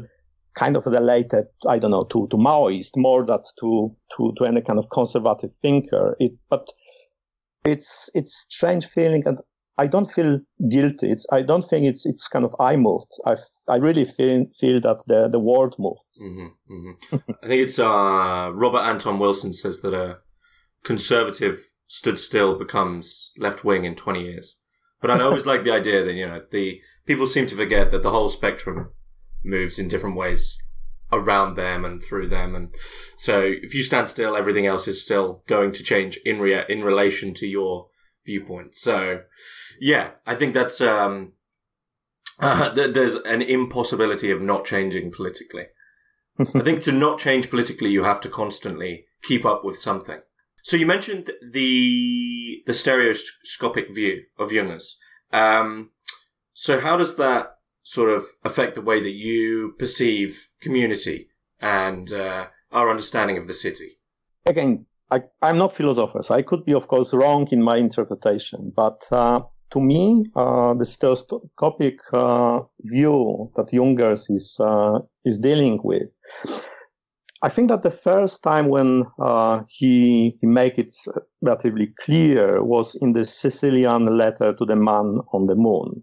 kind 0.55 0.77
of 0.77 0.85
related, 0.85 1.45
I 1.67 1.79
don't 1.79 1.91
know, 1.91 2.03
to, 2.03 2.27
to 2.29 2.37
Maoist 2.37 2.91
more 2.95 3.25
than 3.25 3.39
to, 3.59 3.95
to, 4.15 4.33
to 4.37 4.45
any 4.45 4.61
kind 4.61 4.79
of 4.79 4.89
conservative 4.89 5.51
thinker. 5.61 6.15
It, 6.19 6.33
but 6.49 6.67
it's 7.65 8.09
it's 8.13 8.45
strange 8.49 8.85
feeling, 8.85 9.23
and 9.25 9.39
I 9.77 9.87
don't 9.87 10.11
feel 10.11 10.39
guilty. 10.69 11.11
It's 11.11 11.25
I 11.31 11.41
don't 11.41 11.67
think 11.67 11.85
it's 11.85 12.05
it's 12.05 12.27
kind 12.27 12.45
of 12.45 12.55
I 12.59 12.75
moved. 12.75 13.11
I 13.25 13.35
I 13.67 13.77
really 13.77 14.05
feel 14.05 14.45
feel 14.59 14.79
that 14.81 14.97
the 15.07 15.27
the 15.29 15.39
world 15.39 15.75
moved. 15.79 16.01
Mm-hmm, 16.21 16.73
mm-hmm. 16.73 17.15
I 17.43 17.47
think 17.47 17.61
it's 17.61 17.79
uh, 17.79 18.51
Robert 18.53 18.81
Anton 18.81 19.19
Wilson 19.19 19.53
says 19.53 19.81
that 19.81 19.93
a 19.93 20.19
conservative 20.83 21.63
stood 21.87 22.19
still 22.19 22.57
becomes 22.57 23.31
left 23.37 23.63
wing 23.63 23.83
in 23.83 23.95
twenty 23.95 24.23
years. 24.23 24.59
But 25.01 25.11
I 25.11 25.21
always 25.21 25.45
like 25.45 25.63
the 25.63 25.71
idea 25.81 26.03
that 26.03 26.13
you 26.13 26.27
know 26.27 26.41
the 26.51 26.81
people 27.05 27.27
seem 27.27 27.47
to 27.47 27.55
forget 27.55 27.91
that 27.91 28.03
the 28.03 28.11
whole 28.11 28.29
spectrum 28.29 28.91
moves 29.43 29.77
in 29.79 29.87
different 29.87 30.15
ways 30.15 30.61
around 31.11 31.55
them 31.55 31.85
and 31.85 32.01
through 32.01 32.27
them. 32.27 32.55
And 32.55 32.73
so 33.17 33.41
if 33.41 33.73
you 33.73 33.83
stand 33.83 34.09
still, 34.09 34.35
everything 34.35 34.65
else 34.65 34.87
is 34.87 35.01
still 35.01 35.43
going 35.47 35.71
to 35.73 35.83
change 35.83 36.17
in 36.25 36.39
rea- 36.39 36.65
in 36.67 36.83
relation 36.83 37.33
to 37.35 37.47
your 37.47 37.87
viewpoint. 38.25 38.75
So 38.75 39.21
yeah, 39.79 40.11
I 40.25 40.35
think 40.35 40.53
that's, 40.53 40.81
um, 40.81 41.33
uh, 42.39 42.69
there's 42.69 43.15
an 43.15 43.41
impossibility 43.41 44.31
of 44.31 44.41
not 44.41 44.65
changing 44.65 45.11
politically. 45.11 45.65
I 46.37 46.43
think 46.43 46.83
to 46.83 46.91
not 46.91 47.19
change 47.19 47.49
politically, 47.49 47.91
you 47.91 48.03
have 48.03 48.19
to 48.21 48.29
constantly 48.29 49.05
keep 49.23 49.45
up 49.45 49.63
with 49.63 49.77
something. 49.77 50.19
So 50.63 50.75
you 50.75 50.85
mentioned 50.85 51.31
the 51.51 52.63
the 52.65 52.73
stereoscopic 52.73 53.93
view 53.93 54.23
of 54.37 54.49
Jungers. 54.49 54.95
Um, 55.31 55.91
so 56.53 56.79
how 56.79 56.97
does 56.97 57.15
that 57.17 57.57
sort 57.83 58.09
of 58.09 58.25
affect 58.43 58.75
the 58.75 58.81
way 58.81 58.99
that 58.99 59.13
you 59.13 59.75
perceive 59.77 60.49
community 60.59 61.29
and 61.61 62.11
uh, 62.11 62.47
our 62.71 62.89
understanding 62.89 63.37
of 63.37 63.47
the 63.47 63.53
city? 63.53 63.99
Again, 64.45 64.85
I, 65.11 65.21
am 65.41 65.57
not 65.57 65.71
a 65.71 65.75
philosopher, 65.75 66.23
so 66.23 66.33
I 66.33 66.41
could 66.41 66.65
be, 66.65 66.73
of 66.73 66.87
course, 66.87 67.13
wrong 67.13 67.47
in 67.51 67.63
my 67.63 67.77
interpretation. 67.77 68.73
But 68.75 69.05
uh, 69.11 69.41
to 69.75 69.81
me, 69.81 70.25
uh, 70.35 70.73
the 70.73 70.85
stereoscopic 70.85 71.99
uh, 72.13 72.61
view 72.83 73.51
that 73.55 73.67
Jungers 73.71 74.25
is 74.29 74.57
uh, 74.59 74.99
is 75.25 75.37
dealing 75.37 75.81
with, 75.83 76.07
I 77.41 77.49
think 77.49 77.67
that 77.69 77.83
the 77.83 77.91
first 77.91 78.41
time 78.41 78.69
when 78.69 79.03
uh, 79.19 79.63
he, 79.67 80.37
he 80.39 80.47
made 80.47 80.79
it 80.79 80.95
relatively 81.41 81.93
clear 81.99 82.63
was 82.63 82.95
in 82.95 83.13
the 83.13 83.25
Sicilian 83.25 84.17
letter 84.17 84.53
to 84.53 84.65
the 84.65 84.77
man 84.77 85.19
on 85.33 85.47
the 85.47 85.55
moon. 85.55 86.01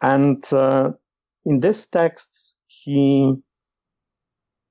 And 0.00 0.42
uh, 0.52 0.92
in 1.44 1.60
this 1.60 1.86
text, 1.86 2.56
he 2.66 3.34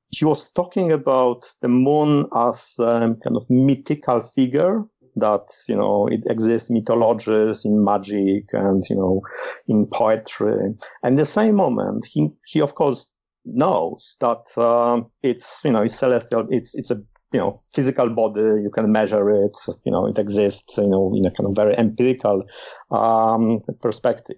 he 0.09 0.25
was 0.25 0.49
talking 0.51 0.91
about 0.91 1.53
the 1.61 1.67
moon 1.67 2.25
as 2.35 2.75
a 2.79 2.99
kind 3.23 3.35
of 3.35 3.49
mythical 3.49 4.23
figure 4.23 4.83
that 5.15 5.45
you 5.67 5.75
know 5.75 6.07
it 6.07 6.21
exists 6.29 6.69
mythologies 6.69 7.65
in 7.65 7.83
magic 7.83 8.45
and 8.53 8.83
you 8.89 8.95
know 8.95 9.21
in 9.67 9.87
poetry 9.87 10.73
and 11.03 11.19
the 11.19 11.25
same 11.25 11.55
moment 11.55 12.05
he 12.05 12.29
he 12.45 12.59
of 12.59 12.75
course 12.75 13.13
knows 13.45 14.17
that 14.21 14.57
um, 14.57 15.09
it's 15.21 15.61
you 15.63 15.71
know 15.71 15.83
it's 15.83 15.95
celestial 15.95 16.47
it's 16.49 16.73
it's 16.75 16.91
a 16.91 16.95
you 17.31 17.39
know 17.39 17.59
physical 17.73 18.09
body 18.09 18.61
you 18.61 18.71
can 18.73 18.91
measure 18.91 19.29
it 19.29 19.57
you 19.83 19.91
know 19.91 20.05
it 20.05 20.17
exists 20.17 20.77
you 20.77 20.87
know 20.87 21.13
in 21.15 21.25
a 21.25 21.31
kind 21.31 21.47
of 21.49 21.55
very 21.55 21.77
empirical 21.77 22.43
um, 22.91 23.59
perspective 23.81 24.37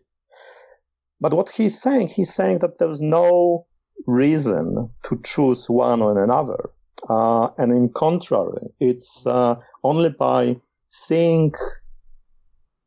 but 1.20 1.34
what 1.34 1.50
he's 1.50 1.80
saying, 1.80 2.10
he's 2.10 2.34
saying 2.34 2.60
that 2.60 2.78
there's 2.78 3.02
no 3.02 3.66
reason 4.06 4.90
to 5.04 5.20
choose 5.24 5.70
one 5.70 6.02
or 6.02 6.22
another. 6.22 6.70
Uh, 7.10 7.50
and 7.58 7.72
in 7.72 7.90
contrary, 7.90 8.68
it's 8.80 9.26
uh, 9.26 9.56
only 9.84 10.10
by 10.10 10.58
seeing 10.89 11.52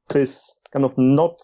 this 0.09 0.55
kind 0.73 0.85
of 0.85 0.97
not 0.97 1.37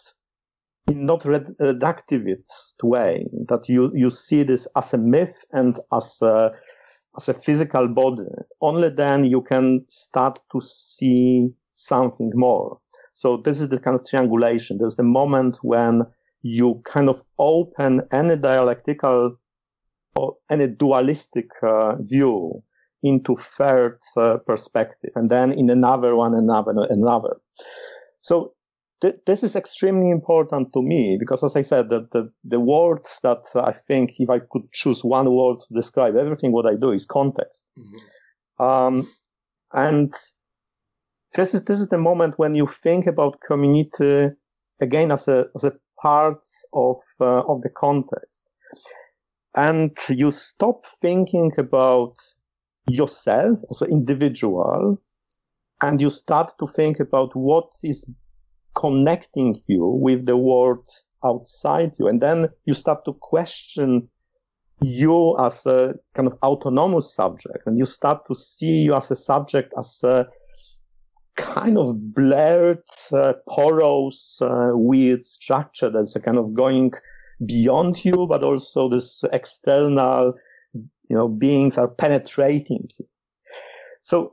in 0.89 1.05
not 1.05 1.23
reductivist 1.23 2.83
way 2.83 3.27
that 3.49 3.69
you, 3.69 3.91
you 3.95 4.11
see 4.11 4.43
this 4.43 4.67
as 4.77 4.95
a 4.95 4.99
myth 4.99 5.45
and 5.53 5.81
as 5.93 6.19
a, 6.23 6.53
as 7.17 7.29
a 7.29 7.35
physical 7.35 7.89
body. 7.89 8.29
Only 8.61 8.91
then 8.91 9.25
you 9.25 9.43
can 9.43 9.85
start 9.89 10.39
to 10.53 10.61
see 10.61 11.49
something 11.75 12.31
more. 12.35 12.79
So 13.15 13.39
this 13.39 13.61
is 13.61 13.69
the 13.69 13.81
kind 13.81 13.97
of 13.97 14.07
triangulation. 14.07 14.79
There's 14.79 14.97
the 14.97 15.03
moment 15.03 15.59
when 15.63 16.03
you 16.43 16.83
kind 16.85 17.09
of 17.09 17.23
open 17.39 18.03
any 18.13 18.37
dialectical 18.37 19.37
or 20.15 20.37
any 20.51 20.69
dualistic 20.69 21.49
uh, 21.63 21.97
view 22.01 22.63
into 23.03 23.37
third 23.37 23.99
uh, 24.17 24.39
perspective, 24.47 25.11
and 25.15 25.31
then 25.31 25.53
in 25.53 25.71
another 25.71 26.17
one, 26.17 26.35
another, 26.35 26.73
another. 26.91 27.37
So 28.21 28.55
th- 29.01 29.21
this 29.27 29.43
is 29.43 29.57
extremely 29.57 30.11
important 30.11 30.73
to 30.73 30.83
me 30.83 31.17
because, 31.19 31.45
as 31.45 31.57
I 31.57 31.63
said, 31.63 31.89
the, 31.89 32.09
the, 32.13 32.31
the 32.45 32.61
word 32.61 33.07
that 33.23 33.45
I 33.55 33.73
think 33.73 34.19
if 34.19 34.31
I 34.31 34.41
could 34.51 34.71
choose 34.73 35.05
one 35.05 35.31
word 35.31 35.59
to 35.61 35.75
describe 35.75 36.17
everything 36.17 36.53
what 36.53 36.67
I 36.67 36.75
do 36.75 36.91
is 36.91 37.07
context. 37.07 37.65
Mm-hmm. 37.79 38.65
Um, 38.65 39.09
and 39.73 40.13
this 41.35 41.55
is 41.55 41.65
this 41.65 41.81
is 41.81 41.89
the 41.89 41.99
moment 41.99 42.39
when 42.39 42.55
you 42.55 42.67
think 42.67 43.07
about 43.07 43.41
community 43.47 44.35
again 44.81 45.13
as 45.13 45.29
a 45.29 45.47
as 45.55 45.65
a 45.65 45.73
parts 46.01 46.65
of 46.73 46.97
uh, 47.21 47.43
of 47.43 47.63
the 47.63 47.69
context 47.69 48.43
and 49.55 49.97
you 50.09 50.31
stop 50.31 50.85
thinking 51.01 51.51
about 51.59 52.15
yourself 52.89 53.61
as 53.71 53.83
an 53.83 53.91
individual 53.91 55.01
and 55.83 56.01
you 56.01 56.11
start 56.11 56.53
to 56.59 56.67
think 56.67 57.01
about 57.01 57.35
what 57.35 57.71
is 57.83 58.07
connecting 58.75 59.61
you 59.67 59.87
with 59.87 60.27
the 60.27 60.37
world 60.37 60.87
outside 61.25 61.93
you. 61.99 62.07
And 62.07 62.21
then 62.21 62.49
you 62.65 62.75
start 62.75 63.05
to 63.05 63.13
question 63.15 64.09
you 64.83 65.37
as 65.39 65.67
a 65.67 65.95
kind 66.15 66.29
of 66.29 66.39
autonomous 66.43 67.15
subject 67.15 67.67
and 67.67 67.79
you 67.79 67.85
start 67.85 68.27
to 68.27 68.35
see 68.35 68.83
you 68.83 68.95
as 68.95 69.11
a 69.11 69.17
subject 69.17 69.73
as 69.79 70.03
a 70.05 70.27
kind 71.37 71.79
of 71.79 72.15
blurred, 72.15 72.83
uh, 73.13 73.35
porous, 73.49 74.41
uh, 74.41 74.71
weird 74.73 75.25
structure 75.25 75.91
that's 75.91 76.17
kind 76.25 76.39
of 76.39 76.55
going 76.55 76.93
beyond 77.45 78.05
you, 78.05 78.27
but 78.27 78.43
also 78.43 78.89
this 78.89 79.23
external, 79.33 80.35
you 81.09 81.17
know, 81.17 81.29
beings 81.29 81.79
are 81.79 81.89
penetrating 81.89 82.89
you. 82.99 83.07
So 84.03 84.33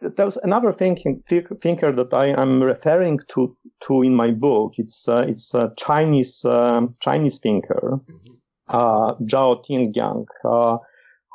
there's 0.00 0.36
another 0.38 0.72
thinking, 0.72 1.22
thinker 1.26 1.92
that 1.92 2.12
I 2.12 2.28
am 2.40 2.62
referring 2.62 3.20
to, 3.28 3.56
to 3.84 4.02
in 4.02 4.14
my 4.14 4.30
book. 4.30 4.74
It's, 4.76 5.08
uh, 5.08 5.24
it's 5.28 5.54
a 5.54 5.72
Chinese, 5.76 6.44
um, 6.44 6.94
Chinese 7.00 7.38
thinker, 7.38 8.00
mm-hmm. 8.10 8.34
uh, 8.68 9.14
Zhao 9.14 9.64
Tingyang, 9.64 10.26
uh, 10.44 10.78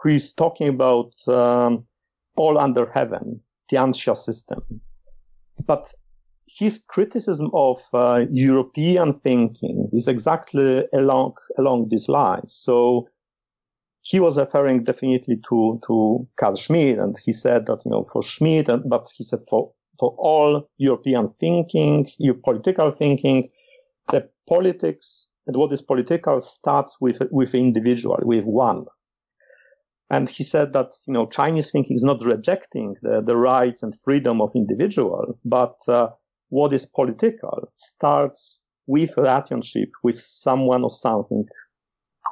who 0.02 0.10
is 0.10 0.34
talking 0.34 0.70
about, 0.70 1.12
um, 1.28 1.86
all 2.36 2.58
under 2.58 2.90
heaven, 2.92 3.42
Tianxia 3.72 4.16
system. 4.16 4.62
But 5.66 5.94
his 6.48 6.84
criticism 6.88 7.50
of 7.54 7.82
uh, 7.94 8.26
European 8.32 9.20
thinking 9.20 9.90
is 9.94 10.08
exactly 10.08 10.84
along 10.94 11.34
along 11.58 11.90
these 11.90 12.10
lines. 12.10 12.54
So 12.54 13.08
he 14.02 14.20
was 14.20 14.38
referring 14.38 14.84
definitely 14.84 15.38
to 15.50 15.80
to 15.86 16.28
Carl 16.38 16.56
Schmitt, 16.56 16.98
and 17.00 17.18
he 17.24 17.34
said 17.34 17.66
that 17.68 17.82
you 17.86 17.92
know 17.92 18.04
for 18.12 18.22
Schmitt, 18.22 18.70
and, 18.70 18.90
but 18.90 19.10
he 19.16 19.24
said 19.24 19.40
for 19.50 19.72
for 20.00 20.16
all 20.18 20.68
European 20.78 21.30
thinking, 21.40 22.08
your 22.18 22.34
political 22.34 22.92
thinking, 22.92 23.50
the 24.10 24.28
politics 24.50 25.28
and 25.48 25.56
what 25.56 25.72
is 25.72 25.82
political 25.82 26.42
starts 26.42 26.98
with 27.00 27.22
with 27.32 27.54
individual, 27.54 28.20
with 28.24 28.44
one. 28.46 28.86
And 30.10 30.30
he 30.30 30.44
said 30.44 30.74
that 30.74 30.92
you 31.08 31.14
know 31.14 31.28
Chinese 31.28 31.72
thinking 31.72 31.96
is 31.96 32.04
not 32.04 32.24
rejecting 32.24 32.96
the, 33.02 33.22
the 33.22 33.38
rights 33.38 33.84
and 33.84 34.00
freedom 34.00 34.42
of 34.42 34.52
individual, 34.56 35.38
but 35.46 35.76
uh, 35.88 36.10
what 36.50 36.74
is 36.74 36.86
political 36.86 37.72
starts 37.76 38.62
with 38.88 39.16
relationship 39.16 39.90
with 40.04 40.20
someone 40.20 40.84
or 40.84 40.92
something 40.92 41.46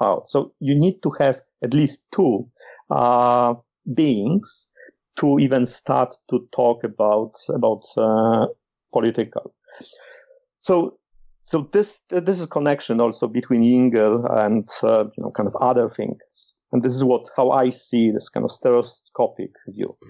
out. 0.01 0.29
So 0.29 0.51
you 0.59 0.75
need 0.75 1.01
to 1.03 1.11
have 1.19 1.41
at 1.63 1.73
least 1.73 2.01
two 2.11 2.49
uh, 2.89 3.53
beings 3.93 4.69
to 5.17 5.37
even 5.39 5.65
start 5.65 6.15
to 6.29 6.47
talk 6.51 6.83
about 6.83 7.33
about 7.49 7.83
uh, 7.97 8.47
political. 8.91 9.53
So 10.61 10.99
so 11.45 11.67
this 11.71 12.01
this 12.09 12.39
is 12.39 12.45
connection 12.45 13.01
also 13.01 13.27
between 13.27 13.63
Engel 13.63 14.25
and 14.25 14.69
uh, 14.83 15.05
you 15.17 15.23
know 15.23 15.31
kind 15.31 15.47
of 15.47 15.55
other 15.59 15.89
thinkers, 15.89 16.53
and 16.71 16.83
this 16.83 16.93
is 16.93 17.03
what 17.03 17.27
how 17.35 17.51
I 17.51 17.71
see 17.71 18.11
this 18.11 18.29
kind 18.29 18.43
of 18.43 18.51
stereoscopic 18.51 19.51
view. 19.67 19.97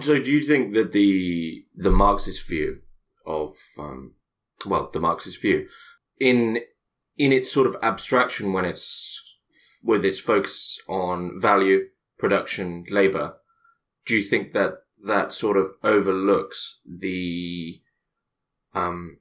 So 0.00 0.18
do 0.18 0.30
you 0.30 0.40
think 0.40 0.72
that 0.72 0.92
the 0.92 1.66
the 1.74 1.90
Marxist 1.90 2.46
view 2.48 2.80
of 3.26 3.56
um, 3.78 4.14
well 4.64 4.88
the 4.90 5.00
Marxist 5.00 5.42
view 5.42 5.68
in 6.18 6.60
in 7.18 7.32
its 7.32 7.52
sort 7.52 7.66
of 7.66 7.76
abstraction 7.82 8.54
when 8.54 8.64
it's 8.64 9.35
with 9.86 10.04
its 10.04 10.18
focus 10.18 10.80
on 10.88 11.40
value, 11.40 11.86
production, 12.18 12.84
labor, 12.90 13.36
do 14.04 14.16
you 14.16 14.22
think 14.22 14.52
that 14.52 14.72
that 15.06 15.32
sort 15.32 15.56
of 15.56 15.70
overlooks 15.84 16.80
the 16.84 17.80
um, 18.74 19.18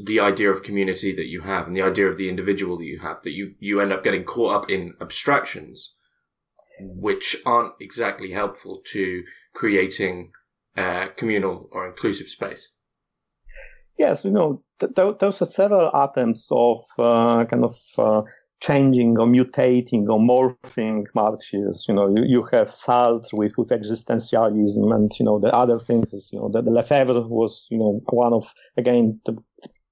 the 0.00 0.18
idea 0.18 0.50
of 0.50 0.62
community 0.62 1.14
that 1.14 1.26
you 1.26 1.42
have 1.42 1.66
and 1.66 1.76
the 1.76 1.82
idea 1.82 2.06
of 2.06 2.18
the 2.18 2.28
individual 2.28 2.76
that 2.78 2.84
you 2.84 2.98
have 2.98 3.22
that 3.22 3.32
you 3.32 3.54
you 3.60 3.80
end 3.80 3.92
up 3.92 4.02
getting 4.02 4.24
caught 4.24 4.54
up 4.54 4.70
in 4.70 4.94
abstractions 5.00 5.94
which 6.80 7.36
aren't 7.46 7.74
exactly 7.80 8.32
helpful 8.32 8.82
to 8.84 9.22
creating 9.54 10.32
a 10.76 11.08
communal 11.16 11.68
or 11.70 11.86
inclusive 11.86 12.28
space? 12.28 12.72
Yes 13.98 14.24
you 14.24 14.30
know 14.32 14.62
th- 14.80 14.94
th- 14.96 15.18
those 15.18 15.42
are 15.42 15.46
several 15.46 15.90
attempts 15.94 16.48
of 16.50 16.80
uh, 16.98 17.44
kind 17.44 17.64
of 17.64 17.76
uh, 17.98 18.22
changing 18.62 19.18
or 19.18 19.26
mutating 19.26 20.08
or 20.08 20.20
morphing 20.20 21.04
Marxism. 21.14 21.74
You 21.88 21.94
know, 21.94 22.08
you, 22.16 22.22
you 22.24 22.42
have 22.52 22.68
Sartre 22.68 23.32
with, 23.32 23.58
with 23.58 23.70
existentialism 23.70 24.94
and, 24.94 25.10
you 25.18 25.26
know, 25.26 25.40
the 25.40 25.52
other 25.52 25.78
things, 25.80 26.30
you 26.32 26.38
know, 26.38 26.48
the, 26.52 26.62
the 26.62 26.70
Lefebvre 26.70 27.22
was, 27.22 27.66
you 27.72 27.78
know, 27.78 28.00
one 28.10 28.32
of, 28.32 28.54
again, 28.76 29.20
the, 29.26 29.36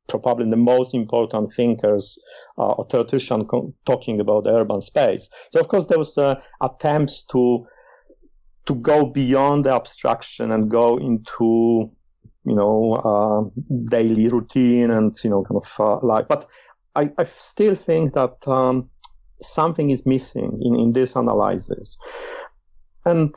probably 0.09 0.49
the 0.49 0.57
most 0.57 0.95
important 0.95 1.53
thinkers 1.57 2.17
uh, 2.59 2.73
or 2.73 2.87
theoretician 2.91 3.45
co- 3.47 3.75
talking 3.87 4.21
about 4.21 4.45
the 4.45 4.51
urban 4.51 4.81
space. 4.81 5.29
So, 5.53 5.61
of 5.61 5.69
course, 5.69 5.87
there 5.87 5.99
was 5.99 6.17
uh, 6.17 6.41
attempts 6.61 7.25
to, 7.33 7.67
to 8.67 8.75
go 8.77 9.05
beyond 9.05 9.65
the 9.65 9.75
abstraction 9.75 10.53
and 10.53 10.71
go 10.71 10.97
into, 10.97 11.91
you 12.45 12.55
know, 12.55 12.95
uh, 12.95 13.41
daily 13.91 14.29
routine 14.29 14.91
and, 14.91 15.17
you 15.25 15.31
know, 15.31 15.45
kind 15.45 15.61
of 15.63 15.81
uh, 15.81 16.07
life. 16.07 16.27
But 16.29 16.47
I, 16.95 17.11
I 17.19 17.25
still 17.25 17.75
think 17.75 18.15
that 18.15 18.37
um, 18.47 18.91
something 19.43 19.91
is 19.91 20.05
missing 20.07 20.61
in, 20.63 20.79
in 20.79 20.93
this 20.93 21.17
analysis. 21.17 21.97
And 23.05 23.35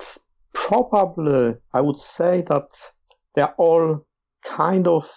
probably 0.53 1.55
I 1.73 1.81
would 1.81 1.97
say 1.97 2.41
that 2.43 2.69
they're 3.35 3.53
all 3.57 4.05
kind 4.45 4.87
of 4.87 5.09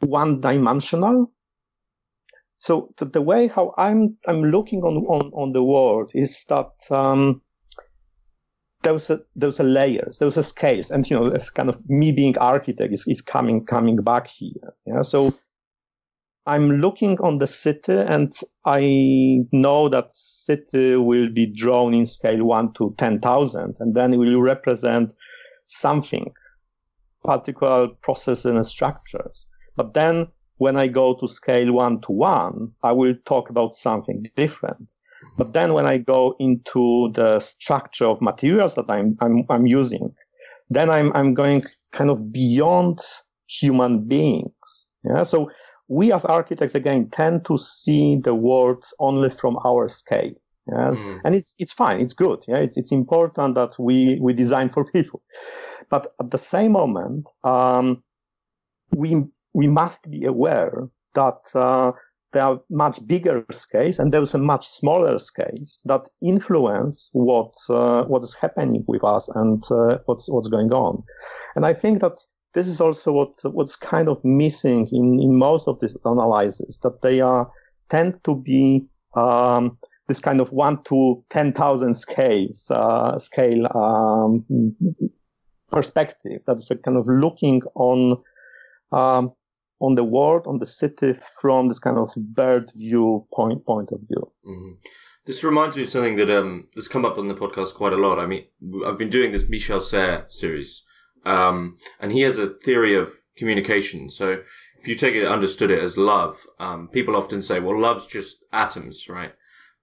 one 0.00 0.40
dimensional. 0.40 1.30
So 2.58 2.92
the, 2.96 3.04
the, 3.04 3.22
way 3.22 3.48
how 3.48 3.74
I'm 3.76 4.16
I'm 4.26 4.44
looking 4.44 4.82
on, 4.82 5.04
on, 5.06 5.30
on 5.34 5.52
the 5.52 5.62
world 5.62 6.10
is 6.14 6.44
that 6.48 6.70
um, 6.90 7.42
there's 8.82 9.10
a 9.10 9.20
there's 9.34 9.60
a 9.60 9.62
layers, 9.62 10.18
there's 10.18 10.36
a 10.36 10.42
scales, 10.42 10.90
and 10.90 11.08
you 11.08 11.18
know, 11.18 11.26
it's 11.26 11.50
kind 11.50 11.68
of 11.68 11.78
me 11.88 12.12
being 12.12 12.36
architect 12.38 12.92
is, 12.92 13.04
is 13.06 13.20
coming 13.20 13.64
coming 13.66 13.96
back 13.96 14.26
here. 14.26 14.74
Yeah. 14.86 15.02
So 15.02 15.34
I'm 16.46 16.80
looking 16.80 17.18
on 17.20 17.38
the 17.38 17.46
city 17.46 17.92
and 17.92 18.32
I 18.64 19.40
know 19.52 19.88
that 19.88 20.14
city 20.14 20.94
will 20.94 21.28
be 21.28 21.46
drawn 21.46 21.92
in 21.92 22.06
scale 22.06 22.44
1 22.44 22.74
to 22.74 22.94
10,000 22.98 23.76
and 23.80 23.94
then 23.94 24.14
it 24.14 24.18
will 24.18 24.40
represent 24.40 25.12
something, 25.66 26.32
particular 27.24 27.88
processes 28.02 28.44
and 28.46 28.66
structures. 28.66 29.46
But 29.74 29.94
then 29.94 30.28
when 30.58 30.76
I 30.76 30.86
go 30.86 31.14
to 31.14 31.26
scale 31.26 31.72
1 31.72 32.02
to 32.02 32.12
1, 32.12 32.72
I 32.84 32.92
will 32.92 33.14
talk 33.24 33.50
about 33.50 33.74
something 33.74 34.26
different. 34.36 34.88
But 35.36 35.52
then 35.52 35.74
when 35.74 35.86
I 35.86 35.98
go 35.98 36.36
into 36.38 37.10
the 37.14 37.40
structure 37.40 38.06
of 38.06 38.22
materials 38.22 38.74
that 38.76 38.86
I'm, 38.88 39.16
I'm, 39.20 39.44
I'm 39.50 39.66
using, 39.66 40.14
then 40.70 40.90
I'm, 40.90 41.12
I'm 41.14 41.34
going 41.34 41.64
kind 41.92 42.10
of 42.10 42.32
beyond 42.32 43.00
human 43.48 44.06
beings. 44.06 44.86
Yeah. 45.04 45.22
So 45.22 45.50
we 45.88 46.12
as 46.12 46.24
architects 46.24 46.74
again 46.74 47.08
tend 47.10 47.44
to 47.46 47.58
see 47.58 48.16
the 48.16 48.34
world 48.34 48.84
only 48.98 49.30
from 49.30 49.58
our 49.64 49.88
scale. 49.88 50.32
Yeah? 50.68 50.90
Mm. 50.90 51.20
And 51.24 51.34
it's 51.34 51.54
it's 51.58 51.72
fine, 51.72 52.00
it's 52.00 52.14
good. 52.14 52.44
Yeah, 52.48 52.58
it's 52.58 52.76
it's 52.76 52.92
important 52.92 53.54
that 53.54 53.78
we 53.78 54.18
we 54.20 54.32
design 54.32 54.68
for 54.74 54.84
people, 54.84 55.22
but 55.90 56.14
at 56.20 56.30
the 56.30 56.38
same 56.38 56.72
moment, 56.72 57.28
um, 57.44 58.02
we 58.94 59.24
we 59.54 59.68
must 59.68 60.10
be 60.10 60.24
aware 60.24 60.88
that 61.14 61.38
uh, 61.54 61.92
there 62.32 62.42
are 62.42 62.60
much 62.68 63.04
bigger 63.06 63.44
scales 63.50 63.98
and 63.98 64.12
there's 64.12 64.34
a 64.34 64.38
much 64.38 64.66
smaller 64.66 65.18
scales 65.18 65.80
that 65.84 66.02
influence 66.20 67.08
what 67.12 67.54
uh, 67.70 68.04
what 68.04 68.22
is 68.22 68.34
happening 68.34 68.84
with 68.88 69.04
us 69.04 69.28
and 69.34 69.62
uh, 69.70 69.98
what's 70.06 70.28
what's 70.28 70.48
going 70.48 70.72
on. 70.72 71.02
And 71.54 71.64
I 71.64 71.72
think 71.72 72.00
that 72.00 72.18
this 72.56 72.68
is 72.68 72.80
also 72.80 73.12
what 73.12 73.34
what's 73.44 73.76
kind 73.76 74.08
of 74.08 74.24
missing 74.24 74.88
in, 74.90 75.20
in 75.20 75.38
most 75.38 75.68
of 75.68 75.78
these 75.78 75.94
analyses 76.06 76.78
that 76.82 77.02
they 77.02 77.20
are 77.20 77.52
tend 77.90 78.18
to 78.24 78.34
be 78.34 78.82
um, 79.14 79.76
this 80.08 80.20
kind 80.20 80.40
of 80.40 80.50
one 80.52 80.82
to 80.84 81.22
ten 81.28 81.52
thousand 81.52 81.94
scales 81.94 82.70
uh, 82.70 83.18
scale 83.18 83.66
um, 83.76 84.42
perspective. 85.70 86.40
That's 86.46 86.70
a 86.70 86.76
kind 86.76 86.96
of 86.96 87.06
looking 87.06 87.60
on 87.74 88.22
um, 88.90 89.32
on 89.80 89.94
the 89.94 90.04
world, 90.04 90.46
on 90.46 90.56
the 90.56 90.64
city 90.64 91.12
from 91.42 91.68
this 91.68 91.78
kind 91.78 91.98
of 91.98 92.10
bird 92.16 92.72
view 92.74 93.26
point 93.34 93.66
point 93.66 93.90
of 93.92 94.00
view. 94.08 94.32
Mm-hmm. 94.46 94.72
This 95.26 95.44
reminds 95.44 95.76
me 95.76 95.82
of 95.82 95.90
something 95.90 96.16
that 96.16 96.30
um, 96.30 96.68
has 96.74 96.88
come 96.88 97.04
up 97.04 97.18
on 97.18 97.28
the 97.28 97.34
podcast 97.34 97.74
quite 97.74 97.92
a 97.92 97.98
lot. 97.98 98.18
I 98.18 98.24
mean, 98.24 98.44
I've 98.86 98.96
been 98.96 99.10
doing 99.10 99.32
this 99.32 99.46
Michel 99.46 99.82
Serres 99.82 100.24
series 100.30 100.86
um, 101.26 101.76
and 102.00 102.12
he 102.12 102.22
has 102.22 102.38
a 102.38 102.46
theory 102.46 102.94
of 102.94 103.12
communication. 103.36 104.08
So 104.08 104.42
if 104.78 104.86
you 104.86 104.94
take 104.94 105.14
it, 105.14 105.26
understood 105.26 105.70
it 105.70 105.82
as 105.82 105.98
love, 105.98 106.46
um, 106.58 106.88
people 106.88 107.16
often 107.16 107.42
say, 107.42 107.58
well, 107.58 107.78
love's 107.78 108.06
just 108.06 108.44
atoms, 108.52 109.08
right? 109.08 109.32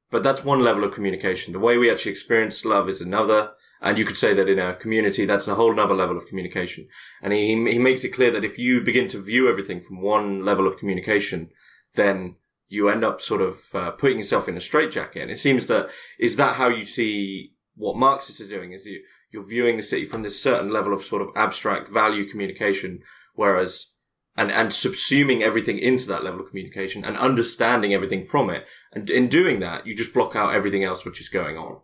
But 0.09 0.23
that's 0.23 0.45
one 0.45 0.63
level 0.63 0.83
of 0.83 0.93
communication. 0.93 1.51
The 1.51 1.59
way 1.59 1.77
we 1.77 1.91
actually 1.91 2.11
experience 2.11 2.63
love 2.63 2.87
is 2.87 3.01
another. 3.01 3.51
And 3.81 3.97
you 3.97 4.05
could 4.05 4.15
say 4.15 4.33
that 4.33 4.47
in 4.47 4.59
a 4.59 4.75
community, 4.75 5.25
that's 5.25 5.47
a 5.47 5.55
whole 5.55 5.77
other 5.77 5.93
level 5.93 6.15
of 6.15 6.27
communication. 6.27 6.87
And 7.21 7.33
he, 7.33 7.47
he 7.69 7.77
makes 7.77 8.05
it 8.05 8.13
clear 8.13 8.31
that 8.31 8.45
if 8.45 8.57
you 8.57 8.81
begin 8.81 9.09
to 9.09 9.21
view 9.21 9.49
everything 9.49 9.81
from 9.81 10.01
one 10.01 10.45
level 10.45 10.65
of 10.65 10.77
communication, 10.77 11.49
then 11.95 12.37
you 12.69 12.87
end 12.87 13.03
up 13.03 13.19
sort 13.19 13.41
of 13.41 13.59
uh, 13.73 13.91
putting 13.91 14.17
yourself 14.17 14.47
in 14.47 14.55
a 14.55 14.61
straitjacket. 14.61 15.23
And 15.23 15.31
it 15.31 15.39
seems 15.39 15.67
that 15.67 15.89
is 16.17 16.37
that 16.37 16.55
how 16.55 16.69
you 16.69 16.85
see 16.85 17.53
what 17.75 17.97
Marxists 17.97 18.39
are 18.39 18.47
doing? 18.47 18.71
Is 18.71 18.85
you 18.85 19.01
you're 19.33 19.43
viewing 19.43 19.77
the 19.77 19.83
city 19.83 20.05
from 20.05 20.21
this 20.21 20.41
certain 20.41 20.69
level 20.69 20.93
of 20.93 21.03
sort 21.03 21.21
of 21.21 21.29
abstract 21.35 21.89
value 21.89 22.25
communication, 22.25 23.01
whereas 23.33 23.93
and 24.37 24.51
and 24.51 24.69
subsuming 24.69 25.41
everything 25.41 25.77
into 25.79 26.07
that 26.07 26.23
level 26.23 26.41
of 26.41 26.49
communication 26.49 27.03
and 27.03 27.17
understanding 27.17 27.93
everything 27.93 28.23
from 28.25 28.49
it. 28.49 28.65
And 28.93 29.09
in 29.09 29.27
doing 29.27 29.59
that, 29.59 29.85
you 29.85 29.95
just 29.95 30.13
block 30.13 30.35
out 30.35 30.53
everything 30.53 30.83
else 30.83 31.03
which 31.03 31.19
is 31.19 31.29
going 31.29 31.57
on. 31.57 31.79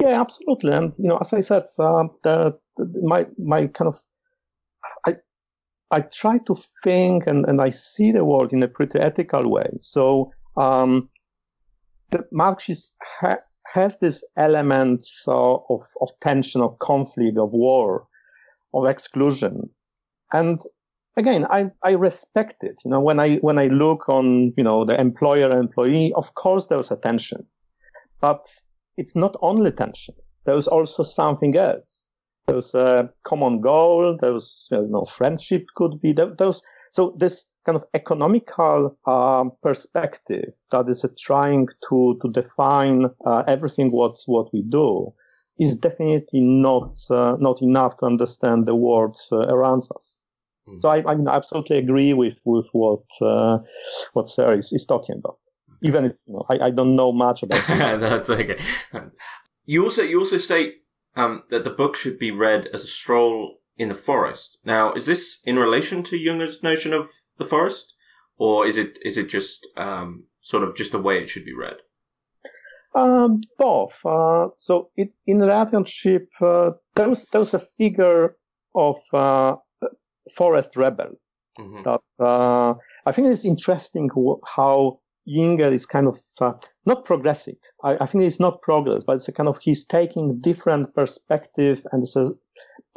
Yeah, 0.00 0.20
absolutely. 0.20 0.72
And 0.72 0.92
you 0.98 1.08
know, 1.08 1.18
as 1.18 1.32
I 1.32 1.40
said, 1.40 1.64
uh, 1.78 2.04
the, 2.22 2.58
the, 2.76 3.00
my 3.02 3.26
my 3.38 3.66
kind 3.68 3.88
of 3.88 3.96
I 5.06 5.16
I 5.90 6.00
try 6.02 6.38
to 6.38 6.54
think 6.82 7.26
and, 7.26 7.44
and 7.46 7.60
I 7.60 7.70
see 7.70 8.12
the 8.12 8.24
world 8.24 8.52
in 8.52 8.62
a 8.62 8.68
pretty 8.68 8.98
ethical 8.98 9.50
way. 9.50 9.78
So 9.80 10.32
um, 10.56 11.08
the 12.10 12.24
Marxists 12.30 12.90
ha- 13.02 13.42
has 13.72 13.96
this 13.98 14.24
element 14.36 15.06
of, 15.26 15.82
of 16.00 16.10
tension, 16.20 16.60
of 16.60 16.78
conflict, 16.78 17.38
of 17.38 17.52
war, 17.52 18.06
of 18.74 18.86
exclusion. 18.86 19.70
and 20.32 20.60
again, 21.18 21.44
I, 21.50 21.70
I 21.82 21.92
respect 21.92 22.62
it. 22.62 22.80
You 22.84 22.92
know, 22.92 23.00
when 23.00 23.18
I 23.20 23.36
when 23.36 23.58
I 23.58 23.66
look 23.66 24.08
on 24.08 24.54
you 24.56 24.64
know 24.64 24.84
the 24.84 24.98
employer 24.98 25.50
employee, 25.50 26.12
of 26.14 26.34
course 26.34 26.68
there's 26.68 26.90
a 26.90 26.96
tension, 26.96 27.46
but 28.20 28.46
it's 28.96 29.14
not 29.14 29.36
only 29.42 29.72
tension. 29.72 30.14
There's 30.46 30.68
also 30.68 31.02
something 31.02 31.56
else. 31.56 32.06
There's 32.46 32.72
a 32.74 33.10
common 33.24 33.60
goal. 33.60 34.16
There's 34.18 34.68
you 34.70 34.86
know 34.88 35.04
friendship 35.04 35.66
could 35.76 36.00
be 36.00 36.14
those. 36.14 36.62
So 36.92 37.14
this 37.18 37.44
kind 37.64 37.76
of 37.76 37.84
economical 37.94 38.96
um, 39.06 39.52
perspective 39.62 40.52
that 40.70 40.88
is 40.88 41.04
uh, 41.04 41.08
trying 41.18 41.68
to 41.88 42.18
to 42.22 42.30
define 42.32 43.06
uh, 43.26 43.42
everything 43.46 43.90
what 43.90 44.16
what 44.26 44.52
we 44.52 44.62
do 44.62 45.12
is 45.58 45.76
definitely 45.76 46.40
not 46.40 46.98
uh, 47.10 47.36
not 47.38 47.60
enough 47.62 47.96
to 47.98 48.06
understand 48.06 48.66
the 48.66 48.74
world 48.74 49.18
uh, 49.32 49.38
around 49.48 49.82
us. 49.94 50.16
Mm. 50.68 50.82
So 50.82 50.88
I, 50.88 50.98
I 51.00 51.36
absolutely 51.36 51.78
agree 51.78 52.12
with 52.12 52.38
with 52.44 52.66
what 52.72 53.04
uh, 53.20 53.58
what 54.12 54.28
Sarah 54.28 54.58
is, 54.58 54.72
is 54.72 54.86
talking 54.86 55.16
about. 55.16 55.38
Even 55.82 56.06
if 56.06 56.12
you 56.26 56.34
know, 56.34 56.44
I, 56.50 56.66
I 56.66 56.70
don't 56.70 56.96
know 56.96 57.12
much 57.12 57.42
about. 57.42 57.66
That's 58.00 58.30
okay. 58.30 58.58
You 59.64 59.84
also 59.84 60.02
you 60.02 60.18
also 60.18 60.36
state 60.36 60.76
um, 61.14 61.42
that 61.50 61.64
the 61.64 61.70
book 61.70 61.96
should 61.96 62.18
be 62.18 62.30
read 62.30 62.68
as 62.72 62.84
a 62.84 62.86
stroll 62.86 63.58
in 63.78 63.88
the 63.88 63.94
forest. 63.94 64.58
Now, 64.64 64.92
is 64.92 65.06
this 65.06 65.40
in 65.44 65.56
relation 65.56 66.02
to 66.04 66.16
Junger's 66.16 66.62
notion 66.62 66.92
of 66.92 67.10
the 67.38 67.44
forest, 67.44 67.94
or 68.36 68.66
is 68.66 68.76
it 68.76 68.98
is 69.02 69.16
it 69.16 69.28
just 69.28 69.66
um, 69.76 70.24
sort 70.40 70.64
of 70.64 70.76
just 70.76 70.92
the 70.92 71.00
way 71.00 71.18
it 71.18 71.28
should 71.28 71.44
be 71.44 71.54
read? 71.54 71.76
Um, 72.94 73.42
both. 73.58 74.00
Uh, 74.04 74.48
so 74.56 74.90
it, 74.96 75.12
in 75.26 75.40
relationship, 75.40 76.28
uh, 76.40 76.72
there's 76.96 77.24
there's 77.32 77.54
a 77.54 77.60
figure 77.60 78.36
of 78.74 78.96
uh, 79.12 79.56
forest 80.34 80.76
rebel 80.76 81.12
mm-hmm. 81.58 81.82
that 81.84 82.24
uh, 82.24 82.74
I 83.06 83.12
think 83.12 83.28
it's 83.28 83.44
interesting 83.44 84.10
how 84.44 85.00
Junger 85.28 85.72
is 85.72 85.86
kind 85.86 86.08
of 86.08 86.18
uh, 86.40 86.52
not 86.86 87.04
progressive. 87.04 87.56
I, 87.84 87.96
I, 88.00 88.06
think 88.06 88.24
it's 88.24 88.40
not 88.40 88.62
progress, 88.62 89.04
but 89.06 89.16
it's 89.16 89.28
a 89.28 89.32
kind 89.32 89.48
of 89.48 89.58
he's 89.58 89.84
taking 89.84 90.40
different 90.40 90.94
perspective 90.94 91.86
and 91.92 92.02
it's 92.02 92.16
a, 92.16 92.30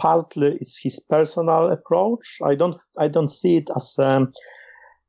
partly 0.01 0.57
it's 0.59 0.79
his 0.81 0.99
personal 0.99 1.71
approach. 1.71 2.39
I 2.43 2.55
don't 2.55 2.75
I 2.97 3.07
don't 3.07 3.29
see 3.29 3.57
it 3.57 3.69
as 3.75 3.99
um, 3.99 4.33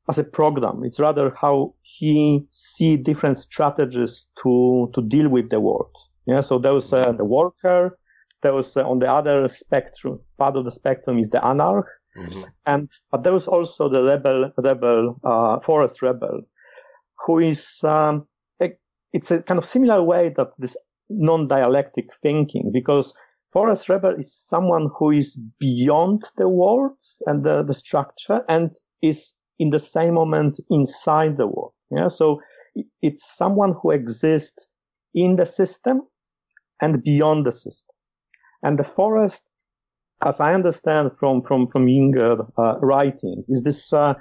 as 0.09 0.19
a 0.19 0.23
program. 0.23 0.81
It's 0.83 0.99
rather 0.99 1.33
how 1.35 1.73
he 1.81 2.45
see 2.51 2.97
different 2.97 3.37
strategies 3.37 4.29
to 4.43 4.89
to 4.93 5.01
deal 5.01 5.29
with 5.29 5.49
the 5.49 5.59
world. 5.59 5.95
Yeah, 6.27 6.41
so 6.41 6.59
there 6.59 6.73
was 6.73 6.93
uh, 6.93 7.11
the 7.11 7.25
worker. 7.25 7.97
There 8.43 8.53
was 8.53 8.77
uh, 8.77 8.87
on 8.87 8.99
the 8.99 9.11
other 9.11 9.47
spectrum, 9.47 10.19
part 10.37 10.55
of 10.55 10.65
the 10.65 10.71
spectrum 10.71 11.17
is 11.17 11.29
the 11.29 11.43
anarch, 11.45 11.89
mm-hmm. 12.17 12.43
and 12.65 12.91
but 13.11 13.23
there 13.23 13.33
was 13.33 13.47
also 13.47 13.89
the 13.89 14.03
rebel, 14.03 14.51
rebel, 14.57 15.19
uh, 15.23 15.59
forest 15.59 16.01
rebel, 16.01 16.41
who 17.25 17.39
is 17.39 17.83
um, 17.83 18.27
a, 18.61 18.69
it's 19.13 19.31
a 19.31 19.41
kind 19.41 19.57
of 19.57 19.65
similar 19.65 20.03
way 20.03 20.29
that 20.35 20.49
this 20.59 20.77
non-dialectic 21.09 22.07
thinking 22.21 22.71
because 22.73 23.13
forest 23.53 23.87
rebel 23.87 24.15
is 24.17 24.35
someone 24.35 24.89
who 24.97 25.11
is 25.11 25.39
beyond 25.59 26.23
the 26.37 26.49
world 26.49 26.97
and 27.27 27.45
the, 27.45 27.63
the 27.63 27.73
structure 27.73 28.43
and 28.49 28.71
is 29.01 29.35
in 29.59 29.69
the 29.69 29.79
same 29.79 30.15
moment 30.15 30.59
inside 30.71 31.37
the 31.37 31.47
world. 31.47 31.73
Yeah. 31.91 32.07
So 32.07 32.41
it's 33.01 33.37
someone 33.37 33.75
who 33.79 33.91
exists 33.91 34.67
in 35.13 35.35
the 35.35 35.45
system 35.45 36.01
and 36.81 37.03
beyond 37.03 37.45
the 37.45 37.51
system. 37.51 37.95
And 38.63 38.79
the 38.79 38.83
forest, 38.83 39.43
as 40.23 40.39
I 40.39 40.53
understand 40.53 41.11
from, 41.19 41.43
from, 41.43 41.67
from 41.67 41.85
Junger 41.85 42.49
uh, 42.57 42.79
writing, 42.79 43.43
is 43.47 43.61
this 43.61 43.93
uh, 43.93 44.15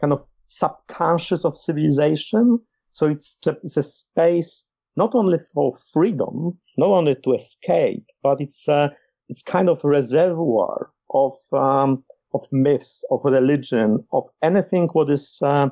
kind 0.00 0.12
of 0.12 0.24
subconscious 0.46 1.44
of 1.44 1.56
civilization. 1.56 2.60
So 2.92 3.08
it's 3.08 3.36
a, 3.46 3.56
it's 3.64 3.76
a 3.76 3.82
space 3.82 4.66
not 4.96 5.14
only 5.14 5.38
for 5.38 5.72
freedom, 5.92 6.58
not 6.76 6.88
only 6.88 7.14
to 7.24 7.34
escape, 7.34 8.04
but 8.22 8.40
it's 8.40 8.66
a, 8.68 8.92
it's 9.28 9.42
kind 9.42 9.68
of 9.68 9.84
a 9.84 9.88
reservoir 9.88 10.90
of 11.10 11.32
um, 11.52 12.02
of 12.34 12.46
myths, 12.52 13.04
of 13.10 13.20
religion, 13.24 14.04
of 14.12 14.24
anything 14.42 14.88
what 14.92 15.10
is 15.10 15.38
uh, 15.42 15.68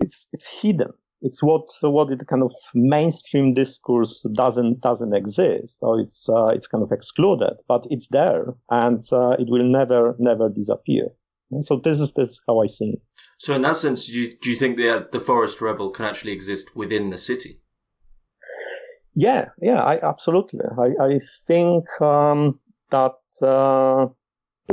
it's 0.00 0.28
it's 0.32 0.48
hidden. 0.62 0.92
It's 1.22 1.42
what 1.42 1.66
what 1.82 2.08
the 2.08 2.24
kind 2.24 2.42
of 2.42 2.52
mainstream 2.74 3.54
discourse 3.54 4.26
doesn't 4.32 4.80
doesn't 4.80 5.14
exist, 5.14 5.78
or 5.82 6.00
it's 6.00 6.28
uh, 6.28 6.46
it's 6.46 6.66
kind 6.66 6.82
of 6.82 6.92
excluded, 6.92 7.54
but 7.68 7.86
it's 7.90 8.08
there, 8.08 8.54
and 8.70 9.06
uh, 9.12 9.36
it 9.38 9.48
will 9.48 9.68
never 9.68 10.16
never 10.18 10.48
disappear. 10.48 11.08
So 11.60 11.80
this 11.82 12.00
is 12.00 12.12
this 12.12 12.40
how 12.46 12.60
I 12.60 12.66
see 12.66 12.90
it. 12.90 13.02
So 13.38 13.54
in 13.54 13.62
that 13.62 13.76
sense, 13.76 14.06
do 14.06 14.20
you, 14.20 14.36
do 14.40 14.50
you 14.50 14.56
think 14.56 14.76
the 14.76 15.08
the 15.10 15.20
forest 15.20 15.60
rebel 15.60 15.90
can 15.90 16.04
actually 16.04 16.32
exist 16.32 16.76
within 16.76 17.10
the 17.10 17.18
city? 17.18 17.60
Yeah, 19.14 19.46
yeah, 19.60 19.82
I 19.82 19.98
absolutely. 20.08 20.60
I 20.78 21.04
I 21.04 21.20
think 21.46 21.84
um, 22.00 22.60
that 22.90 23.16
uh, 23.42 24.06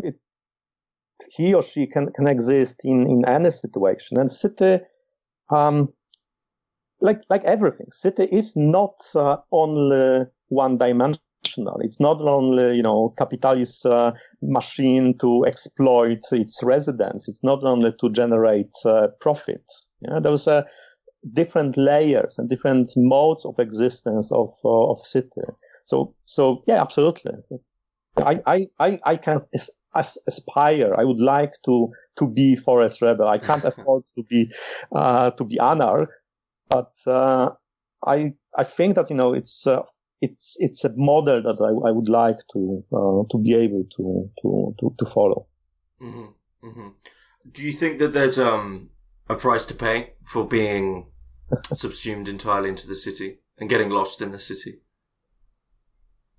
it, 0.04 0.16
he 1.36 1.54
or 1.54 1.64
she 1.64 1.88
can 1.88 2.12
can 2.14 2.28
exist 2.28 2.82
in 2.84 3.10
in 3.10 3.26
any 3.28 3.52
situation, 3.52 4.18
and 4.18 4.32
city. 4.32 4.84
Um, 5.50 5.94
like 7.02 7.22
like 7.30 7.44
everything, 7.44 7.88
city 7.92 8.24
is 8.24 8.56
not 8.56 8.96
uh, 9.16 9.38
only 9.52 10.26
one 10.50 10.78
it's 11.82 12.00
not 12.00 12.22
only, 12.22 12.76
you 12.76 12.84
know, 12.84 13.14
capitalist 13.18 13.86
uh, 13.86 14.12
machine 14.42 15.18
to 15.20 15.46
exploit 15.46 16.22
its 16.32 16.62
residents. 16.64 17.28
It's 17.28 17.44
not 17.44 17.64
only 17.64 17.94
to 18.00 18.10
generate 18.10 18.72
uh, 18.86 19.08
profit. 19.20 19.64
Yeah, 20.02 20.20
there's 20.20 20.48
a 20.48 20.66
different 21.34 21.78
layers 21.78 22.38
and 22.38 22.50
different 22.50 22.92
modes 22.96 23.46
of 23.46 23.60
existence 23.60 24.32
of 24.32 24.54
uh, 24.64 24.92
of 24.92 25.00
city. 25.06 25.42
So 25.86 26.14
so 26.26 26.64
yeah, 26.68 26.82
absolutely. 26.82 27.32
I 28.18 28.42
I 28.46 28.68
I, 28.80 29.00
I 29.06 29.16
can 29.16 29.42
as, 29.96 30.18
aspire. 30.28 30.94
I 30.98 31.04
would 31.04 31.20
like 31.20 31.54
to 31.66 31.90
to 32.18 32.28
be 32.28 32.56
forest 32.56 33.02
rebel. 33.02 33.28
I 33.28 33.38
can't 33.38 33.64
afford 33.72 34.04
to 34.16 34.24
be 34.24 34.52
uh, 34.96 35.32
to 35.32 35.44
be 35.44 35.58
anarch, 35.60 36.10
but 36.70 36.92
uh, 37.06 37.52
I 38.06 38.34
I 38.58 38.64
think 38.64 38.96
that 38.96 39.10
you 39.10 39.16
know 39.16 39.34
it's 39.34 39.66
uh, 39.68 39.82
it's 40.22 40.56
it's 40.60 40.84
a 40.84 40.94
model 40.96 41.42
that 41.44 41.62
I, 41.62 41.90
I 41.90 41.92
would 41.92 42.10
like 42.10 42.38
to 42.54 42.84
uh, 42.92 43.24
to 43.32 43.38
be 43.42 43.54
able 43.56 43.86
to 43.98 44.30
to 44.42 44.76
to, 44.80 44.96
to 44.98 45.06
follow. 45.06 45.48
Mm-hmm. 46.02 46.68
Mm-hmm. 46.68 46.88
Do 47.52 47.64
you 47.64 47.74
think 47.74 48.00
that 48.00 48.14
there's 48.14 48.40
um 48.40 48.90
a 49.30 49.36
price 49.36 49.66
to 49.66 49.74
pay 49.74 50.14
for 50.26 50.48
being 50.48 51.08
subsumed 51.74 52.30
entirely 52.30 52.70
into 52.70 52.88
the 52.88 52.96
city 52.96 53.40
and 53.58 53.70
getting 53.70 53.90
lost 53.90 54.22
in 54.22 54.32
the 54.32 54.40
city? 54.40 54.82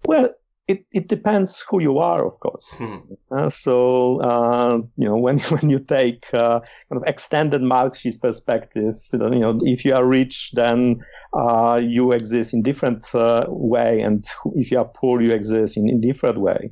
Well, 0.05 0.35
it, 0.69 0.85
it 0.93 1.09
depends 1.09 1.65
who 1.69 1.81
you 1.81 1.99
are, 1.99 2.25
of 2.27 2.39
course. 2.41 2.71
Hmm. 2.77 2.99
Uh, 3.31 3.49
so 3.49 4.21
uh, 4.21 4.77
you 4.97 5.09
know 5.09 5.17
when 5.27 5.39
when 5.39 5.71
you 5.71 5.79
take 5.79 6.27
uh, 6.33 6.61
kind 6.61 7.03
of 7.03 7.05
extended 7.07 7.63
Marxist 7.63 8.21
perspective, 8.21 8.95
you 9.13 9.19
know 9.19 9.59
if 9.65 9.85
you 9.85 9.95
are 9.95 10.07
rich, 10.07 10.53
then 10.53 11.03
uh, 11.33 11.81
you 11.83 12.13
exist 12.13 12.53
in 12.53 12.63
different 12.63 13.13
uh, 13.15 13.47
way, 13.49 14.01
and 14.01 14.27
if 14.55 14.71
you 14.71 14.79
are 14.79 14.85
poor, 14.85 15.21
you 15.21 15.33
exist 15.33 15.77
in 15.77 15.89
a 15.89 15.99
different 15.99 16.39
way. 16.39 16.71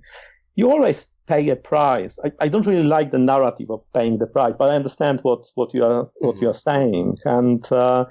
You 0.54 0.70
always 0.70 1.06
pay 1.26 1.48
a 1.48 1.56
price. 1.56 2.18
I, 2.24 2.32
I 2.40 2.48
don't 2.48 2.66
really 2.66 2.87
like 2.87 3.11
the 3.11 3.18
narrative 3.18 3.70
of 3.70 3.82
paying 3.92 4.18
the 4.18 4.26
price, 4.26 4.54
but 4.56 4.70
I 4.70 4.76
understand 4.76 5.20
what 5.22 5.48
what 5.54 5.72
you 5.72 5.82
are 5.85 6.06
what 6.18 6.37
hmm. 6.37 6.42
you 6.42 6.50
are 6.50 6.54
saying, 6.54 7.16
and 7.24 7.72
uh, 7.72 8.04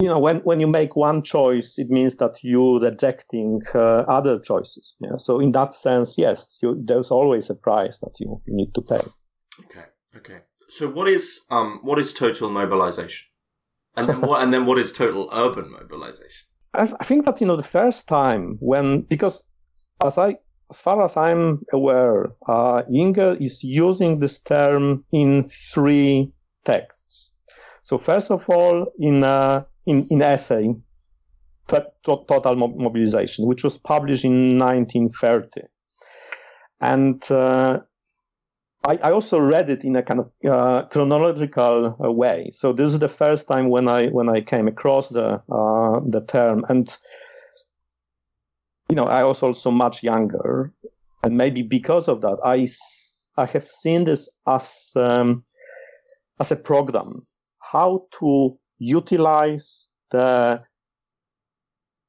you 0.00 0.08
know, 0.08 0.18
when, 0.18 0.38
when 0.38 0.60
you 0.60 0.66
make 0.66 0.96
one 0.96 1.22
choice, 1.22 1.78
it 1.78 1.88
means 1.88 2.16
that 2.16 2.38
you're 2.42 2.80
rejecting 2.80 3.60
uh, 3.74 4.04
other 4.08 4.38
choices. 4.38 4.94
Yeah? 5.00 5.16
So 5.18 5.40
in 5.40 5.52
that 5.52 5.72
sense, 5.72 6.18
yes, 6.18 6.58
you, 6.62 6.80
there's 6.84 7.10
always 7.10 7.48
a 7.50 7.54
price 7.54 7.98
that 8.00 8.14
you, 8.18 8.40
you 8.46 8.54
need 8.54 8.74
to 8.74 8.82
pay. 8.82 9.00
Okay. 9.64 9.84
Okay. 10.16 10.40
So 10.68 10.88
what 10.88 11.08
is 11.08 11.40
um 11.50 11.80
what 11.82 11.98
is 11.98 12.12
total 12.12 12.50
mobilization, 12.50 13.28
and 13.96 14.08
then 14.08 14.20
what 14.20 14.42
and 14.42 14.52
then 14.52 14.66
what 14.66 14.78
is 14.78 14.92
total 14.92 15.28
urban 15.32 15.70
mobilization? 15.70 16.46
I, 16.74 16.82
I 16.82 17.04
think 17.04 17.24
that 17.26 17.40
you 17.40 17.46
know 17.46 17.56
the 17.56 17.62
first 17.62 18.08
time 18.08 18.56
when 18.60 19.02
because 19.02 19.42
as 20.02 20.18
I 20.18 20.38
as 20.70 20.80
far 20.80 21.04
as 21.04 21.16
I'm 21.16 21.62
aware, 21.72 22.32
uh, 22.48 22.82
Junger 22.90 23.40
is 23.40 23.62
using 23.62 24.18
this 24.18 24.38
term 24.38 25.04
in 25.12 25.46
three 25.48 26.32
texts. 26.64 27.32
So 27.82 27.98
first 27.98 28.30
of 28.30 28.48
all, 28.48 28.86
in 28.98 29.22
uh, 29.22 29.64
in, 29.86 30.06
in 30.10 30.22
essay, 30.22 30.74
Total 31.68 32.56
Mobilization, 32.56 33.46
which 33.46 33.64
was 33.64 33.78
published 33.78 34.24
in 34.24 34.58
1930. 34.58 35.62
And 36.80 37.30
uh, 37.30 37.80
I, 38.84 38.98
I, 39.02 39.12
also 39.12 39.38
read 39.38 39.70
it 39.70 39.84
in 39.84 39.96
a 39.96 40.02
kind 40.02 40.20
of 40.20 40.30
uh, 40.44 40.86
chronological 40.88 41.96
uh, 42.04 42.12
way. 42.12 42.50
So 42.52 42.72
this 42.72 42.90
is 42.90 42.98
the 42.98 43.08
first 43.08 43.48
time 43.48 43.70
when 43.70 43.88
I 43.88 44.08
when 44.08 44.28
I 44.28 44.42
came 44.42 44.68
across 44.68 45.08
the 45.08 45.42
uh, 45.50 46.00
the 46.06 46.22
term, 46.28 46.66
and 46.68 46.94
you 48.90 48.96
know 48.96 49.06
I 49.06 49.24
was 49.24 49.42
also 49.42 49.70
much 49.70 50.02
younger, 50.02 50.70
and 51.22 51.38
maybe 51.38 51.62
because 51.62 52.08
of 52.08 52.20
that, 52.20 52.36
I 52.44 52.68
I 53.40 53.46
have 53.46 53.66
seen 53.66 54.04
this 54.04 54.28
as 54.46 54.92
um, 54.96 55.44
as 56.38 56.52
a 56.52 56.56
program 56.56 57.26
how 57.60 58.06
to 58.18 58.58
utilize 58.84 59.88
the 60.10 60.62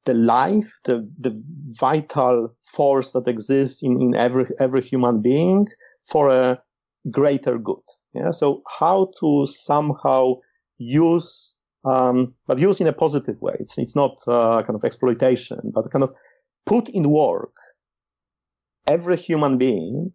the 0.04 0.14
life, 0.14 0.78
the 0.84 1.08
the 1.18 1.32
vital 1.80 2.54
force 2.62 3.10
that 3.10 3.26
exists 3.26 3.82
in, 3.82 4.00
in 4.00 4.14
every 4.14 4.46
every 4.60 4.82
human 4.82 5.20
being 5.20 5.66
for 6.04 6.28
a 6.28 6.62
greater 7.10 7.58
good. 7.58 7.82
Yeah. 8.14 8.30
So 8.30 8.62
how 8.78 9.10
to 9.20 9.46
somehow 9.46 10.36
use 10.78 11.54
um, 11.84 12.34
but 12.46 12.58
use 12.58 12.80
in 12.80 12.86
a 12.86 12.92
positive 12.92 13.40
way. 13.40 13.56
It's 13.60 13.78
it's 13.78 13.96
not 13.96 14.18
uh, 14.26 14.62
kind 14.62 14.74
of 14.74 14.84
exploitation, 14.84 15.72
but 15.74 15.90
kind 15.90 16.02
of 16.02 16.12
put 16.64 16.88
in 16.88 17.10
work 17.10 17.54
every 18.86 19.16
human 19.16 19.58
being 19.58 20.12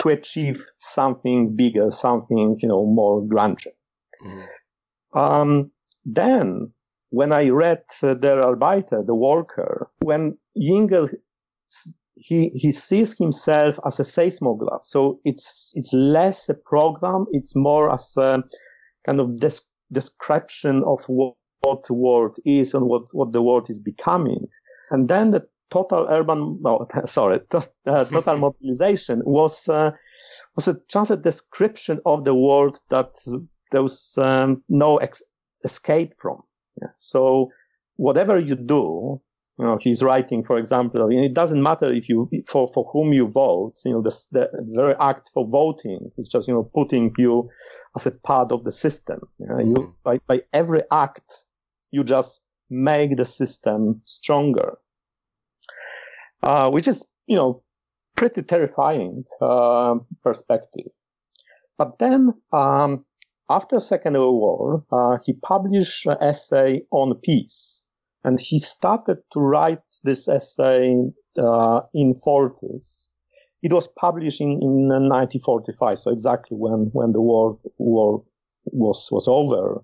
to 0.00 0.08
achieve 0.08 0.66
something 0.78 1.56
bigger, 1.56 1.90
something 1.90 2.58
you 2.60 2.68
know 2.68 2.84
more 2.86 3.26
grander. 3.26 3.70
Mm-hmm. 4.24 5.18
Um, 5.18 5.70
then, 6.06 6.72
when 7.10 7.32
I 7.32 7.48
read 7.48 7.82
uh, 8.02 8.14
Der 8.14 8.40
Arbeiter, 8.40 9.04
the 9.04 9.14
worker, 9.14 9.90
when 9.98 10.38
Junger 10.56 11.10
he 12.14 12.48
he 12.50 12.72
sees 12.72 13.18
himself 13.18 13.78
as 13.84 14.00
a 14.00 14.04
seismograph, 14.04 14.82
so 14.82 15.20
it's 15.24 15.72
it's 15.74 15.92
less 15.92 16.48
a 16.48 16.54
program, 16.54 17.26
it's 17.32 17.54
more 17.54 17.92
as 17.92 18.16
a 18.16 18.42
kind 19.04 19.20
of 19.20 19.38
des- 19.38 19.66
description 19.92 20.82
of 20.84 21.04
what, 21.08 21.34
what 21.60 21.84
the 21.86 21.94
world 21.94 22.38
is 22.44 22.72
and 22.72 22.86
what 22.86 23.02
what 23.12 23.32
the 23.32 23.42
world 23.42 23.68
is 23.68 23.80
becoming, 23.80 24.46
and 24.90 25.08
then 25.08 25.32
the 25.32 25.46
total 25.70 26.06
urban, 26.08 26.58
no, 26.62 26.86
sorry, 27.04 27.40
to, 27.50 27.58
uh, 27.86 28.04
total 28.04 28.38
mobilization 28.38 29.22
was 29.24 29.68
uh, 29.68 29.90
was 30.54 30.68
a 31.10 31.16
description 31.16 32.00
of 32.06 32.24
the 32.24 32.34
world 32.34 32.80
that 32.90 33.12
there 33.72 33.82
was 33.82 34.16
um, 34.16 34.62
no 34.68 34.96
ex- 34.98 35.24
escape 35.64 36.14
from. 36.18 36.42
Yeah. 36.80 36.88
So 36.98 37.50
whatever 37.96 38.38
you 38.38 38.54
do, 38.54 39.20
you 39.58 39.64
know, 39.64 39.78
he's 39.80 40.02
writing, 40.02 40.44
for 40.44 40.58
example, 40.58 41.08
it 41.10 41.32
doesn't 41.32 41.62
matter 41.62 41.90
if 41.90 42.08
you 42.08 42.28
for 42.46 42.68
for 42.68 42.84
whom 42.92 43.12
you 43.12 43.26
vote. 43.28 43.74
You 43.84 43.92
know, 43.92 44.02
the, 44.02 44.14
the 44.32 44.48
very 44.74 44.94
act 45.00 45.30
for 45.32 45.46
voting 45.46 46.10
is 46.18 46.28
just 46.28 46.46
you 46.46 46.54
know 46.54 46.64
putting 46.74 47.14
you 47.16 47.48
as 47.96 48.06
a 48.06 48.10
part 48.10 48.52
of 48.52 48.64
the 48.64 48.72
system. 48.72 49.20
You, 49.38 49.46
know, 49.46 49.54
mm-hmm. 49.54 49.76
you 49.76 49.94
by 50.04 50.18
by 50.26 50.42
every 50.52 50.82
act, 50.92 51.44
you 51.90 52.04
just 52.04 52.42
make 52.68 53.16
the 53.16 53.24
system 53.24 54.02
stronger 54.04 54.76
uh, 56.42 56.70
which 56.70 56.88
is, 56.88 57.04
you 57.26 57.36
know, 57.36 57.62
pretty 58.16 58.42
terrifying 58.42 59.24
uh, 59.40 59.96
perspective. 60.22 60.90
But 61.76 61.98
then, 61.98 62.34
um, 62.52 63.04
after 63.48 63.78
Second 63.78 64.14
World 64.14 64.34
War, 64.34 64.84
uh, 64.90 65.18
he 65.24 65.34
published 65.34 66.06
an 66.06 66.16
essay 66.20 66.82
on 66.90 67.14
peace, 67.22 67.84
and 68.24 68.40
he 68.40 68.58
started 68.58 69.18
to 69.32 69.40
write 69.40 69.82
this 70.02 70.28
essay 70.28 70.96
uh, 71.38 71.80
in 71.94 72.14
40s. 72.26 73.08
It 73.62 73.72
was 73.72 73.88
published 73.98 74.40
in, 74.40 74.50
in 74.62 74.88
1945, 74.88 75.98
so 75.98 76.10
exactly 76.10 76.56
when, 76.56 76.90
when 76.92 77.12
the 77.12 77.20
war, 77.20 77.58
war 77.78 78.24
was, 78.66 79.08
was 79.10 79.28
over. 79.28 79.82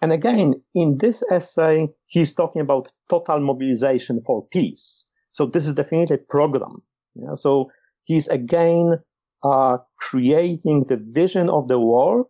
And 0.00 0.12
again, 0.12 0.54
in 0.74 0.98
this 0.98 1.22
essay, 1.30 1.88
he's 2.06 2.34
talking 2.34 2.62
about 2.62 2.92
total 3.08 3.40
mobilization 3.40 4.20
for 4.20 4.46
peace. 4.48 5.06
So 5.32 5.46
this 5.46 5.66
is 5.66 5.74
definitely 5.74 6.16
a 6.16 6.18
program. 6.18 6.82
Yeah? 7.14 7.34
So 7.34 7.70
he's 8.02 8.28
again 8.28 8.98
uh, 9.42 9.78
creating 9.98 10.84
the 10.88 10.96
vision 10.96 11.50
of 11.50 11.68
the 11.68 11.80
world 11.80 12.28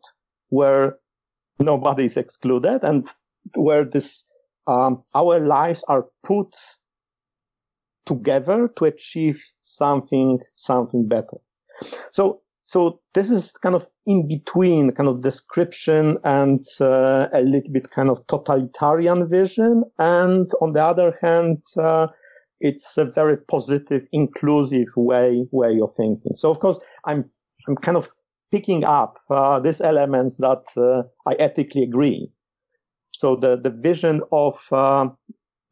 where 0.55 0.97
nobody 1.59 2.05
is 2.05 2.17
excluded 2.17 2.81
and 2.83 3.09
where 3.55 3.85
this 3.85 4.25
um, 4.67 5.03
our 5.15 5.39
lives 5.41 5.85
are 5.89 6.07
put 6.25 6.55
together 8.07 8.69
to 8.77 8.85
achieve 8.85 9.43
something 9.63 10.39
something 10.55 11.07
better. 11.09 11.39
So 12.13 12.41
so 12.65 13.01
this 13.13 13.31
is 13.31 13.53
kind 13.53 13.75
of 13.75 13.87
in 14.07 14.27
between 14.27 14.93
kind 14.93 15.09
of 15.09 15.21
description 15.21 16.17
and 16.25 16.65
uh, 16.81 17.29
a 17.33 17.43
little 17.43 17.73
bit 17.73 17.91
kind 17.91 18.09
of 18.09 18.27
totalitarian 18.27 19.29
vision, 19.29 19.85
and 19.99 20.51
on 20.61 20.73
the 20.73 20.85
other 20.85 21.19
hand. 21.23 21.59
Uh, 21.77 22.09
it's 22.61 22.97
a 22.97 23.05
very 23.05 23.37
positive, 23.37 24.07
inclusive 24.13 24.89
way 24.97 25.47
way 25.51 25.79
of 25.83 25.95
thinking. 25.95 26.35
So 26.35 26.51
of 26.51 26.61
course, 26.61 26.79
I'm 27.05 27.29
I'm 27.69 27.77
kind 27.77 27.97
of 27.97 28.09
picking 28.55 28.85
up 28.85 29.19
uh, 29.31 29.59
these 29.59 29.81
elements 29.81 30.37
that 30.37 30.63
uh, 30.77 31.03
I 31.27 31.35
ethically 31.41 31.83
agree. 31.83 32.31
So 33.11 33.35
the 33.35 33.57
the 33.57 33.71
vision 33.71 34.21
of 34.31 34.55
uh, 34.71 35.09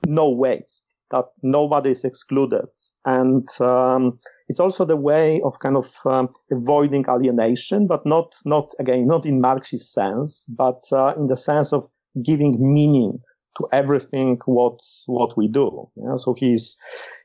no 0.07 0.29
waste, 0.31 1.01
that 1.13 1.27
nobody 1.43 1.91
is 1.91 2.05
excluded, 2.05 2.67
and 3.05 3.49
um, 3.61 4.19
it's 4.49 4.59
also 4.59 4.85
the 4.85 4.97
way 4.97 5.41
of 5.45 5.61
kind 5.61 5.77
of 5.77 5.95
um, 6.05 6.29
avoiding 6.51 7.05
alienation, 7.09 7.87
but 7.87 8.05
not 8.05 8.35
not 8.45 8.73
again 8.81 9.07
not 9.07 9.27
in 9.27 9.41
Marxist 9.41 9.93
sense, 9.93 10.47
but 10.49 10.81
uh, 10.91 11.15
in 11.17 11.29
the 11.29 11.37
sense 11.37 11.73
of 11.73 11.89
giving 12.25 12.57
meaning 12.59 13.21
to 13.59 13.69
everything 13.73 14.41
what 14.47 14.79
what 15.07 15.37
we 15.37 15.47
do. 15.47 15.89
Yeah? 15.97 16.17
So 16.17 16.35
he's 16.35 16.77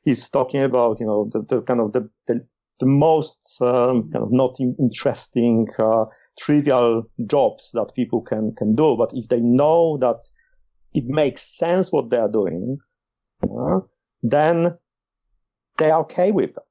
he's 0.05 0.29
talking 0.29 0.61
about 0.61 0.99
you 0.99 1.07
know 1.07 1.29
the, 1.33 1.41
the 1.49 1.61
kind 1.61 1.79
of 1.79 1.93
the 1.93 2.09
the, 2.27 2.45
the 2.79 2.85
most 2.85 3.37
um, 3.61 4.09
kind 4.11 4.23
of 4.23 4.31
not 4.31 4.57
interesting 4.59 5.67
uh, 5.79 6.05
trivial 6.39 7.03
jobs 7.29 7.71
that 7.73 7.93
people 7.95 8.21
can 8.21 8.53
can 8.55 8.75
do, 8.75 8.95
but 8.97 9.09
if 9.13 9.27
they 9.29 9.39
know 9.39 9.97
that 9.97 10.19
it 10.93 11.05
makes 11.05 11.57
sense 11.57 11.91
what 11.91 12.09
they 12.09 12.17
are 12.17 12.31
doing, 12.31 12.77
uh, 13.43 13.79
then 14.23 14.77
they 15.77 15.91
are 15.91 16.01
okay 16.01 16.31
with 16.31 16.53
that. 16.55 16.63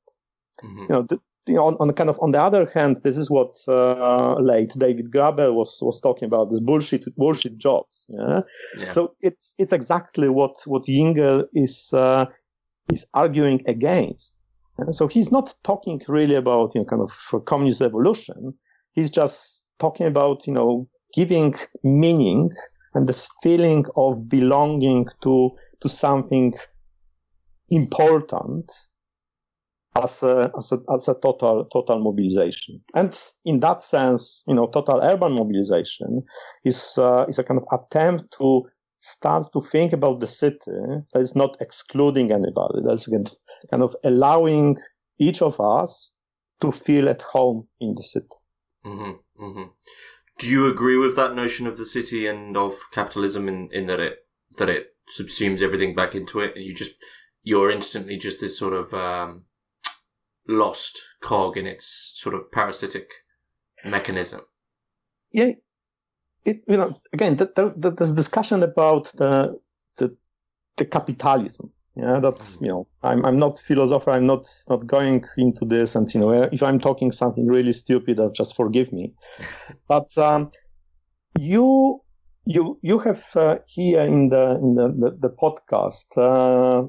Mm-hmm. 0.65 0.83
You 0.83 0.89
know, 0.89 1.03
the, 1.03 1.19
you 1.47 1.55
know, 1.55 1.67
on, 1.67 1.77
on, 1.79 1.93
kind 1.93 2.11
of 2.11 2.19
on 2.21 2.33
the 2.33 2.43
other 2.43 2.71
hand, 2.75 3.01
this 3.05 3.17
is 3.17 3.31
what 3.31 3.57
uh, 3.69 4.35
late 4.41 4.73
David 4.77 5.11
Graeber 5.13 5.55
was 5.55 5.79
was 5.81 6.01
talking 6.01 6.27
about 6.27 6.51
this 6.51 6.61
bullshit 6.61 7.05
bullshit 7.17 7.57
jobs. 7.57 8.05
Yeah? 8.09 8.41
yeah. 8.79 8.91
So 8.91 9.15
it's 9.21 9.55
it's 9.59 9.73
exactly 9.73 10.29
what 10.29 10.57
what 10.67 10.87
Junger 10.87 11.45
is 11.53 11.93
uh, 11.93 12.27
is 12.93 13.07
arguing 13.15 13.63
against. 13.67 14.35
So 14.91 15.09
he's 15.09 15.33
not 15.33 15.55
talking 15.65 16.01
really 16.09 16.35
about 16.35 16.75
you 16.75 16.83
know 16.83 16.87
kind 16.87 17.03
of 17.03 17.45
communist 17.47 17.81
revolution. 17.81 18.55
He's 18.93 19.11
just 19.11 19.63
talking 19.79 20.07
about 20.07 20.47
you 20.47 20.53
know 20.53 20.89
giving 21.15 21.55
meaning 21.83 22.51
and 22.95 23.09
this 23.09 23.29
feeling 23.43 23.85
of 23.97 24.29
belonging 24.29 25.07
to 25.23 25.51
to 25.81 25.89
something 25.89 26.55
important 27.71 28.71
as 30.03 30.23
a, 30.23 30.51
as 30.57 30.73
a, 30.73 30.79
as 30.95 31.09
a 31.09 31.15
total, 31.15 31.65
total 31.73 31.99
mobilization. 32.01 32.81
And 32.95 33.19
in 33.45 33.61
that 33.61 33.83
sense, 33.83 34.43
you 34.47 34.55
know, 34.55 34.67
total 34.67 35.01
urban 35.03 35.33
mobilization 35.33 36.23
is, 36.65 36.99
uh, 36.99 37.25
is 37.29 37.39
a 37.39 37.45
kind 37.45 37.61
of 37.61 37.67
attempt 37.73 38.35
to 38.39 38.63
start 39.01 39.53
to 39.53 39.61
think 39.61 39.93
about 39.93 40.21
the 40.21 40.27
city 40.27 40.61
that 41.13 41.21
is 41.21 41.35
not 41.35 41.57
excluding 41.61 42.33
anybody. 42.33 42.81
That's 42.85 43.09
kind 43.71 43.83
of 43.83 43.97
allowing 44.05 44.77
each 45.19 45.43
of 45.43 45.61
us 45.61 46.13
to 46.61 46.73
feel 46.73 47.09
at 47.09 47.23
home 47.23 47.67
in 47.81 47.95
the 47.95 48.03
city. 48.03 48.27
Mm-hmm, 48.85 49.45
mm-hmm. 49.45 49.71
Do 50.39 50.49
you 50.49 50.69
agree 50.69 50.99
with 50.99 51.17
that 51.17 51.35
notion 51.35 51.67
of 51.67 51.79
the 51.79 51.87
city 51.87 52.27
and 52.27 52.57
of 52.57 52.75
capitalism 52.93 53.49
in, 53.49 53.69
in 53.73 53.87
that 53.87 54.01
it 54.01 54.19
that 54.59 54.69
it 54.69 54.89
subsumes 55.19 55.63
everything 55.63 55.95
back 55.95 56.15
into 56.15 56.41
it, 56.41 56.55
and 56.57 56.65
you 56.65 56.75
just 56.75 56.95
you're 57.43 57.71
instantly 57.71 58.17
just 58.17 58.41
this 58.41 58.59
sort 58.59 58.73
of 58.73 58.93
um, 58.93 59.45
lost 60.49 61.01
cog 61.23 61.57
in 61.57 61.67
its 61.67 62.13
sort 62.17 62.35
of 62.35 62.51
parasitic 62.53 63.09
mechanism. 63.85 64.43
Yeah, 65.33 65.53
it, 66.45 66.63
you 66.69 66.77
know, 66.77 66.99
again, 67.13 67.37
the, 67.37 67.51
the, 67.55 67.75
the, 67.77 67.91
there's 67.91 68.13
discussion 68.13 68.63
about 68.63 69.13
the, 69.17 69.59
the, 69.97 70.17
the 70.77 70.85
capitalism. 70.85 71.73
Yeah, 71.97 72.21
that 72.21 72.37
mm. 72.37 72.61
you 72.61 72.69
know, 72.69 72.87
I'm 73.03 73.25
I'm 73.25 73.39
not 73.39 73.59
philosopher. 73.59 74.11
I'm 74.11 74.27
not 74.27 74.47
not 74.69 74.87
going 74.87 75.25
into 75.39 75.65
this, 75.65 75.95
and 75.95 76.13
you 76.13 76.21
know, 76.21 76.31
if 76.53 76.63
I'm 76.63 76.79
talking 76.79 77.11
something 77.11 77.47
really 77.47 77.73
stupid, 77.73 78.21
uh, 78.21 78.31
just 78.35 78.55
forgive 78.55 78.93
me. 78.93 79.15
but 79.89 80.17
um, 80.19 80.51
you 81.39 82.01
you 82.45 82.79
you 82.83 82.99
have 82.99 83.25
uh, 83.35 83.57
here 83.67 84.03
in 84.03 84.29
the 84.29 84.59
in 84.63 84.75
the 84.75 84.89
the, 84.89 85.17
the 85.21 85.31
podcast 85.31 86.07
uh, 86.19 86.87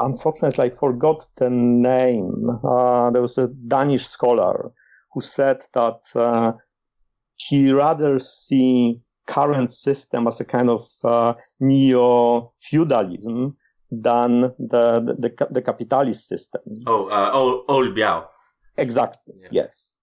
unfortunately, 0.00 0.64
I 0.64 0.70
forgot 0.70 1.26
the 1.36 1.50
name. 1.50 2.50
Uh, 2.62 3.10
there 3.10 3.22
was 3.22 3.38
a 3.38 3.48
Danish 3.48 4.06
scholar 4.06 4.72
who 5.12 5.20
said 5.20 5.62
that 5.72 6.00
uh, 6.14 6.52
he 7.36 7.72
rather 7.72 8.18
see 8.18 9.00
current 9.26 9.72
system 9.72 10.26
as 10.26 10.40
a 10.40 10.44
kind 10.44 10.68
of 10.68 10.86
uh, 11.02 11.32
neo-feudalism 11.60 13.56
than 14.02 14.42
the 14.58 15.00
the, 15.00 15.14
the, 15.18 15.48
the 15.50 15.62
capitalist 15.62 16.28
system. 16.28 16.62
Oh, 16.86 17.08
uh, 17.08 17.30
Ole, 17.32 17.64
Ole 17.68 17.92
Bjerg. 17.92 18.26
Exactly. 18.76 19.34
Yeah. 19.40 19.48
Yes, 19.50 19.96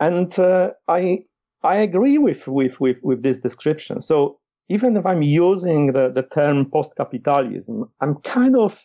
and 0.00 0.38
uh, 0.38 0.70
I 0.88 1.20
I 1.62 1.76
agree 1.76 2.18
with, 2.18 2.46
with 2.46 2.80
with 2.80 3.00
with 3.02 3.22
this 3.22 3.38
description. 3.38 4.02
So 4.02 4.38
even 4.68 4.96
if 4.96 5.06
I'm 5.06 5.22
using 5.22 5.92
the, 5.92 6.10
the 6.10 6.22
term 6.22 6.68
post-capitalism, 6.70 7.84
I'm 8.00 8.16
kind 8.22 8.56
of 8.56 8.84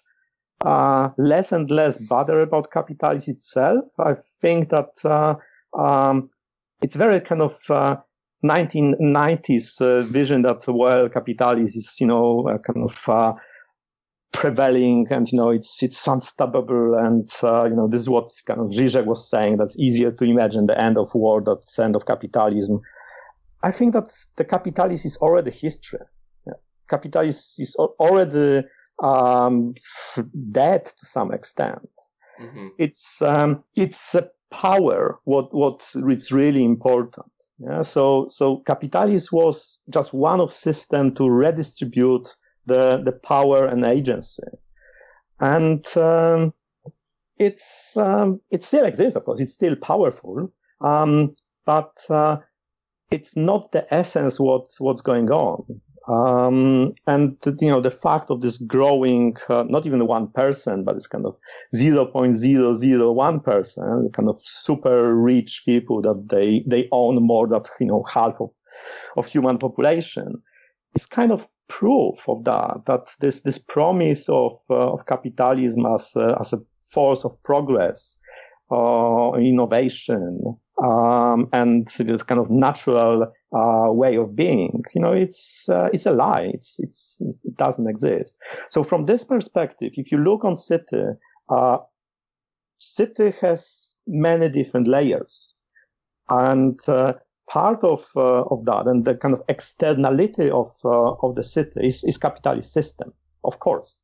uh, 0.65 1.09
less 1.17 1.51
and 1.51 1.69
less 1.71 1.97
bothered 1.97 2.47
about 2.47 2.71
capitalism 2.71 3.33
itself. 3.33 3.85
I 3.99 4.15
think 4.41 4.69
that 4.69 4.89
uh, 5.03 5.35
um, 5.77 6.29
it's 6.81 6.95
very 6.95 7.19
kind 7.19 7.41
of 7.41 7.59
1990s 8.43 9.81
uh, 9.81 9.85
uh, 9.85 10.01
vision 10.01 10.43
that 10.43 10.67
well, 10.67 11.09
capitalism 11.09 11.79
is 11.79 11.95
you 11.99 12.07
know 12.07 12.59
kind 12.65 12.83
of 12.83 13.09
uh, 13.09 13.33
prevailing 14.31 15.07
and 15.09 15.31
you 15.31 15.37
know 15.37 15.49
it's 15.49 15.83
it's 15.83 16.07
unstoppable 16.07 16.95
and 16.95 17.29
uh, 17.43 17.65
you 17.65 17.75
know 17.75 17.87
this 17.87 18.01
is 18.01 18.09
what 18.09 18.31
kind 18.45 18.59
of 18.61 18.67
Zizek 18.67 19.05
was 19.05 19.29
saying 19.29 19.57
that's 19.57 19.77
easier 19.77 20.11
to 20.11 20.23
imagine 20.23 20.67
the 20.67 20.79
end 20.79 20.97
of 20.97 21.13
war 21.13 21.41
the 21.41 21.57
end 21.83 21.95
of 21.95 22.05
capitalism 22.05 22.81
I 23.63 23.71
think 23.71 23.93
that 23.93 24.11
the 24.37 24.45
capitalism 24.45 25.07
is 25.07 25.17
already 25.17 25.51
history 25.51 25.99
yeah. 26.47 26.53
capitalism 26.89 27.63
is 27.63 27.75
already 27.75 28.65
um, 29.03 29.73
dead 30.51 30.85
to 30.85 31.05
some 31.05 31.33
extent 31.33 31.89
mm-hmm. 32.41 32.67
it's 32.77 33.21
um, 33.21 33.63
it's 33.75 34.15
a 34.15 34.29
power 34.49 35.19
what 35.25 35.53
what 35.53 35.85
is 36.09 36.31
really 36.31 36.63
important 36.63 37.25
yeah? 37.59 37.81
so 37.81 38.27
so 38.29 38.57
capitalism 38.65 39.37
was 39.37 39.79
just 39.89 40.13
one 40.13 40.39
of 40.39 40.53
system 40.53 41.13
to 41.15 41.29
redistribute 41.29 42.33
the 42.65 43.01
the 43.03 43.11
power 43.11 43.65
and 43.65 43.83
agency, 43.83 44.43
and 45.39 45.85
um, 45.97 46.53
it's 47.37 47.97
um, 47.97 48.39
it 48.51 48.63
still 48.63 48.85
exists. 48.85 49.15
Of 49.15 49.25
course, 49.25 49.39
it's 49.39 49.53
still 49.53 49.75
powerful, 49.75 50.51
um, 50.81 51.35
but 51.65 51.93
uh, 52.09 52.37
it's 53.09 53.35
not 53.35 53.71
the 53.71 53.91
essence 53.93 54.39
what 54.39 54.67
what's 54.79 55.01
going 55.01 55.29
on. 55.31 55.81
Um, 56.07 56.93
and 57.05 57.37
you 57.59 57.69
know 57.69 57.79
the 57.79 57.91
fact 57.91 58.31
of 58.31 58.41
this 58.41 58.57
growing, 58.57 59.37
uh, 59.49 59.65
not 59.67 59.85
even 59.85 60.07
one 60.07 60.29
person, 60.29 60.83
but 60.83 60.95
it's 60.95 61.07
kind 61.07 61.25
of 61.25 61.35
0.001 61.75 63.43
person, 63.43 64.09
kind 64.11 64.29
of 64.29 64.41
super 64.41 65.15
rich 65.15 65.61
people 65.63 66.01
that 66.01 66.27
they 66.29 66.63
they 66.65 66.87
own 66.91 67.21
more 67.21 67.47
than 67.47 67.61
you 67.79 67.85
know 67.85 68.03
half 68.03 68.33
of 68.39 68.49
of 69.15 69.27
human 69.27 69.59
population. 69.59 70.41
It's 70.95 71.05
kind 71.05 71.31
of 71.31 71.47
proof 71.79 72.27
of 72.27 72.43
that, 72.43 72.81
that 72.85 73.07
this, 73.19 73.41
this 73.41 73.57
promise 73.57 74.27
of, 74.29 74.51
uh, 74.69 74.93
of 74.93 75.05
capitalism 75.05 75.85
as, 75.85 76.11
uh, 76.15 76.35
as 76.39 76.53
a 76.53 76.59
force 76.91 77.23
of 77.23 77.41
progress, 77.43 78.17
uh, 78.71 79.31
innovation, 79.33 80.57
um, 80.83 81.47
and 81.53 81.87
this 81.99 82.23
kind 82.23 82.41
of 82.41 82.49
natural 82.49 83.31
uh, 83.53 83.91
way 83.91 84.17
of 84.17 84.35
being, 84.35 84.83
you 84.95 85.01
know, 85.01 85.13
it's 85.13 85.69
uh, 85.69 85.89
it's 85.93 86.05
a 86.05 86.11
lie. 86.11 86.51
It's 86.53 86.79
it's 86.79 87.19
it 87.21 87.55
doesn't 87.55 87.87
exist. 87.87 88.35
So 88.69 88.83
from 88.83 89.05
this 89.05 89.23
perspective, 89.23 89.93
if 89.97 90.11
you 90.11 90.17
look 90.17 90.43
on 90.43 90.55
city, 90.55 91.03
uh, 91.49 91.77
city 92.79 93.33
has 93.41 93.95
many 94.07 94.49
different 94.49 94.87
layers, 94.87 95.53
and 96.29 96.79
part 97.51 97.83
of 97.83 98.07
uh, 98.15 98.43
of 98.43 98.63
that 98.65 98.87
and 98.87 99.03
the 99.03 99.13
kind 99.15 99.33
of 99.33 99.41
externality 99.49 100.49
of 100.49 100.71
uh, 100.85 101.11
of 101.21 101.35
the 101.35 101.43
city 101.43 101.85
is, 101.85 102.03
is 102.05 102.17
capitalist 102.17 102.71
system, 102.71 103.11
of 103.43 103.59
course. 103.59 103.97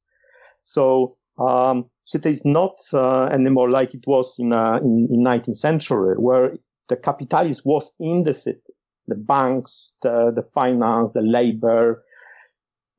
So 0.65 1.15
um, 1.39 1.85
city 2.03 2.31
is 2.31 2.43
not 2.43 2.75
uh, 2.93 3.25
anymore 3.31 3.69
like 3.71 3.93
it 3.93 4.03
was 4.05 4.35
in, 4.37 4.51
uh, 4.51 4.79
in 4.83 5.07
in 5.11 5.23
19th 5.23 5.57
century, 5.57 6.15
where 6.17 6.57
the 6.89 6.97
capitalist 6.97 7.61
was 7.65 7.89
in 7.99 8.23
the 8.23 8.33
city, 8.33 8.73
the 9.07 9.15
banks, 9.15 9.93
the 10.01 10.33
the 10.35 10.43
finance, 10.43 11.11
the 11.13 11.21
labor. 11.21 12.03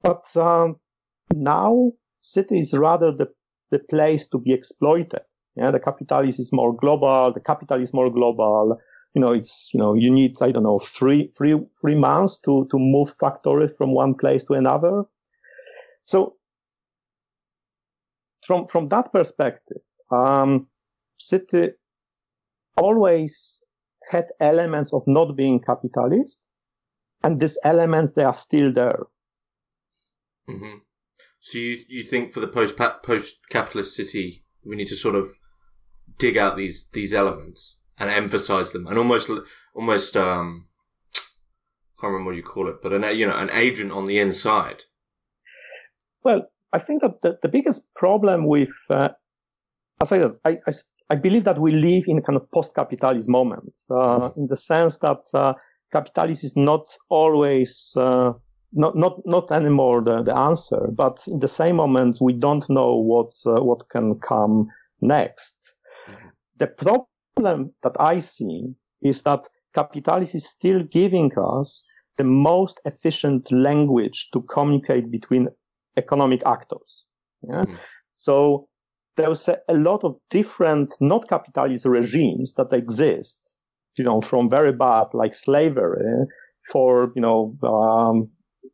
But 0.03 0.25
um, 0.35 0.77
now 1.31 1.93
city 2.21 2.59
is 2.59 2.73
rather 2.73 3.13
the 3.13 3.27
the 3.71 3.81
place 3.91 4.27
to 4.29 4.39
be 4.39 4.55
exploited. 4.55 5.21
Yeah, 5.57 5.73
the 5.73 5.81
capitalist 5.81 6.41
is 6.41 6.53
more 6.53 6.75
global. 6.75 7.33
The 7.35 7.41
capital 7.41 7.83
is 7.83 7.93
more 7.93 8.11
global 8.11 8.79
you 9.19 9.25
know, 9.25 9.33
it's, 9.33 9.71
you 9.75 9.81
know, 9.81 9.95
you 9.95 10.13
need, 10.13 10.37
I 10.41 10.53
don't 10.53 10.63
know, 10.63 10.79
three, 10.79 11.33
three, 11.37 11.59
three 11.81 11.97
months 11.97 12.39
to, 12.45 12.69
to 12.71 12.79
move 12.79 13.13
factories 13.19 13.73
from 13.77 13.93
one 13.93 14.15
place 14.15 14.45
to 14.45 14.53
another. 14.53 15.03
So 16.05 16.37
from, 18.47 18.69
from 18.69 18.89
that 18.91 19.13
perspective, 19.13 19.79
um, 20.13 20.69
city 21.19 21.71
always 22.77 23.61
had 24.09 24.27
elements 24.39 24.93
of 24.93 25.03
not 25.09 25.35
being 25.35 25.59
capitalist 25.59 26.39
and 27.25 27.41
these 27.41 27.59
elements, 27.65 28.13
they 28.13 28.23
are 28.23 28.33
still 28.33 28.73
there. 28.73 29.03
Mm-hmm. 30.49 30.77
So 31.41 31.59
you, 31.59 31.79
you 31.89 32.05
think 32.05 32.33
for 32.33 32.39
the 32.39 32.47
post, 32.47 32.77
post 33.03 33.41
capitalist 33.51 33.97
city, 33.97 34.45
we 34.65 34.77
need 34.77 34.87
to 34.87 34.95
sort 34.95 35.17
of 35.17 35.41
dig 36.19 36.37
out 36.37 36.57
these, 36.57 36.89
these 36.93 37.13
elements? 37.13 37.79
And 37.99 38.11
emphasize 38.11 38.73
them 38.73 38.87
and 38.87 38.99
almost 38.99 39.31
almost 39.75 40.17
um 40.17 40.67
can't 42.01 42.13
remember 42.13 42.31
what 42.31 42.37
you 42.37 42.45
call 42.45 42.69
it, 42.69 42.81
but 42.83 42.93
an 42.93 43.03
you 43.19 43.27
know 43.27 43.37
an 43.37 43.51
agent 43.51 43.91
on 43.93 44.07
the 44.07 44.19
inside. 44.19 44.85
Well, 46.23 46.49
I 46.73 46.79
think 46.79 47.03
that 47.03 47.23
the, 47.23 47.39
the 47.43 47.49
biggest 47.49 47.83
problem 47.95 48.47
with 48.47 48.71
uh, 48.91 49.11
as 50.01 50.13
I 50.13 50.19
said, 50.19 50.33
I, 50.45 50.51
I, 50.67 50.73
I 51.11 51.15
believe 51.17 51.45
that 51.45 51.59
we 51.59 51.73
live 51.73 52.05
in 52.07 52.19
a 52.19 52.23
kind 52.23 52.37
of 52.37 52.51
post-capitalist 52.53 53.29
moment, 53.29 53.73
uh, 53.91 54.31
in 54.37 54.47
the 54.47 54.57
sense 54.57 54.99
that 54.99 55.23
uh, 55.35 55.55
capitalism 55.93 56.47
is 56.47 56.57
not 56.57 56.87
always 57.09 57.93
uh, 57.97 58.33
not 58.73 58.95
not 58.97 59.21
not 59.25 59.51
anymore 59.51 60.03
the, 60.03 60.23
the 60.23 60.37
answer, 60.37 60.89
but 60.93 61.19
in 61.27 61.41
the 61.41 61.49
same 61.49 61.77
moment 61.77 62.19
we 62.21 62.33
don't 62.33 62.69
know 62.69 62.95
what 62.95 63.33
uh, 63.47 63.63
what 63.63 63.89
can 63.89 64.19
come 64.21 64.69
next. 65.01 65.57
Mm-hmm. 66.09 66.29
The 66.59 66.67
problem 66.67 67.07
problem 67.39 67.73
that 67.83 67.97
I 68.01 68.19
see 68.19 68.75
is 69.03 69.23
that 69.23 69.49
capitalism 69.75 70.39
is 70.39 70.49
still 70.49 70.83
giving 70.85 71.31
us 71.39 71.85
the 72.17 72.25
most 72.25 72.81
efficient 72.85 73.51
language 73.53 74.31
to 74.33 74.43
communicate 74.43 75.11
between 75.11 75.49
economic 75.97 76.43
actors. 76.47 77.07
Yeah? 77.43 77.65
Mm. 77.65 77.77
So 78.11 78.69
there's 79.17 79.49
a, 79.49 79.59
a, 79.69 79.75
lot 79.75 80.03
of 80.05 80.17
different 80.31 80.97
not 81.01 81.29
capitalist 81.29 81.85
regimes 81.85 82.55
that 82.55 82.73
exist, 82.73 83.39
you 83.97 84.05
know, 84.05 84.21
from 84.21 84.51
very 84.51 84.73
bad 84.73 85.07
like 85.13 85.35
slavery 85.35 86.27
for, 86.73 87.13
you 87.15 87.23
know, 87.23 87.57
um, 87.63 88.29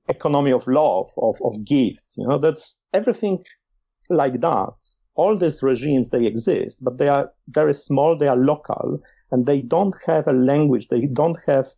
economy 0.09 0.53
of 0.53 0.67
love, 0.67 1.11
of, 1.19 1.37
of 1.45 1.65
gift, 1.65 2.05
you 2.17 2.27
know, 2.27 2.39
that's 2.39 2.77
everything 2.93 3.45
like 4.11 4.41
that 4.41 4.73
all 5.17 5.37
these 5.37 5.62
regimes 5.62 6.11
they 6.11 6.27
exist, 6.27 6.79
but 6.83 6.99
they 6.99 7.09
are 7.09 7.31
very 7.49 7.75
small, 7.75 8.17
they 8.17 8.29
are 8.29 8.37
local, 8.37 9.01
and 9.31 9.47
they 9.47 9.61
don't 9.61 9.95
have 10.07 10.27
a 10.27 10.33
language, 10.33 10.89
they 10.89 11.07
don't 11.07 11.39
have 11.47 11.69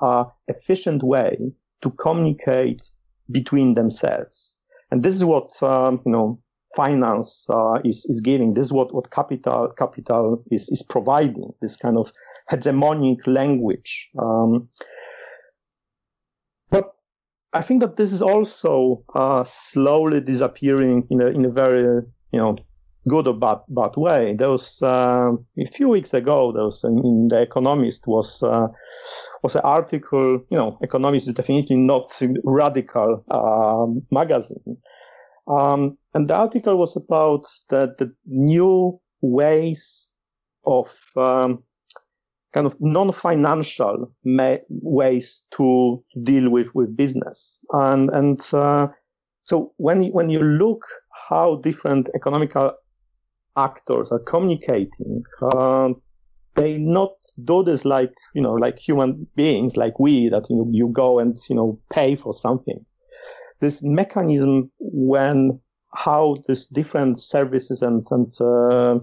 a 0.00 0.24
efficient 0.48 1.02
way 1.02 1.36
to 1.82 1.90
communicate 1.90 2.90
between 3.30 3.74
themselves. 3.74 4.56
And 4.90 5.02
this 5.02 5.14
is 5.14 5.24
what 5.24 5.50
um, 5.62 6.00
you 6.04 6.12
know 6.12 6.40
finance 6.76 7.46
uh, 7.50 7.80
is 7.84 8.04
is 8.08 8.20
giving. 8.20 8.54
This 8.54 8.66
is 8.66 8.72
what 8.72 8.94
what 8.94 9.10
capital 9.10 9.72
capital 9.78 10.42
is 10.50 10.68
is 10.68 10.82
providing. 10.82 11.52
This 11.60 11.76
kind 11.76 11.96
of 11.96 12.12
hegemonic 12.50 13.26
language. 13.26 14.10
Um, 14.18 14.68
but 16.70 16.94
I 17.52 17.62
think 17.62 17.80
that 17.80 17.96
this 17.96 18.12
is 18.12 18.22
also 18.22 19.04
uh, 19.14 19.44
slowly 19.44 20.20
disappearing 20.20 21.06
in 21.10 21.20
a 21.20 21.26
in 21.26 21.44
a 21.44 21.50
very 21.50 22.02
you 22.32 22.38
know 22.38 22.56
good 23.08 23.26
or 23.26 23.34
bad, 23.34 23.58
bad 23.68 23.96
way. 23.96 24.34
There 24.34 24.50
was 24.50 24.82
uh, 24.82 25.32
a 25.58 25.66
few 25.66 25.88
weeks 25.88 26.14
ago. 26.14 26.52
There 26.52 26.64
was 26.64 26.84
in 26.84 27.28
the 27.28 27.42
Economist 27.42 28.06
was 28.06 28.42
uh, 28.42 28.68
was 29.42 29.54
an 29.54 29.62
article. 29.64 30.44
You 30.50 30.56
know, 30.56 30.78
Economist 30.82 31.28
is 31.28 31.34
definitely 31.34 31.76
not 31.76 32.14
a 32.22 32.34
radical 32.44 33.22
uh, 33.30 34.00
magazine, 34.10 34.76
um, 35.48 35.96
and 36.14 36.28
the 36.28 36.34
article 36.34 36.76
was 36.76 36.96
about 36.96 37.46
the 37.70 37.94
the 37.98 38.14
new 38.26 38.98
ways 39.20 40.10
of 40.66 40.88
um, 41.16 41.62
kind 42.54 42.66
of 42.66 42.76
non-financial 42.80 44.10
ways 44.68 45.42
to 45.50 46.02
deal 46.22 46.48
with 46.48 46.74
with 46.74 46.96
business 46.96 47.60
and 47.72 48.10
and 48.10 48.40
uh, 48.52 48.86
so 49.42 49.72
when 49.76 50.04
when 50.12 50.30
you 50.30 50.40
look 50.40 50.86
how 51.28 51.56
different 51.56 52.08
economical 52.14 52.72
actors 53.56 54.10
are 54.12 54.20
communicating, 54.20 55.22
uh, 55.42 55.92
they 56.54 56.78
not 56.78 57.12
do 57.44 57.64
this 57.64 57.84
like 57.84 58.12
you 58.34 58.42
know 58.42 58.52
like 58.52 58.78
human 58.78 59.26
beings, 59.34 59.76
like 59.76 59.98
we 59.98 60.28
that 60.28 60.46
you 60.48 60.56
know, 60.56 60.68
you 60.70 60.88
go 60.88 61.18
and 61.18 61.36
you 61.48 61.56
know 61.56 61.78
pay 61.92 62.14
for 62.14 62.32
something. 62.34 62.84
This 63.60 63.82
mechanism 63.82 64.70
when 64.80 65.60
how 65.94 66.36
these 66.48 66.66
different 66.66 67.20
services 67.20 67.80
and, 67.82 68.06
and 68.10 68.40
uh, 68.40 68.98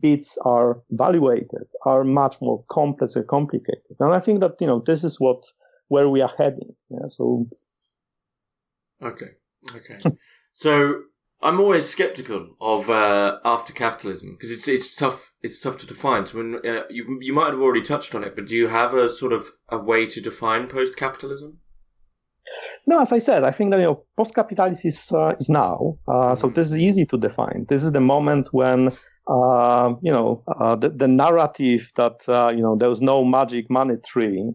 bits 0.00 0.38
are 0.44 0.80
evaluated 0.90 1.66
are 1.84 2.04
much 2.04 2.40
more 2.40 2.64
complex 2.70 3.16
and 3.16 3.26
complicated. 3.26 3.82
And 4.00 4.12
I 4.14 4.20
think 4.20 4.40
that, 4.40 4.56
you 4.60 4.66
know, 4.66 4.82
this 4.86 5.04
is 5.04 5.20
what, 5.20 5.44
where 5.88 6.08
we 6.08 6.20
are 6.20 6.32
heading. 6.38 6.74
Yeah, 6.90 7.08
so. 7.08 7.46
Okay. 9.02 9.30
Okay. 9.74 9.98
so 10.52 11.02
I'm 11.42 11.58
always 11.58 11.88
skeptical 11.88 12.50
of 12.60 12.88
uh, 12.88 13.38
after 13.44 13.72
capitalism 13.72 14.36
because 14.36 14.52
it's 14.52 14.68
it's 14.68 14.94
tough 14.94 15.34
it's 15.42 15.60
tough 15.60 15.76
to 15.78 15.86
define. 15.86 16.26
So 16.26 16.38
when 16.38 16.54
uh, 16.64 16.84
you 16.88 17.18
you 17.20 17.32
might 17.32 17.50
have 17.50 17.60
already 17.60 17.82
touched 17.82 18.14
on 18.14 18.22
it, 18.22 18.36
but 18.36 18.46
do 18.46 18.56
you 18.56 18.68
have 18.68 18.94
a 18.94 19.08
sort 19.08 19.32
of 19.32 19.50
a 19.68 19.78
way 19.78 20.06
to 20.06 20.20
define 20.20 20.68
post 20.68 20.96
capitalism? 20.96 21.58
No, 22.86 23.00
as 23.00 23.12
I 23.12 23.18
said, 23.18 23.42
I 23.44 23.50
think 23.50 23.70
that 23.70 23.78
you 23.78 23.86
know 23.86 24.04
post 24.16 24.34
capitalism 24.34 24.88
is 24.88 25.10
uh, 25.12 25.34
is 25.38 25.48
now. 25.48 25.98
Uh, 26.06 26.34
so 26.34 26.46
mm-hmm. 26.46 26.54
this 26.54 26.68
is 26.68 26.76
easy 26.76 27.04
to 27.06 27.18
define. 27.18 27.66
This 27.68 27.82
is 27.82 27.90
the 27.90 28.00
moment 28.00 28.48
when 28.52 28.92
uh, 29.28 29.94
you 30.00 30.12
know 30.12 30.44
uh, 30.46 30.76
the, 30.76 30.90
the 30.90 31.08
narrative 31.08 31.92
that 31.96 32.22
you 32.54 32.62
know 32.62 32.76
there 32.76 32.88
was 32.88 33.00
no 33.00 33.24
magic 33.24 33.68
money 33.68 33.96
tree 34.06 34.52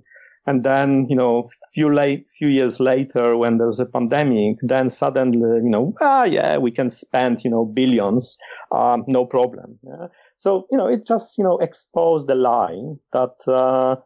and 0.48 0.64
then, 0.64 1.06
you 1.10 1.16
know, 1.16 1.50
few 1.74 1.94
late, 1.94 2.30
few 2.30 2.48
years 2.48 2.80
later, 2.80 3.36
when 3.36 3.58
there's 3.58 3.82
a 3.82 3.86
pandemic, 3.86 4.58
then 4.62 4.90
suddenly, 4.90 5.58
you 5.58 5.70
know, 5.70 5.94
ah, 6.00 6.24
yeah, 6.24 6.58
we 6.58 6.72
can 6.72 6.90
spend, 6.90 7.44
you 7.44 7.52
know, 7.52 7.66
billions, 7.66 8.38
um, 8.72 9.04
no 9.08 9.26
problem. 9.26 9.78
Yeah? 9.84 10.08
So, 10.38 10.66
you 10.72 10.78
know, 10.78 10.88
it 10.88 11.06
just, 11.06 11.38
you 11.38 11.44
know, 11.44 11.58
exposed 11.58 12.28
the 12.28 12.36
lie 12.36 12.82
that 13.12 13.36
uh, 13.46 13.98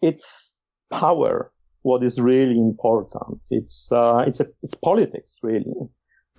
it's 0.00 0.54
power 0.90 1.52
what 1.82 2.02
is 2.02 2.18
really 2.18 2.58
important. 2.58 3.40
It's 3.50 3.92
uh, 3.92 4.24
it's 4.26 4.40
a, 4.40 4.46
it's 4.62 4.74
politics 4.74 5.36
really, 5.42 5.72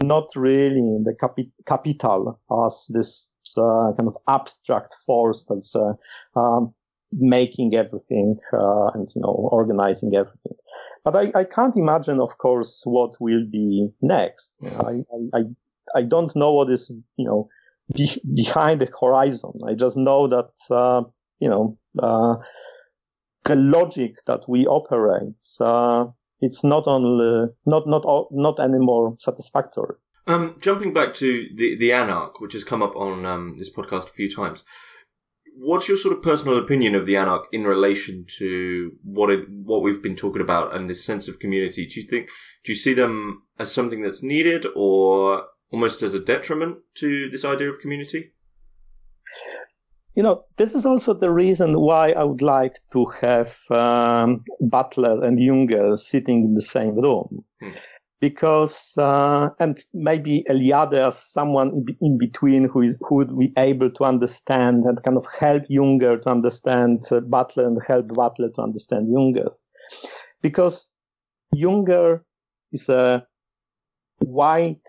not 0.02 0.36
really 0.36 1.00
the 1.04 1.16
capi- 1.20 1.52
capital 1.68 2.40
as 2.66 2.88
this 2.90 3.30
uh, 3.58 3.92
kind 3.98 4.08
of 4.08 4.18
abstract 4.28 4.96
force 5.06 5.46
that's 5.50 5.76
uh, 5.76 5.94
um, 6.36 6.74
making 7.12 7.76
everything 7.76 8.38
uh, 8.54 8.88
and 8.94 9.10
you 9.16 9.22
know 9.22 9.50
organizing 9.52 10.16
everything. 10.16 10.58
But 11.04 11.16
I, 11.16 11.40
I 11.40 11.44
can't 11.46 11.76
imagine, 11.76 12.20
of 12.20 12.38
course, 12.38 12.82
what 12.86 13.20
will 13.20 13.46
be 13.52 13.90
next. 14.02 14.56
You 14.62 14.70
know, 14.70 15.04
I, 15.34 15.38
I 15.38 15.42
I 15.96 16.04
don't 16.04 16.36
know 16.36 16.54
what 16.54 16.70
is 16.70 16.92
you 17.18 17.26
know 17.26 17.50
be, 17.96 18.10
behind 18.34 18.82
the 18.82 18.90
horizon. 19.00 19.54
I 19.66 19.74
just 19.74 19.98
know 19.98 20.28
that 20.28 20.50
uh, 20.70 21.04
you 21.40 21.50
know 21.50 21.78
uh, 22.00 22.36
the 23.44 23.56
logic 23.56 24.16
that 24.28 24.42
we 24.48 24.66
operate. 24.68 25.42
Uh, 25.60 26.06
it's 26.40 26.64
not 26.64 26.84
only 26.88 27.50
not 27.66 27.88
not 27.88 28.04
not 28.32 28.60
anymore 28.60 29.16
satisfactory. 29.20 29.96
Um, 30.28 30.56
jumping 30.62 30.94
back 30.94 31.14
to 31.16 31.48
the 31.56 31.76
the 31.78 31.92
anarch, 31.92 32.40
which 32.40 32.54
has 32.54 32.64
come 32.64 32.82
up 32.84 32.96
on 32.96 33.26
um, 33.26 33.58
this 33.58 33.74
podcast 33.74 34.10
a 34.10 34.14
few 34.14 34.30
times 34.30 34.64
what's 35.56 35.88
your 35.88 35.98
sort 35.98 36.16
of 36.16 36.24
personal 36.24 36.58
opinion 36.58 36.96
of 36.96 37.06
the 37.06 37.16
Anarch 37.16 37.46
in 37.52 37.64
relation 37.64 38.26
to 38.38 38.92
what 39.04 39.30
it, 39.30 39.50
what 39.50 39.82
we've 39.82 40.02
been 40.02 40.16
talking 40.16 40.42
about 40.42 40.76
and 40.76 40.90
this 40.90 41.04
sense 41.04 41.28
of 41.28 41.40
community? 41.40 41.86
Do 41.86 42.00
you 42.02 42.08
think 42.08 42.30
do 42.64 42.72
you 42.72 42.76
see 42.76 42.94
them 42.94 43.44
as 43.60 43.72
something 43.72 44.02
that's 44.02 44.24
needed 44.24 44.66
or 44.76 45.46
almost 45.72 46.04
as 46.04 46.14
a 46.14 46.20
detriment 46.20 46.78
to 46.96 47.30
this 47.30 47.46
idea 47.46 47.70
of 47.70 47.80
community? 47.80 48.34
You 50.16 50.24
know, 50.24 50.44
this 50.58 50.76
is 50.76 50.86
also 50.86 51.14
the 51.14 51.32
reason 51.32 51.80
why 51.80 52.10
I 52.12 52.24
would 52.24 52.42
like 52.42 52.76
to 52.92 53.06
have 53.22 53.58
um, 53.70 54.44
Butler 54.60 55.24
and 55.24 55.40
Junger 55.40 55.98
sitting 55.98 56.44
in 56.44 56.54
the 56.54 56.62
same 56.62 56.96
room. 56.96 57.46
Hmm 57.62 57.70
because 58.22 58.96
uh, 58.98 59.50
and 59.60 59.84
maybe 59.94 60.46
Eliade 60.48 61.12
someone 61.12 61.70
in, 61.70 61.86
in, 62.02 62.18
between 62.18 62.70
who 62.70 62.82
is 62.82 62.98
who 63.02 63.16
would 63.16 63.38
be 63.38 63.52
able 63.58 63.90
to 63.90 64.04
understand 64.04 64.86
and 64.86 65.04
kind 65.04 65.18
of 65.18 65.26
help 65.38 65.64
Junger 65.64 66.22
to 66.22 66.30
understand 66.30 67.04
uh, 67.12 67.20
Butler 67.20 67.66
and 67.66 67.82
help 67.86 68.08
Butler 68.10 68.50
to 68.56 68.62
understand 68.62 69.08
Junger, 69.08 69.50
because 70.42 70.86
Junger 71.56 72.22
is 72.72 72.88
a 72.88 73.26
white, 74.20 74.88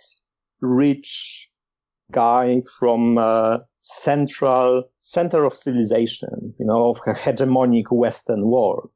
rich 0.60 1.50
guy 2.12 2.60
from 2.78 3.16
uh, 3.16 3.58
central 3.80 4.84
center 5.00 5.44
of 5.44 5.54
civilization, 5.54 6.54
you 6.60 6.66
know, 6.66 6.90
of 6.90 6.98
a 7.06 7.14
hegemonic 7.14 7.90
Western 7.90 8.44
world 8.46 8.90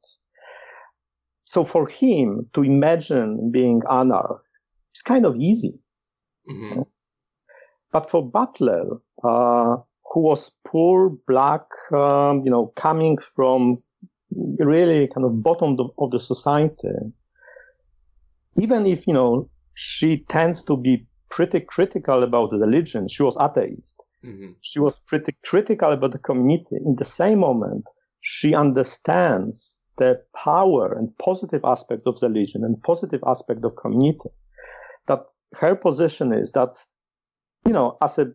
so 1.57 1.63
for 1.63 1.87
him 1.87 2.47
to 2.53 2.61
imagine 2.63 3.49
being 3.49 3.81
anarch 3.89 4.43
is 4.95 5.01
kind 5.01 5.25
of 5.25 5.35
easy. 5.37 5.73
Mm-hmm. 6.47 6.83
But 7.91 8.11
for 8.11 8.23
Butler, 8.23 8.85
uh, 9.23 9.77
who 10.11 10.19
was 10.19 10.51
poor, 10.65 11.09
black, 11.27 11.63
um, 11.91 12.43
you 12.45 12.51
know, 12.51 12.67
coming 12.75 13.17
from 13.17 13.77
really 14.59 15.07
kind 15.07 15.25
of 15.25 15.41
bottom 15.41 15.75
of 15.97 16.11
the 16.11 16.19
society, 16.19 16.99
even 18.57 18.85
if, 18.85 19.07
you 19.07 19.13
know, 19.15 19.49
she 19.73 20.25
tends 20.29 20.63
to 20.65 20.77
be 20.77 21.07
pretty 21.31 21.61
critical 21.61 22.21
about 22.21 22.51
religion, 22.51 23.07
she 23.07 23.23
was 23.23 23.35
atheist. 23.41 23.95
Mm-hmm. 24.23 24.51
She 24.61 24.77
was 24.79 24.95
pretty 25.07 25.35
critical 25.43 25.91
about 25.91 26.11
the 26.11 26.19
community. 26.19 26.75
In 26.85 26.97
the 26.97 27.05
same 27.05 27.39
moment, 27.39 27.85
she 28.21 28.53
understands 28.53 29.79
the 29.97 30.21
power 30.35 30.93
and 30.93 31.15
positive 31.17 31.61
aspect 31.63 32.03
of 32.05 32.19
the 32.19 32.27
religion 32.27 32.63
and 32.63 32.81
positive 32.83 33.21
aspect 33.25 33.63
of 33.65 33.75
community. 33.75 34.29
That 35.07 35.25
her 35.55 35.75
position 35.75 36.33
is 36.33 36.51
that, 36.51 36.75
you 37.65 37.73
know, 37.73 37.97
as 38.01 38.17
a 38.17 38.31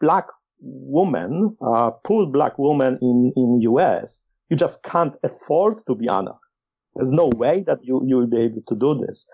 black 0.00 0.26
woman, 0.60 1.56
uh, 1.60 1.90
poor 2.04 2.26
black 2.26 2.58
woman 2.58 2.98
in, 3.02 3.32
in 3.36 3.60
US, 3.62 4.22
you 4.48 4.56
just 4.56 4.82
can't 4.82 5.16
afford 5.22 5.84
to 5.86 5.94
be 5.94 6.08
anarch. 6.08 6.36
There's 6.94 7.10
no 7.10 7.28
way 7.36 7.64
that 7.66 7.78
you, 7.82 8.02
you 8.06 8.16
will 8.16 8.26
be 8.26 8.38
able 8.38 8.62
to 8.68 8.74
do 8.74 9.04
this. 9.06 9.26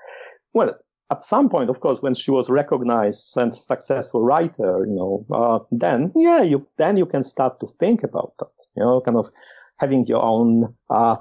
Well, 0.55 0.78
at 1.11 1.24
some 1.24 1.49
point, 1.49 1.70
of 1.70 1.81
course, 1.81 2.01
when 2.03 2.14
she 2.14 2.31
was 2.31 2.49
recognized 2.49 3.37
and 3.37 3.55
successful 3.55 4.22
writer, 4.22 4.85
you 4.87 4.95
know, 4.95 5.26
uh, 5.33 5.59
then, 5.72 6.12
yeah, 6.14 6.43
you, 6.43 6.66
then 6.78 6.97
you 6.97 7.07
can 7.07 7.24
start 7.24 7.61
to 7.61 7.66
think 7.66 8.03
about 8.03 8.33
that, 8.39 8.49
you 8.76 8.83
know, 8.83 9.01
kind 9.01 9.16
of 9.16 9.28
having 9.78 10.07
your 10.07 10.22
own, 10.22 10.74
uh, 10.89 11.16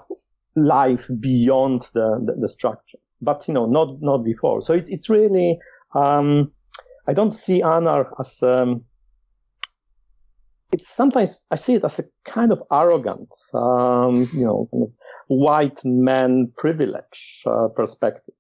life 0.66 1.10
beyond 1.20 1.84
the, 1.94 2.24
the, 2.26 2.36
the, 2.42 2.48
structure, 2.48 2.98
but 3.22 3.48
you 3.48 3.54
know, 3.54 3.66
not 3.66 4.02
not 4.02 4.20
before. 4.20 4.62
So 4.62 4.74
it, 4.74 4.86
it's 4.88 5.10
really 5.10 5.60
um, 5.94 6.52
I 7.08 7.14
don't 7.14 7.32
see 7.32 7.62
anarch 7.62 8.14
as 8.20 8.42
um, 8.44 8.86
it's 10.72 10.94
sometimes 10.94 11.46
I 11.52 11.56
see 11.56 11.76
it 11.76 11.84
as 11.84 12.00
a 12.00 12.06
kind 12.26 12.52
of 12.52 12.62
arrogant, 12.72 13.34
um, 13.54 14.30
you 14.34 14.46
know, 14.46 14.68
kind 14.72 14.84
of 14.84 14.92
white 15.28 15.80
man 15.84 16.52
privilege 16.58 17.44
uh, 17.46 17.68
perspective. 17.76 18.36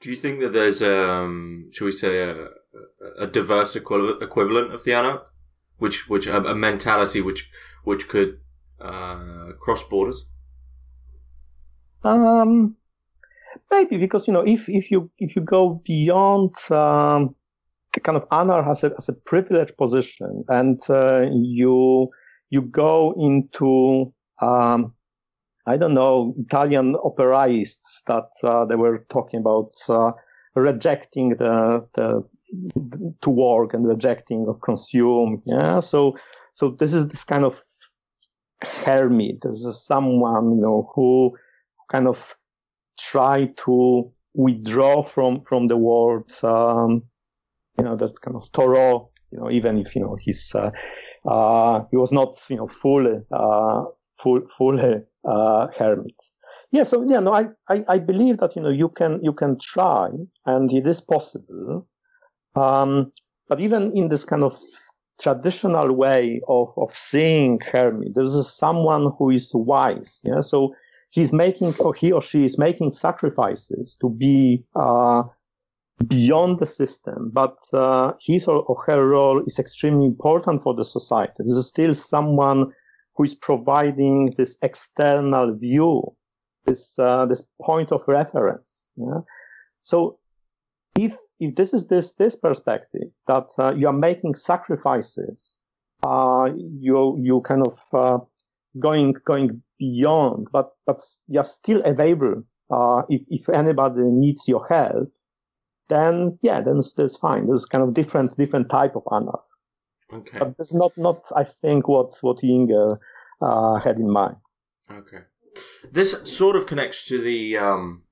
Do 0.00 0.10
you 0.10 0.16
think 0.16 0.40
that 0.40 0.52
there's, 0.52 0.82
um, 0.82 1.70
should 1.72 1.86
we 1.86 1.92
say, 1.92 2.18
a, 2.18 2.48
a 3.18 3.26
diverse 3.26 3.76
equivalent 3.76 4.74
of 4.74 4.84
the 4.84 4.92
anarch, 4.92 5.26
which 5.78 6.08
which 6.08 6.26
a, 6.26 6.36
a 6.44 6.54
mentality 6.54 7.20
which 7.20 7.50
which 7.84 8.08
could 8.08 8.40
uh, 8.80 9.52
cross 9.60 9.82
borders? 9.84 10.26
Um, 12.04 12.76
maybe 13.70 13.96
because 13.96 14.26
you 14.26 14.32
know 14.32 14.44
if 14.46 14.68
if 14.68 14.90
you 14.90 15.10
if 15.18 15.36
you 15.36 15.42
go 15.42 15.82
beyond 15.84 16.54
um, 16.70 17.34
kind 18.02 18.16
of 18.16 18.28
anarch 18.30 18.66
has 18.66 18.84
a 18.84 18.92
as 18.98 19.08
a 19.08 19.12
privileged 19.12 19.76
position 19.76 20.44
and 20.48 20.82
uh, 20.90 21.22
you 21.32 22.08
you 22.50 22.62
go 22.62 23.14
into 23.18 24.12
um, 24.40 24.92
I 25.66 25.76
don't 25.76 25.94
know 25.94 26.34
Italian 26.38 26.94
operaists 26.94 28.02
that 28.06 28.28
uh, 28.44 28.64
they 28.66 28.76
were 28.76 29.04
talking 29.08 29.40
about 29.40 29.72
uh, 29.88 30.12
rejecting 30.54 31.30
the 31.30 31.86
the 31.94 32.24
to 33.22 33.30
work 33.30 33.74
and 33.74 33.86
rejecting 33.88 34.46
of 34.48 34.60
consume 34.60 35.42
yeah? 35.46 35.80
So 35.80 36.16
so 36.54 36.70
this 36.70 36.94
is 36.94 37.08
this 37.08 37.24
kind 37.24 37.44
of 37.44 37.60
hermit. 38.62 39.40
This 39.42 39.64
is 39.64 39.84
someone 39.84 40.56
you 40.56 40.60
know 40.60 40.90
who 40.94 41.36
kind 41.90 42.08
of 42.08 42.36
try 42.98 43.52
to 43.64 44.12
withdraw 44.34 45.02
from 45.02 45.42
from 45.42 45.68
the 45.68 45.76
world. 45.76 46.30
Um, 46.42 47.02
you 47.78 47.84
know 47.84 47.96
that 47.96 48.20
kind 48.20 48.36
of 48.36 48.46
Thoreau. 48.52 49.10
You 49.32 49.38
know, 49.38 49.50
even 49.50 49.78
if 49.78 49.94
you 49.94 50.02
know 50.02 50.16
he's 50.18 50.54
uh, 50.54 50.70
uh, 51.28 51.84
he 51.90 51.96
was 51.96 52.12
not 52.12 52.38
you 52.48 52.56
know 52.56 52.68
fully 52.68 53.20
uh, 53.32 53.84
full 54.18 54.42
fully 54.56 55.02
uh, 55.28 55.66
hermit. 55.76 56.14
Yeah, 56.72 56.82
so 56.82 57.04
yeah, 57.08 57.20
no, 57.20 57.32
I, 57.32 57.46
I, 57.68 57.84
I 57.88 57.98
believe 57.98 58.38
that 58.38 58.56
you 58.56 58.62
know 58.62 58.70
you 58.70 58.88
can 58.88 59.20
you 59.22 59.32
can 59.32 59.58
try 59.58 60.10
and 60.46 60.72
it 60.72 60.86
is 60.86 61.00
possible. 61.00 61.86
Um, 62.54 63.12
but 63.48 63.60
even 63.60 63.92
in 63.92 64.08
this 64.08 64.24
kind 64.24 64.42
of 64.42 64.58
traditional 65.20 65.94
way 65.94 66.40
of, 66.48 66.72
of 66.76 66.90
seeing 66.92 67.60
hermit, 67.60 68.14
there's 68.14 68.52
someone 68.52 69.12
who 69.18 69.30
is 69.30 69.52
wise. 69.54 70.20
Yeah, 70.24 70.40
so 70.40 70.74
he's 71.10 71.32
making 71.32 71.74
or 71.80 71.94
he 71.94 72.12
or 72.12 72.22
she 72.22 72.44
is 72.44 72.58
making 72.58 72.92
sacrifices 72.92 73.96
to 74.00 74.10
be 74.10 74.64
uh, 74.74 75.22
beyond 76.06 76.58
the 76.58 76.66
system, 76.66 77.30
but 77.32 77.56
uh, 77.72 78.12
his 78.20 78.46
or, 78.46 78.62
or 78.64 78.82
her 78.86 79.06
role 79.08 79.42
is 79.46 79.58
extremely 79.58 80.06
important 80.06 80.62
for 80.62 80.74
the 80.74 80.84
society. 80.84 81.42
This 81.44 81.56
is 81.56 81.68
still 81.68 81.94
someone 81.94 82.72
who 83.14 83.24
is 83.24 83.34
providing 83.34 84.34
this 84.36 84.58
external 84.62 85.54
view, 85.54 86.02
this 86.66 86.98
uh, 86.98 87.26
this 87.26 87.42
point 87.62 87.92
of 87.92 88.02
reference. 88.06 88.86
Yeah? 88.96 89.20
So 89.82 90.18
if 90.98 91.16
if 91.40 91.54
this 91.54 91.72
is 91.72 91.86
this 91.86 92.12
this 92.14 92.36
perspective 92.36 93.08
that 93.26 93.46
uh, 93.58 93.74
you 93.74 93.86
are 93.86 93.92
making 93.92 94.34
sacrifices, 94.34 95.56
uh, 96.02 96.52
you 96.78 97.16
you 97.18 97.40
kind 97.40 97.66
of 97.66 97.78
uh, 97.94 98.18
going 98.78 99.14
going 99.26 99.62
beyond, 99.78 100.48
but 100.52 100.70
but 100.86 101.00
you're 101.28 101.44
still 101.44 101.82
available. 101.84 102.42
Uh, 102.70 103.02
if 103.08 103.22
if 103.28 103.48
anybody 103.48 104.02
needs 104.02 104.48
your 104.48 104.66
help, 104.66 105.10
then 105.88 106.38
yeah, 106.42 106.60
then 106.60 106.80
that's 106.96 107.16
fine. 107.16 107.46
There's 107.46 107.64
kind 107.64 107.84
of 107.84 107.94
different 107.94 108.36
different 108.36 108.70
type 108.70 108.96
of 108.96 109.02
anarch. 109.10 109.40
Okay. 110.12 110.38
But 110.38 110.56
that's 110.56 110.74
not 110.74 110.92
not 110.96 111.22
I 111.34 111.44
think 111.44 111.88
what 111.88 112.16
what 112.20 112.38
Junger 112.38 112.98
uh, 113.40 113.78
had 113.80 113.98
in 113.98 114.10
mind. 114.10 114.36
Okay. 114.90 115.24
This 115.90 116.20
sort 116.24 116.56
of 116.56 116.66
connects 116.66 117.06
to 117.08 117.20
the 117.20 117.56
um, 117.56 118.02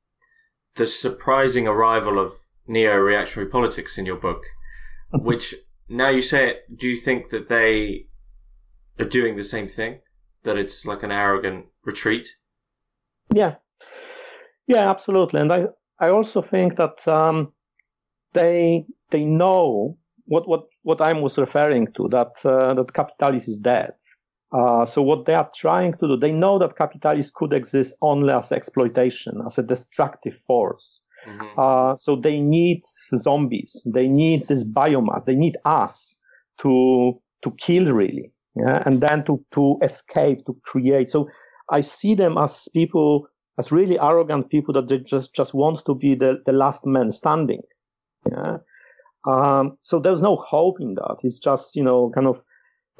the 0.74 0.86
surprising 0.86 1.66
arrival 1.68 2.18
of 2.18 2.32
neo-reactionary 2.66 3.50
politics 3.50 3.98
in 3.98 4.06
your 4.06 4.16
book, 4.16 4.42
which 5.12 5.54
now 5.88 6.08
you 6.08 6.22
say 6.22 6.50
it. 6.50 6.76
Do 6.76 6.88
you 6.88 6.96
think 6.96 7.30
that 7.30 7.48
they 7.48 8.06
are 8.98 9.04
doing 9.04 9.36
the 9.36 9.44
same 9.44 9.68
thing? 9.68 10.00
That 10.44 10.56
it's 10.56 10.84
like 10.84 11.02
an 11.02 11.10
arrogant 11.10 11.66
retreat? 11.84 12.28
Yeah, 13.32 13.54
yeah, 14.66 14.90
absolutely. 14.90 15.40
And 15.40 15.52
I 15.52 15.66
I 15.98 16.08
also 16.08 16.42
think 16.42 16.76
that 16.76 17.06
um, 17.08 17.52
they 18.32 18.86
they 19.10 19.24
know 19.24 19.96
what 20.26 20.48
what 20.48 20.64
what 20.82 21.00
I 21.00 21.12
was 21.12 21.38
referring 21.38 21.88
to 21.96 22.08
that 22.08 22.32
uh, 22.44 22.74
that 22.74 22.92
capitalism 22.92 23.50
is 23.50 23.58
dead. 23.58 23.92
Uh, 24.52 24.86
so 24.86 25.02
what 25.02 25.24
they 25.24 25.34
are 25.34 25.50
trying 25.54 25.92
to 25.94 26.06
do, 26.06 26.16
they 26.16 26.30
know 26.30 26.58
that 26.58 26.76
capitalism 26.76 27.32
could 27.34 27.52
exist 27.52 27.96
only 28.02 28.32
as 28.32 28.52
exploitation, 28.52 29.42
as 29.44 29.58
a 29.58 29.62
destructive 29.64 30.36
force. 30.46 31.00
Mm-hmm. 31.26 31.58
Uh, 31.58 31.96
so 31.96 32.14
they 32.14 32.40
need 32.40 32.82
zombies, 33.16 33.82
they 33.84 34.06
need 34.06 34.46
this 34.46 34.62
biomass, 34.62 35.24
they 35.24 35.34
need 35.34 35.56
us 35.64 36.18
to 36.58 37.20
to 37.42 37.50
kill 37.52 37.92
really, 37.92 38.32
yeah, 38.56 38.82
and 38.86 39.00
then 39.00 39.24
to 39.24 39.44
to 39.52 39.78
escape, 39.82 40.44
to 40.46 40.56
create. 40.64 41.10
So 41.10 41.28
I 41.70 41.80
see 41.80 42.14
them 42.14 42.38
as 42.38 42.68
people, 42.72 43.28
as 43.58 43.72
really 43.72 43.98
arrogant 43.98 44.50
people 44.50 44.74
that 44.74 44.88
they 44.88 44.98
just 44.98 45.34
just 45.34 45.54
want 45.54 45.84
to 45.86 45.94
be 45.94 46.14
the, 46.14 46.42
the 46.46 46.52
last 46.52 46.86
man 46.86 47.10
standing. 47.10 47.62
Yeah. 48.30 48.58
Um, 49.26 49.78
so 49.82 49.98
there's 49.98 50.20
no 50.20 50.36
hope 50.36 50.80
in 50.80 50.94
that. 50.94 51.16
It's 51.22 51.38
just, 51.38 51.74
you 51.74 51.82
know, 51.82 52.10
kind 52.14 52.26
of 52.26 52.44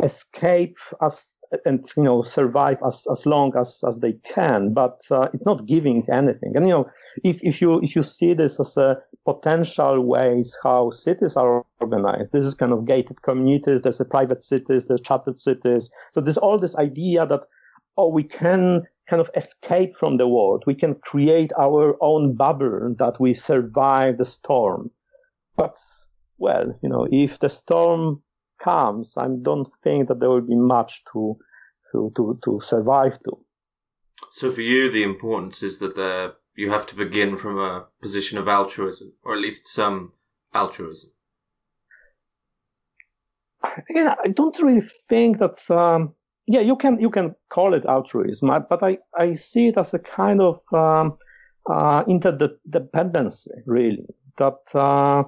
escape 0.02 0.78
as 1.02 1.36
and 1.64 1.88
you 1.96 2.02
know 2.02 2.22
survive 2.22 2.78
as, 2.86 3.06
as 3.10 3.26
long 3.26 3.52
as, 3.56 3.82
as 3.86 4.00
they 4.00 4.12
can 4.24 4.72
but 4.72 5.00
uh, 5.10 5.28
it's 5.32 5.46
not 5.46 5.66
giving 5.66 6.08
anything. 6.10 6.56
And 6.56 6.66
you 6.66 6.72
know 6.72 6.90
if, 7.22 7.42
if 7.42 7.60
you 7.60 7.80
if 7.80 7.94
you 7.96 8.02
see 8.02 8.34
this 8.34 8.58
as 8.60 8.76
a 8.76 8.98
potential 9.24 10.00
ways 10.00 10.56
how 10.62 10.90
cities 10.90 11.36
are 11.36 11.64
organized 11.80 12.32
this 12.32 12.44
is 12.44 12.54
kind 12.54 12.72
of 12.72 12.84
gated 12.84 13.22
communities 13.22 13.82
there's 13.82 14.00
a 14.00 14.04
private 14.04 14.42
cities 14.42 14.86
there's 14.86 15.00
chartered 15.00 15.38
cities. 15.38 15.90
So 16.12 16.20
there's 16.20 16.38
all 16.38 16.58
this 16.58 16.76
idea 16.76 17.26
that 17.26 17.44
oh 17.96 18.08
we 18.08 18.24
can 18.24 18.82
kind 19.06 19.20
of 19.20 19.30
escape 19.36 19.96
from 19.96 20.16
the 20.16 20.26
world. 20.26 20.64
We 20.66 20.74
can 20.74 20.94
create 20.94 21.52
our 21.58 21.96
own 22.00 22.34
bubble 22.34 22.94
that 22.98 23.20
we 23.20 23.34
survive 23.34 24.18
the 24.18 24.24
storm. 24.24 24.90
But 25.56 25.76
well, 26.38 26.78
you 26.82 26.88
know, 26.88 27.06
if 27.10 27.38
the 27.38 27.48
storm 27.48 28.22
comes, 28.64 29.16
I 29.16 29.28
don't 29.48 29.68
think 29.82 30.08
that 30.08 30.18
there 30.20 30.30
will 30.30 30.48
be 30.54 30.60
much 30.76 30.92
to 31.12 31.36
to 31.92 32.12
to, 32.16 32.38
to 32.44 32.60
survive 32.60 33.16
to. 33.24 33.32
So 34.30 34.50
for 34.50 34.62
you, 34.62 34.90
the 34.90 35.02
importance 35.02 35.62
is 35.62 35.78
that 35.78 35.94
the 35.94 36.34
you 36.56 36.70
have 36.70 36.86
to 36.86 36.96
begin 36.96 37.36
from 37.36 37.58
a 37.58 37.86
position 38.00 38.38
of 38.38 38.48
altruism, 38.48 39.12
or 39.24 39.34
at 39.34 39.40
least 39.40 39.68
some 39.68 40.12
altruism. 40.52 41.10
Again, 43.90 44.14
I 44.24 44.28
don't 44.28 44.62
really 44.62 44.86
think 45.08 45.38
that. 45.38 45.58
Um, 45.70 46.14
yeah, 46.46 46.60
you 46.60 46.76
can 46.76 47.00
you 47.00 47.10
can 47.10 47.34
call 47.48 47.74
it 47.74 47.86
altruism, 47.86 48.50
but 48.68 48.82
I, 48.82 48.98
I 49.18 49.32
see 49.32 49.68
it 49.68 49.78
as 49.78 49.94
a 49.94 49.98
kind 49.98 50.42
of 50.42 50.58
um, 50.72 51.16
uh, 51.70 52.04
interdependency, 52.04 53.48
really. 53.66 54.04
That 54.36 54.58
uh, 54.74 55.24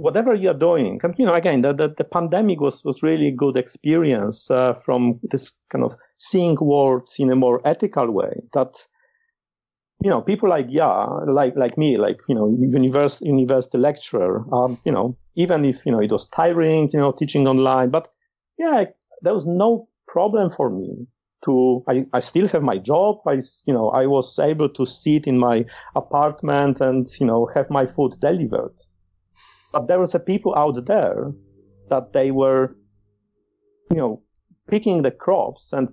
whatever 0.00 0.34
you're 0.34 0.54
doing, 0.54 1.00
and, 1.02 1.14
you 1.18 1.24
know, 1.24 1.34
again, 1.34 1.62
the, 1.62 1.72
the, 1.72 1.88
the, 1.88 2.04
pandemic 2.04 2.60
was, 2.60 2.84
was 2.84 3.02
really 3.02 3.30
good 3.30 3.56
experience 3.56 4.50
uh, 4.50 4.74
from 4.74 5.18
this 5.30 5.52
kind 5.70 5.84
of 5.84 5.96
seeing 6.18 6.56
world 6.60 7.08
in 7.18 7.30
a 7.30 7.36
more 7.36 7.60
ethical 7.64 8.10
way 8.10 8.40
that, 8.52 8.86
you 10.02 10.10
know, 10.10 10.20
people 10.20 10.48
like, 10.48 10.66
yeah, 10.68 11.04
like, 11.26 11.56
like 11.56 11.78
me, 11.78 11.96
like, 11.96 12.20
you 12.28 12.34
know, 12.34 12.54
university, 12.60 13.26
university 13.26 13.78
lecturer, 13.78 14.44
um, 14.54 14.78
you 14.84 14.92
know, 14.92 15.16
even 15.34 15.64
if, 15.64 15.86
you 15.86 15.92
know, 15.92 16.00
it 16.00 16.12
was 16.12 16.28
tiring, 16.28 16.90
you 16.92 16.98
know, 16.98 17.12
teaching 17.12 17.48
online, 17.48 17.90
but 17.90 18.08
yeah, 18.58 18.84
there 19.22 19.34
was 19.34 19.46
no 19.46 19.88
problem 20.08 20.50
for 20.50 20.70
me 20.70 21.06
to 21.44 21.82
I, 21.88 22.06
I 22.12 22.20
still 22.20 22.48
have 22.48 22.62
my 22.62 22.78
job 22.78 23.18
i 23.26 23.34
you 23.66 23.74
know 23.74 23.90
i 23.90 24.06
was 24.06 24.38
able 24.38 24.68
to 24.70 24.86
sit 24.86 25.26
in 25.26 25.38
my 25.38 25.64
apartment 25.94 26.80
and 26.80 27.06
you 27.20 27.26
know 27.26 27.50
have 27.54 27.68
my 27.70 27.84
food 27.86 28.14
delivered 28.20 28.74
but 29.76 29.88
there 29.88 30.00
was 30.00 30.14
a 30.14 30.18
people 30.18 30.54
out 30.54 30.86
there 30.86 31.32
that 31.90 32.14
they 32.14 32.30
were, 32.30 32.74
you 33.90 33.98
know, 33.98 34.22
picking 34.68 35.02
the 35.02 35.10
crops 35.10 35.70
and 35.70 35.88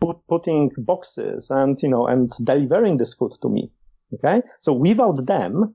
put, 0.00 0.16
putting 0.28 0.70
boxes 0.78 1.50
and, 1.50 1.82
you 1.82 1.88
know, 1.88 2.06
and 2.06 2.32
delivering 2.44 2.98
this 2.98 3.14
food 3.14 3.32
to 3.42 3.48
me. 3.48 3.72
Okay. 4.14 4.42
So 4.60 4.72
without 4.72 5.26
them, 5.26 5.74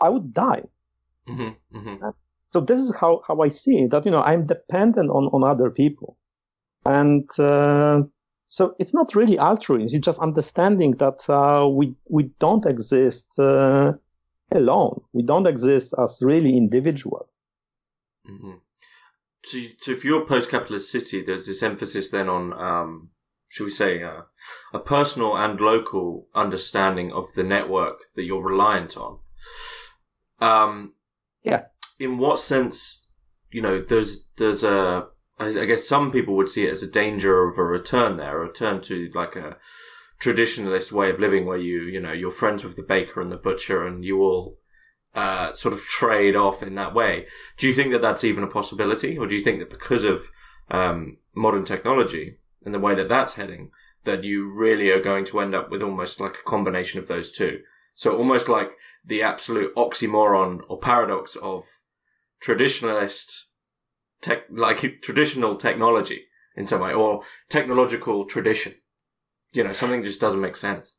I 0.00 0.08
would 0.08 0.34
die. 0.34 0.64
Mm-hmm, 1.28 1.78
mm-hmm. 1.78 2.08
So 2.52 2.60
this 2.60 2.80
is 2.80 2.92
how, 3.00 3.22
how 3.28 3.42
I 3.42 3.48
see 3.48 3.84
it, 3.84 3.92
that, 3.92 4.04
you 4.04 4.10
know, 4.10 4.22
I'm 4.22 4.44
dependent 4.44 5.08
on, 5.10 5.26
on 5.26 5.44
other 5.44 5.70
people. 5.70 6.16
And, 6.84 7.30
uh, 7.38 8.02
so 8.48 8.74
it's 8.80 8.92
not 8.92 9.14
really 9.14 9.38
altruism. 9.38 9.96
It's 9.96 10.04
just 10.04 10.18
understanding 10.18 10.96
that, 10.96 11.30
uh, 11.30 11.68
we, 11.68 11.94
we 12.10 12.24
don't 12.40 12.66
exist, 12.66 13.28
uh, 13.38 13.92
alone. 14.52 15.02
We 15.12 15.22
don't 15.22 15.46
exist 15.46 15.94
as 16.02 16.18
really 16.22 16.56
individual. 16.56 17.28
Mm-hmm. 18.28 18.54
So, 19.44 19.58
so 19.80 19.92
if 19.92 20.04
you're 20.04 20.22
a 20.22 20.26
post-capitalist 20.26 20.90
city, 20.90 21.22
there's 21.22 21.46
this 21.46 21.62
emphasis 21.62 22.10
then 22.10 22.28
on, 22.28 22.52
um, 22.52 23.10
should 23.48 23.64
we 23.64 23.70
say, 23.70 24.02
uh, 24.02 24.22
a 24.72 24.78
personal 24.78 25.36
and 25.36 25.60
local 25.60 26.26
understanding 26.34 27.12
of 27.12 27.32
the 27.34 27.44
network 27.44 28.00
that 28.14 28.24
you're 28.24 28.42
reliant 28.42 28.96
on. 28.96 29.18
Um, 30.40 30.94
yeah. 31.42 31.66
In 31.98 32.18
what 32.18 32.38
sense, 32.38 33.08
you 33.50 33.62
know, 33.62 33.80
there's 33.80 34.28
there's 34.36 34.62
a 34.62 35.06
I 35.40 35.64
guess 35.66 35.86
some 35.86 36.10
people 36.10 36.36
would 36.36 36.48
see 36.48 36.66
it 36.66 36.70
as 36.70 36.82
a 36.82 36.90
danger 36.90 37.46
of 37.46 37.58
a 37.58 37.62
return 37.62 38.16
there, 38.16 38.38
a 38.38 38.46
return 38.46 38.80
to 38.82 39.08
like 39.14 39.36
a 39.36 39.56
traditionalist 40.20 40.92
way 40.92 41.10
of 41.10 41.20
living 41.20 41.46
where 41.46 41.58
you, 41.58 41.82
you 41.82 42.00
know, 42.00 42.12
you're 42.12 42.30
friends 42.30 42.64
with 42.64 42.76
the 42.76 42.82
baker 42.82 43.20
and 43.20 43.30
the 43.30 43.36
butcher 43.36 43.86
and 43.86 44.04
you 44.04 44.20
all, 44.20 44.58
uh, 45.14 45.52
sort 45.52 45.72
of 45.72 45.82
trade 45.88 46.36
off 46.36 46.62
in 46.62 46.74
that 46.74 46.94
way. 46.94 47.26
Do 47.56 47.66
you 47.66 47.74
think 47.74 47.92
that 47.92 48.02
that's 48.02 48.24
even 48.24 48.44
a 48.44 48.48
possibility? 48.48 49.16
Or 49.16 49.26
do 49.26 49.34
you 49.34 49.42
think 49.42 49.58
that 49.60 49.70
because 49.70 50.04
of, 50.04 50.28
um, 50.70 51.18
modern 51.34 51.64
technology 51.64 52.38
and 52.64 52.74
the 52.74 52.80
way 52.80 52.94
that 52.94 53.08
that's 53.08 53.34
heading, 53.34 53.70
that 54.04 54.24
you 54.24 54.48
really 54.48 54.90
are 54.90 55.00
going 55.00 55.24
to 55.24 55.40
end 55.40 55.54
up 55.54 55.70
with 55.70 55.82
almost 55.82 56.20
like 56.20 56.34
a 56.34 56.50
combination 56.50 56.98
of 56.98 57.08
those 57.08 57.30
two? 57.30 57.60
So 57.94 58.16
almost 58.16 58.48
like 58.48 58.70
the 59.04 59.22
absolute 59.22 59.74
oxymoron 59.74 60.60
or 60.68 60.78
paradox 60.78 61.36
of 61.36 61.64
traditionalist 62.42 63.44
tech, 64.20 64.44
like 64.50 65.00
traditional 65.02 65.56
technology 65.56 66.26
in 66.56 66.66
some 66.66 66.80
way 66.80 66.92
or 66.92 67.22
technological 67.48 68.24
tradition 68.24 68.74
you 69.52 69.64
know, 69.64 69.72
something 69.72 70.02
just 70.02 70.20
doesn't 70.20 70.40
make 70.40 70.56
sense. 70.56 70.98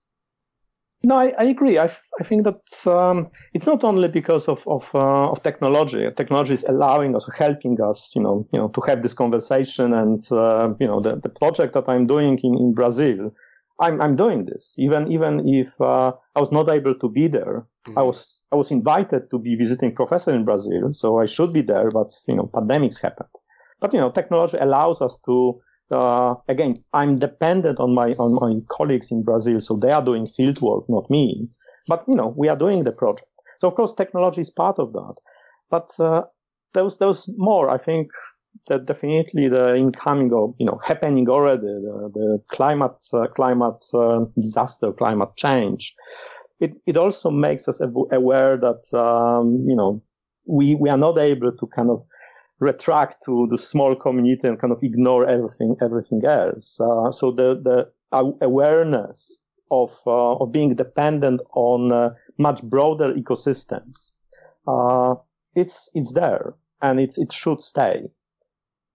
No, 1.02 1.16
I, 1.16 1.34
I 1.40 1.44
agree. 1.44 1.78
I, 1.78 1.86
I 2.20 2.24
think 2.26 2.44
that 2.44 2.62
um, 2.86 3.30
it's 3.54 3.66
not 3.66 3.86
only 3.86 4.10
because 4.10 4.50
of 4.50 4.68
of, 4.68 4.94
uh, 4.94 5.32
of 5.32 5.42
technology. 5.44 6.06
Technology 6.18 6.56
is 6.56 6.66
allowing 6.68 7.16
us, 7.16 7.30
helping 7.38 7.80
us, 7.82 8.12
you 8.16 8.22
know, 8.22 8.46
you 8.52 8.60
know, 8.60 8.68
to 8.70 8.82
have 8.82 9.02
this 9.02 9.14
conversation. 9.14 9.94
And 9.94 10.30
uh, 10.32 10.74
you 10.80 10.88
know, 10.88 11.00
the, 11.00 11.16
the 11.16 11.30
project 11.30 11.74
that 11.76 11.88
I'm 11.88 12.06
doing 12.06 12.38
in, 12.44 12.54
in 12.56 12.74
Brazil, 12.74 13.32
I'm 13.80 14.02
I'm 14.02 14.18
doing 14.18 14.46
this 14.46 14.74
even 14.78 15.10
even 15.10 15.48
if 15.48 15.70
uh, 15.80 16.12
I 16.36 16.42
was 16.42 16.52
not 16.52 16.70
able 16.70 16.96
to 16.96 17.10
be 17.10 17.28
there. 17.28 17.66
Mm-hmm. 17.88 17.98
I 17.98 18.02
was 18.02 18.44
I 18.52 18.58
was 18.58 18.70
invited 18.70 19.32
to 19.32 19.40
be 19.40 19.56
visiting 19.56 19.96
professor 19.96 20.36
in 20.36 20.44
Brazil, 20.44 20.92
so 20.92 21.20
I 21.20 21.28
should 21.28 21.54
be 21.54 21.62
there. 21.62 21.90
But 21.92 22.12
you 22.28 22.36
know, 22.36 22.50
pandemics 22.54 23.02
happened. 23.02 23.30
But 23.80 23.94
you 23.94 24.02
know, 24.02 24.12
technology 24.12 24.58
allows 24.60 25.02
us 25.02 25.18
to 25.28 25.62
uh, 25.92 26.36
again, 26.48 26.84
I'm 26.94 27.20
dependent 27.20 27.80
on 27.80 27.94
my 27.94 28.14
on 28.20 28.36
my 28.36 28.62
colleagues 28.70 29.12
in 29.12 29.24
Brazil, 29.24 29.60
so 29.62 29.76
they 29.76 29.92
are 29.92 30.04
doing 30.04 30.28
field 30.28 30.62
work, 30.62 30.86
not 30.90 31.10
me. 31.10 31.50
But 31.88 32.04
you 32.08 32.16
know, 32.16 32.34
we 32.38 32.50
are 32.50 32.58
doing 32.58 32.84
the 32.84 32.92
project. 32.92 33.28
So 33.62 33.68
of 33.68 33.76
course, 33.76 33.94
technology 33.94 34.42
is 34.42 34.50
part 34.50 34.80
of 34.80 34.94
that, 34.94 35.16
but 35.70 35.90
uh, 36.00 36.24
those 36.74 36.98
those 36.98 37.30
more, 37.38 37.70
I 37.70 37.78
think, 37.78 38.12
that 38.68 38.86
definitely 38.86 39.48
the 39.48 39.76
incoming 39.76 40.32
or 40.32 40.54
you 40.60 40.66
know 40.66 40.80
happening 40.84 41.28
already 41.30 41.62
the, 41.62 42.10
the 42.14 42.44
climate 42.50 42.98
uh, 43.14 43.28
climate 43.36 43.84
uh, 43.94 44.26
disaster, 44.36 44.92
climate 44.92 45.36
change. 45.36 45.96
It 46.60 46.74
it 46.86 46.98
also 46.98 47.32
makes 47.32 47.68
us 47.68 47.82
aware 48.12 48.58
that 48.58 48.82
um, 48.94 49.64
you 49.66 49.76
know 49.76 50.02
we 50.46 50.76
we 50.76 50.90
are 50.90 50.98
not 50.98 51.18
able 51.18 51.52
to 51.52 51.68
kind 51.68 51.90
of 51.90 52.04
retract 52.60 53.24
to 53.26 53.48
the 53.48 53.58
small 53.58 53.96
community 53.96 54.48
and 54.48 54.60
kind 54.60 54.74
of 54.74 54.84
ignore 54.84 55.26
everything 55.26 55.76
everything 55.82 56.24
else. 56.26 56.80
Uh, 56.80 57.12
so 57.12 57.32
the 57.32 57.56
the 57.62 57.92
awareness 58.42 59.42
of 59.72 59.98
uh, 60.06 60.36
of 60.36 60.52
being 60.52 60.76
dependent 60.76 61.42
on 61.54 61.92
uh, 61.92 62.10
much 62.38 62.62
broader 62.64 63.14
ecosystems, 63.14 64.12
uh, 64.68 65.16
it's 65.56 65.90
it's 65.94 66.12
there 66.14 66.54
and 66.82 67.00
it 67.00 67.18
it 67.18 67.32
should 67.32 67.62
stay. 67.62 68.04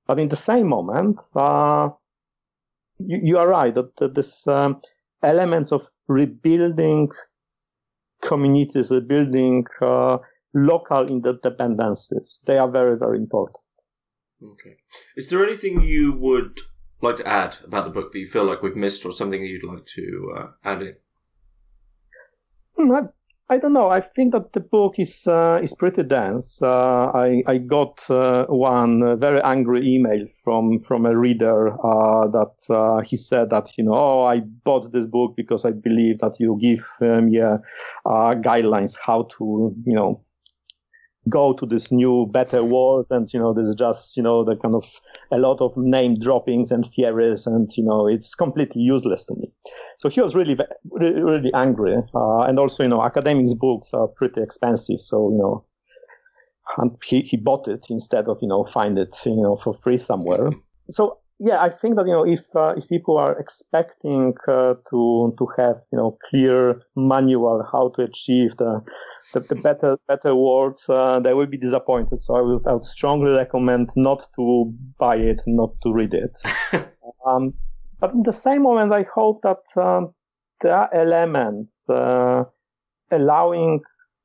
But 0.07 0.19
in 0.19 0.29
the 0.29 0.37
same 0.37 0.69
moment, 0.69 1.19
uh, 1.35 1.89
you, 2.99 3.21
you, 3.23 3.39
are 3.39 3.49
right 3.49 3.75
that, 3.75 3.97
that 3.97 4.15
this 4.15 4.47
um, 4.47 4.81
elements 5.23 5.73
of 5.73 5.91
rebuilding 6.09 7.09
communities, 8.21 8.91
rebuilding 8.91 9.67
uh, 9.81 10.19
local 10.55 11.05
interdependencies, 11.07 12.41
they 12.47 12.59
are 12.59 12.71
very 12.71 12.97
very 12.97 13.19
important. 13.19 13.57
Okay. 14.43 14.77
Is 15.17 15.29
there 15.29 15.45
anything 15.45 15.81
you 15.81 16.13
would 16.13 16.61
like 17.01 17.17
to 17.17 17.27
add 17.27 17.59
about 17.65 17.85
the 17.85 17.91
book 17.91 18.13
that 18.13 18.19
you 18.19 18.27
feel 18.27 18.45
like 18.45 18.63
we've 18.63 18.77
missed, 18.77 19.05
or 19.05 19.13
something 19.13 19.41
that 19.41 19.49
you'd 19.49 19.65
like 19.65 19.87
to 19.87 20.35
uh, 20.37 20.47
add 20.65 20.83
in? 20.83 20.97
Hmm, 22.77 22.93
I, 22.93 23.01
I, 23.55 23.59
don't 23.59 23.73
know. 23.73 23.91
I 23.91 24.01
think 24.01 24.33
that 24.33 24.53
the 24.53 24.61
book 24.61 24.95
is 24.99 25.27
uh, 25.27 25.61
is 25.63 25.75
pretty 25.75 26.03
dense. 26.03 26.63
Uh, 26.63 27.11
I 27.15 27.43
I 27.47 27.59
got 27.59 28.03
uh, 28.11 28.47
one 28.47 29.19
very 29.19 29.41
angry 29.43 29.95
email 29.95 30.27
from 30.43 30.81
from 30.81 31.07
a 31.07 31.17
reader 31.17 31.73
uh, 31.87 32.27
that 32.29 32.55
uh, 32.71 33.01
he 33.03 33.17
said 33.17 33.51
that 33.51 33.77
you 33.79 33.85
know 33.85 33.95
oh 33.95 34.25
I 34.25 34.41
bought 34.41 34.93
this 34.93 35.07
book 35.07 35.35
because 35.37 35.65
I 35.65 35.71
believe 35.71 36.19
that 36.21 36.41
you 36.41 36.59
give 36.61 36.85
me 37.01 37.41
guidelines 38.07 38.99
how 38.99 39.29
to 39.39 39.75
you 39.85 39.95
know 39.95 40.24
go 41.29 41.53
to 41.55 41.67
this 41.67 41.91
new 41.91 42.27
better 42.27 42.63
world 42.63 43.07
and 43.11 43.33
you 43.33 43.41
know 43.41 43.55
there's 43.55 43.75
just 43.75 44.17
you 44.17 44.23
know 44.23 44.45
the 44.45 44.57
kind 44.57 44.75
of 44.75 44.85
a 45.33 45.39
lot 45.39 45.61
of 45.61 45.73
name 45.77 46.19
droppings 46.19 46.71
and 46.71 46.87
theories 46.87 47.47
and 47.47 47.71
you 47.77 47.85
know 47.85 48.07
it's 48.07 48.35
completely 48.35 48.83
useless 48.83 49.25
to 49.25 49.35
me. 49.35 49.51
So 49.99 50.09
he 50.09 50.21
was 50.21 50.35
really 50.35 50.57
really, 50.91 51.53
angry 51.55 51.97
uh, 52.15 52.41
and 52.41 52.59
also 52.59 52.83
you 52.83 52.89
know 52.89 53.03
academics 53.03 53.55
books 53.55 53.95
are 53.95 54.09
pretty 54.09 54.43
expensive 54.43 55.01
so 55.01 55.31
you 55.31 55.39
know 55.39 55.65
and 56.79 56.97
he, 57.05 57.21
he 57.21 57.37
bought 57.37 57.69
it 57.69 57.87
instead 57.91 58.29
of 58.29 58.39
you 58.41 58.49
know 58.49 58.65
find 58.65 58.99
it 58.99 59.17
you 59.25 59.43
know 59.43 59.57
for 59.57 59.75
free 59.75 59.99
somewhere. 59.99 60.51
So 60.91 61.19
yeah, 61.41 61.61
I 61.61 61.71
think 61.71 61.97
that 61.97 62.07
you 62.07 62.13
know 62.13 62.27
if 62.27 62.45
uh, 62.55 62.75
if 62.77 62.89
people 62.89 63.19
are 63.19 63.39
expecting 63.39 64.35
uh, 64.49 64.75
to 64.91 65.35
to 65.39 65.49
have 65.59 65.77
you 65.93 65.99
know 65.99 66.17
clear 66.29 66.81
manual 66.97 67.67
how 67.71 67.91
to 67.97 68.03
achieve 68.03 68.57
the 68.57 68.81
the, 69.33 69.41
the 69.41 69.55
better 69.55 69.97
better 70.07 70.35
world, 70.35 70.81
uh, 70.89 71.21
they 71.21 71.35
will 71.35 71.47
be 71.47 71.57
disappointed. 71.57 72.21
So 72.21 72.37
I 72.37 72.41
would, 72.41 72.67
I 72.67 72.73
would 72.75 72.85
strongly 72.85 73.31
recommend 73.31 73.91
not 73.97 74.27
to 74.37 74.73
buy 74.99 75.17
it, 75.17 75.41
not 75.47 75.71
to 75.83 75.93
read 75.93 76.15
it. 76.15 76.33
um, 77.27 77.55
but 78.01 78.13
in 78.13 78.23
the 78.23 78.33
same 78.33 78.63
moment, 78.63 78.93
I 78.93 79.07
hope 79.15 79.43
that 79.43 79.63
um, 79.81 80.13
there 80.61 80.75
are 80.75 80.93
elements 80.95 81.89
uh, 81.89 82.45
allowing 83.11 83.81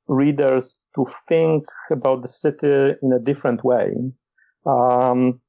readers 0.07 0.79
to 0.95 1.05
think 1.27 1.65
about 1.91 2.21
the 2.21 2.27
city 2.27 2.95
in 3.01 3.13
a 3.13 3.19
different 3.19 3.63
way. 3.63 3.93
Um, 4.65 5.39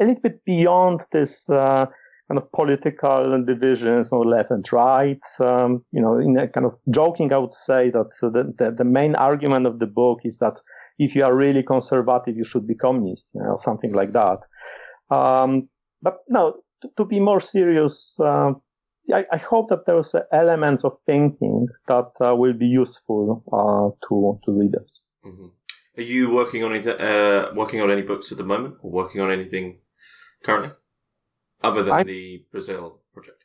a 0.00 0.04
little 0.04 0.22
bit 0.22 0.44
beyond 0.44 1.00
this 1.12 1.48
uh, 1.48 1.86
kind 2.28 2.38
of 2.38 2.50
political 2.52 3.44
divisions 3.44 4.08
or 4.10 4.24
left 4.24 4.50
and 4.50 4.64
right. 4.72 5.20
Um, 5.40 5.84
you 5.92 6.00
know, 6.00 6.18
in 6.18 6.38
a 6.38 6.48
kind 6.48 6.66
of 6.66 6.74
joking, 6.90 7.32
I 7.32 7.38
would 7.38 7.54
say 7.54 7.90
that 7.90 8.10
the, 8.20 8.54
the, 8.56 8.70
the, 8.70 8.84
main 8.84 9.14
argument 9.16 9.66
of 9.66 9.78
the 9.78 9.86
book 9.86 10.20
is 10.24 10.38
that 10.38 10.60
if 10.98 11.14
you 11.14 11.24
are 11.24 11.34
really 11.34 11.62
conservative, 11.62 12.36
you 12.36 12.44
should 12.44 12.66
be 12.66 12.74
communist, 12.74 13.26
you 13.34 13.42
know, 13.42 13.56
something 13.56 13.92
like 13.92 14.12
that. 14.12 14.38
Um, 15.10 15.68
but 16.00 16.18
no, 16.28 16.56
to, 16.82 16.88
to, 16.96 17.04
be 17.04 17.20
more 17.20 17.40
serious, 17.40 18.16
uh, 18.20 18.52
I, 19.12 19.24
I, 19.32 19.36
hope 19.36 19.68
that 19.68 19.84
there's 19.86 20.14
elements 20.32 20.84
of 20.84 20.96
thinking 21.06 21.66
that 21.88 22.10
uh, 22.24 22.34
will 22.34 22.54
be 22.54 22.66
useful 22.66 23.42
uh, 23.52 24.06
to 24.08 24.40
to 24.44 24.58
readers. 24.58 25.02
Mm-hmm. 25.24 25.46
Are 25.98 26.02
you 26.02 26.32
working 26.32 26.64
on 26.64 26.72
any 26.72 26.88
uh, 26.88 27.52
working 27.54 27.80
on 27.80 27.90
any 27.90 28.02
books 28.02 28.32
at 28.32 28.38
the 28.38 28.44
moment, 28.44 28.76
or 28.82 28.90
working 28.90 29.20
on 29.20 29.30
anything 29.30 29.78
currently, 30.42 30.70
other 31.62 31.82
than 31.82 31.92
I, 31.92 32.02
the 32.02 32.44
Brazil 32.50 33.00
project? 33.12 33.44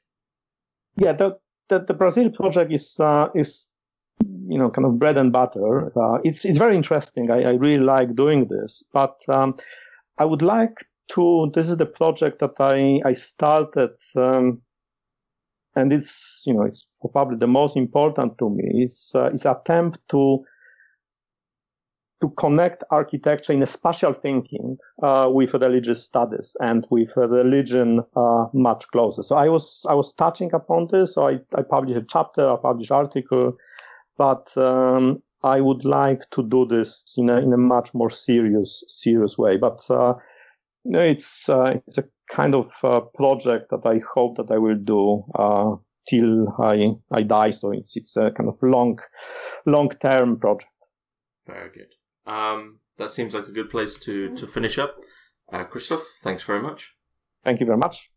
Yeah, 0.95 1.13
the 1.13 1.37
the, 1.69 1.79
the 1.79 1.93
Brazil 1.93 2.29
project 2.29 2.71
is 2.71 2.99
uh, 2.99 3.27
is 3.35 3.69
you 4.47 4.57
know 4.57 4.69
kind 4.69 4.85
of 4.85 4.99
bread 4.99 5.17
and 5.17 5.31
butter. 5.31 5.91
Uh, 5.97 6.19
it's 6.23 6.45
it's 6.45 6.57
very 6.57 6.75
interesting. 6.75 7.31
I, 7.31 7.43
I 7.43 7.53
really 7.53 7.83
like 7.83 8.15
doing 8.15 8.47
this, 8.47 8.83
but 8.93 9.17
um, 9.27 9.55
I 10.17 10.25
would 10.25 10.41
like 10.41 10.85
to. 11.13 11.51
This 11.53 11.69
is 11.69 11.77
the 11.77 11.85
project 11.85 12.39
that 12.39 12.55
I 12.59 13.01
I 13.07 13.13
started. 13.13 13.91
Um, 14.15 14.61
and 15.77 15.93
it's 15.93 16.43
you 16.45 16.53
know 16.53 16.63
it's 16.63 16.89
probably 17.11 17.37
the 17.37 17.47
most 17.47 17.77
important 17.77 18.37
to 18.39 18.49
me 18.49 18.83
is 18.83 19.11
uh, 19.15 19.29
is 19.31 19.45
attempt 19.45 19.99
to 20.09 20.43
to 22.21 22.29
connect 22.31 22.83
architecture 22.89 23.53
in 23.53 23.61
a 23.61 23.67
spatial 23.67 24.13
thinking 24.13 24.77
uh, 25.03 25.29
with 25.31 25.53
religious 25.53 26.03
studies 26.03 26.55
and 26.59 26.85
with 26.89 27.15
religion 27.15 28.01
uh, 28.15 28.45
much 28.53 28.87
closer. 28.87 29.21
So 29.21 29.35
I 29.35 29.49
was 29.49 29.85
I 29.87 29.93
was 29.93 30.13
touching 30.13 30.53
upon 30.53 30.87
this. 30.91 31.13
So 31.13 31.27
I, 31.27 31.39
I 31.55 31.61
published 31.61 31.97
a 31.97 32.03
chapter, 32.03 32.49
I 32.49 32.55
published 32.55 32.91
article, 32.91 33.57
but 34.17 34.55
um, 34.57 35.21
I 35.43 35.61
would 35.61 35.85
like 35.85 36.29
to 36.31 36.43
do 36.43 36.65
this 36.65 37.03
in 37.17 37.29
a 37.29 37.37
in 37.37 37.53
a 37.53 37.57
much 37.57 37.93
more 37.93 38.09
serious 38.09 38.83
serious 38.87 39.37
way. 39.37 39.57
But 39.57 39.85
uh, 39.89 40.15
you 40.83 40.91
know, 40.91 41.01
it's 41.01 41.47
uh, 41.49 41.79
it's 41.85 41.99
a 41.99 42.05
kind 42.31 42.55
of 42.55 42.71
uh, 42.83 43.01
project 43.15 43.69
that 43.69 43.85
I 43.85 43.99
hope 44.13 44.37
that 44.37 44.51
I 44.51 44.57
will 44.57 44.75
do 44.75 45.23
uh, 45.35 45.75
till 46.09 46.47
I 46.59 46.95
I 47.11 47.21
die. 47.21 47.51
So 47.51 47.71
it's 47.71 47.95
it's 47.95 48.17
a 48.17 48.31
kind 48.31 48.49
of 48.49 48.57
long 48.63 48.97
long 49.67 49.89
term 49.89 50.39
project. 50.39 50.71
Very 51.45 51.69
good. 51.69 51.96
Um, 52.27 52.79
that 52.97 53.09
seems 53.09 53.33
like 53.33 53.47
a 53.47 53.51
good 53.51 53.69
place 53.69 53.97
to, 53.99 54.35
to 54.35 54.45
finish 54.45 54.77
up. 54.77 54.97
Uh, 55.51 55.63
Krzysztof, 55.63 56.01
thanks 56.21 56.43
very 56.43 56.61
much. 56.61 56.95
Thank 57.43 57.59
you 57.59 57.65
very 57.65 57.77
much. 57.77 58.11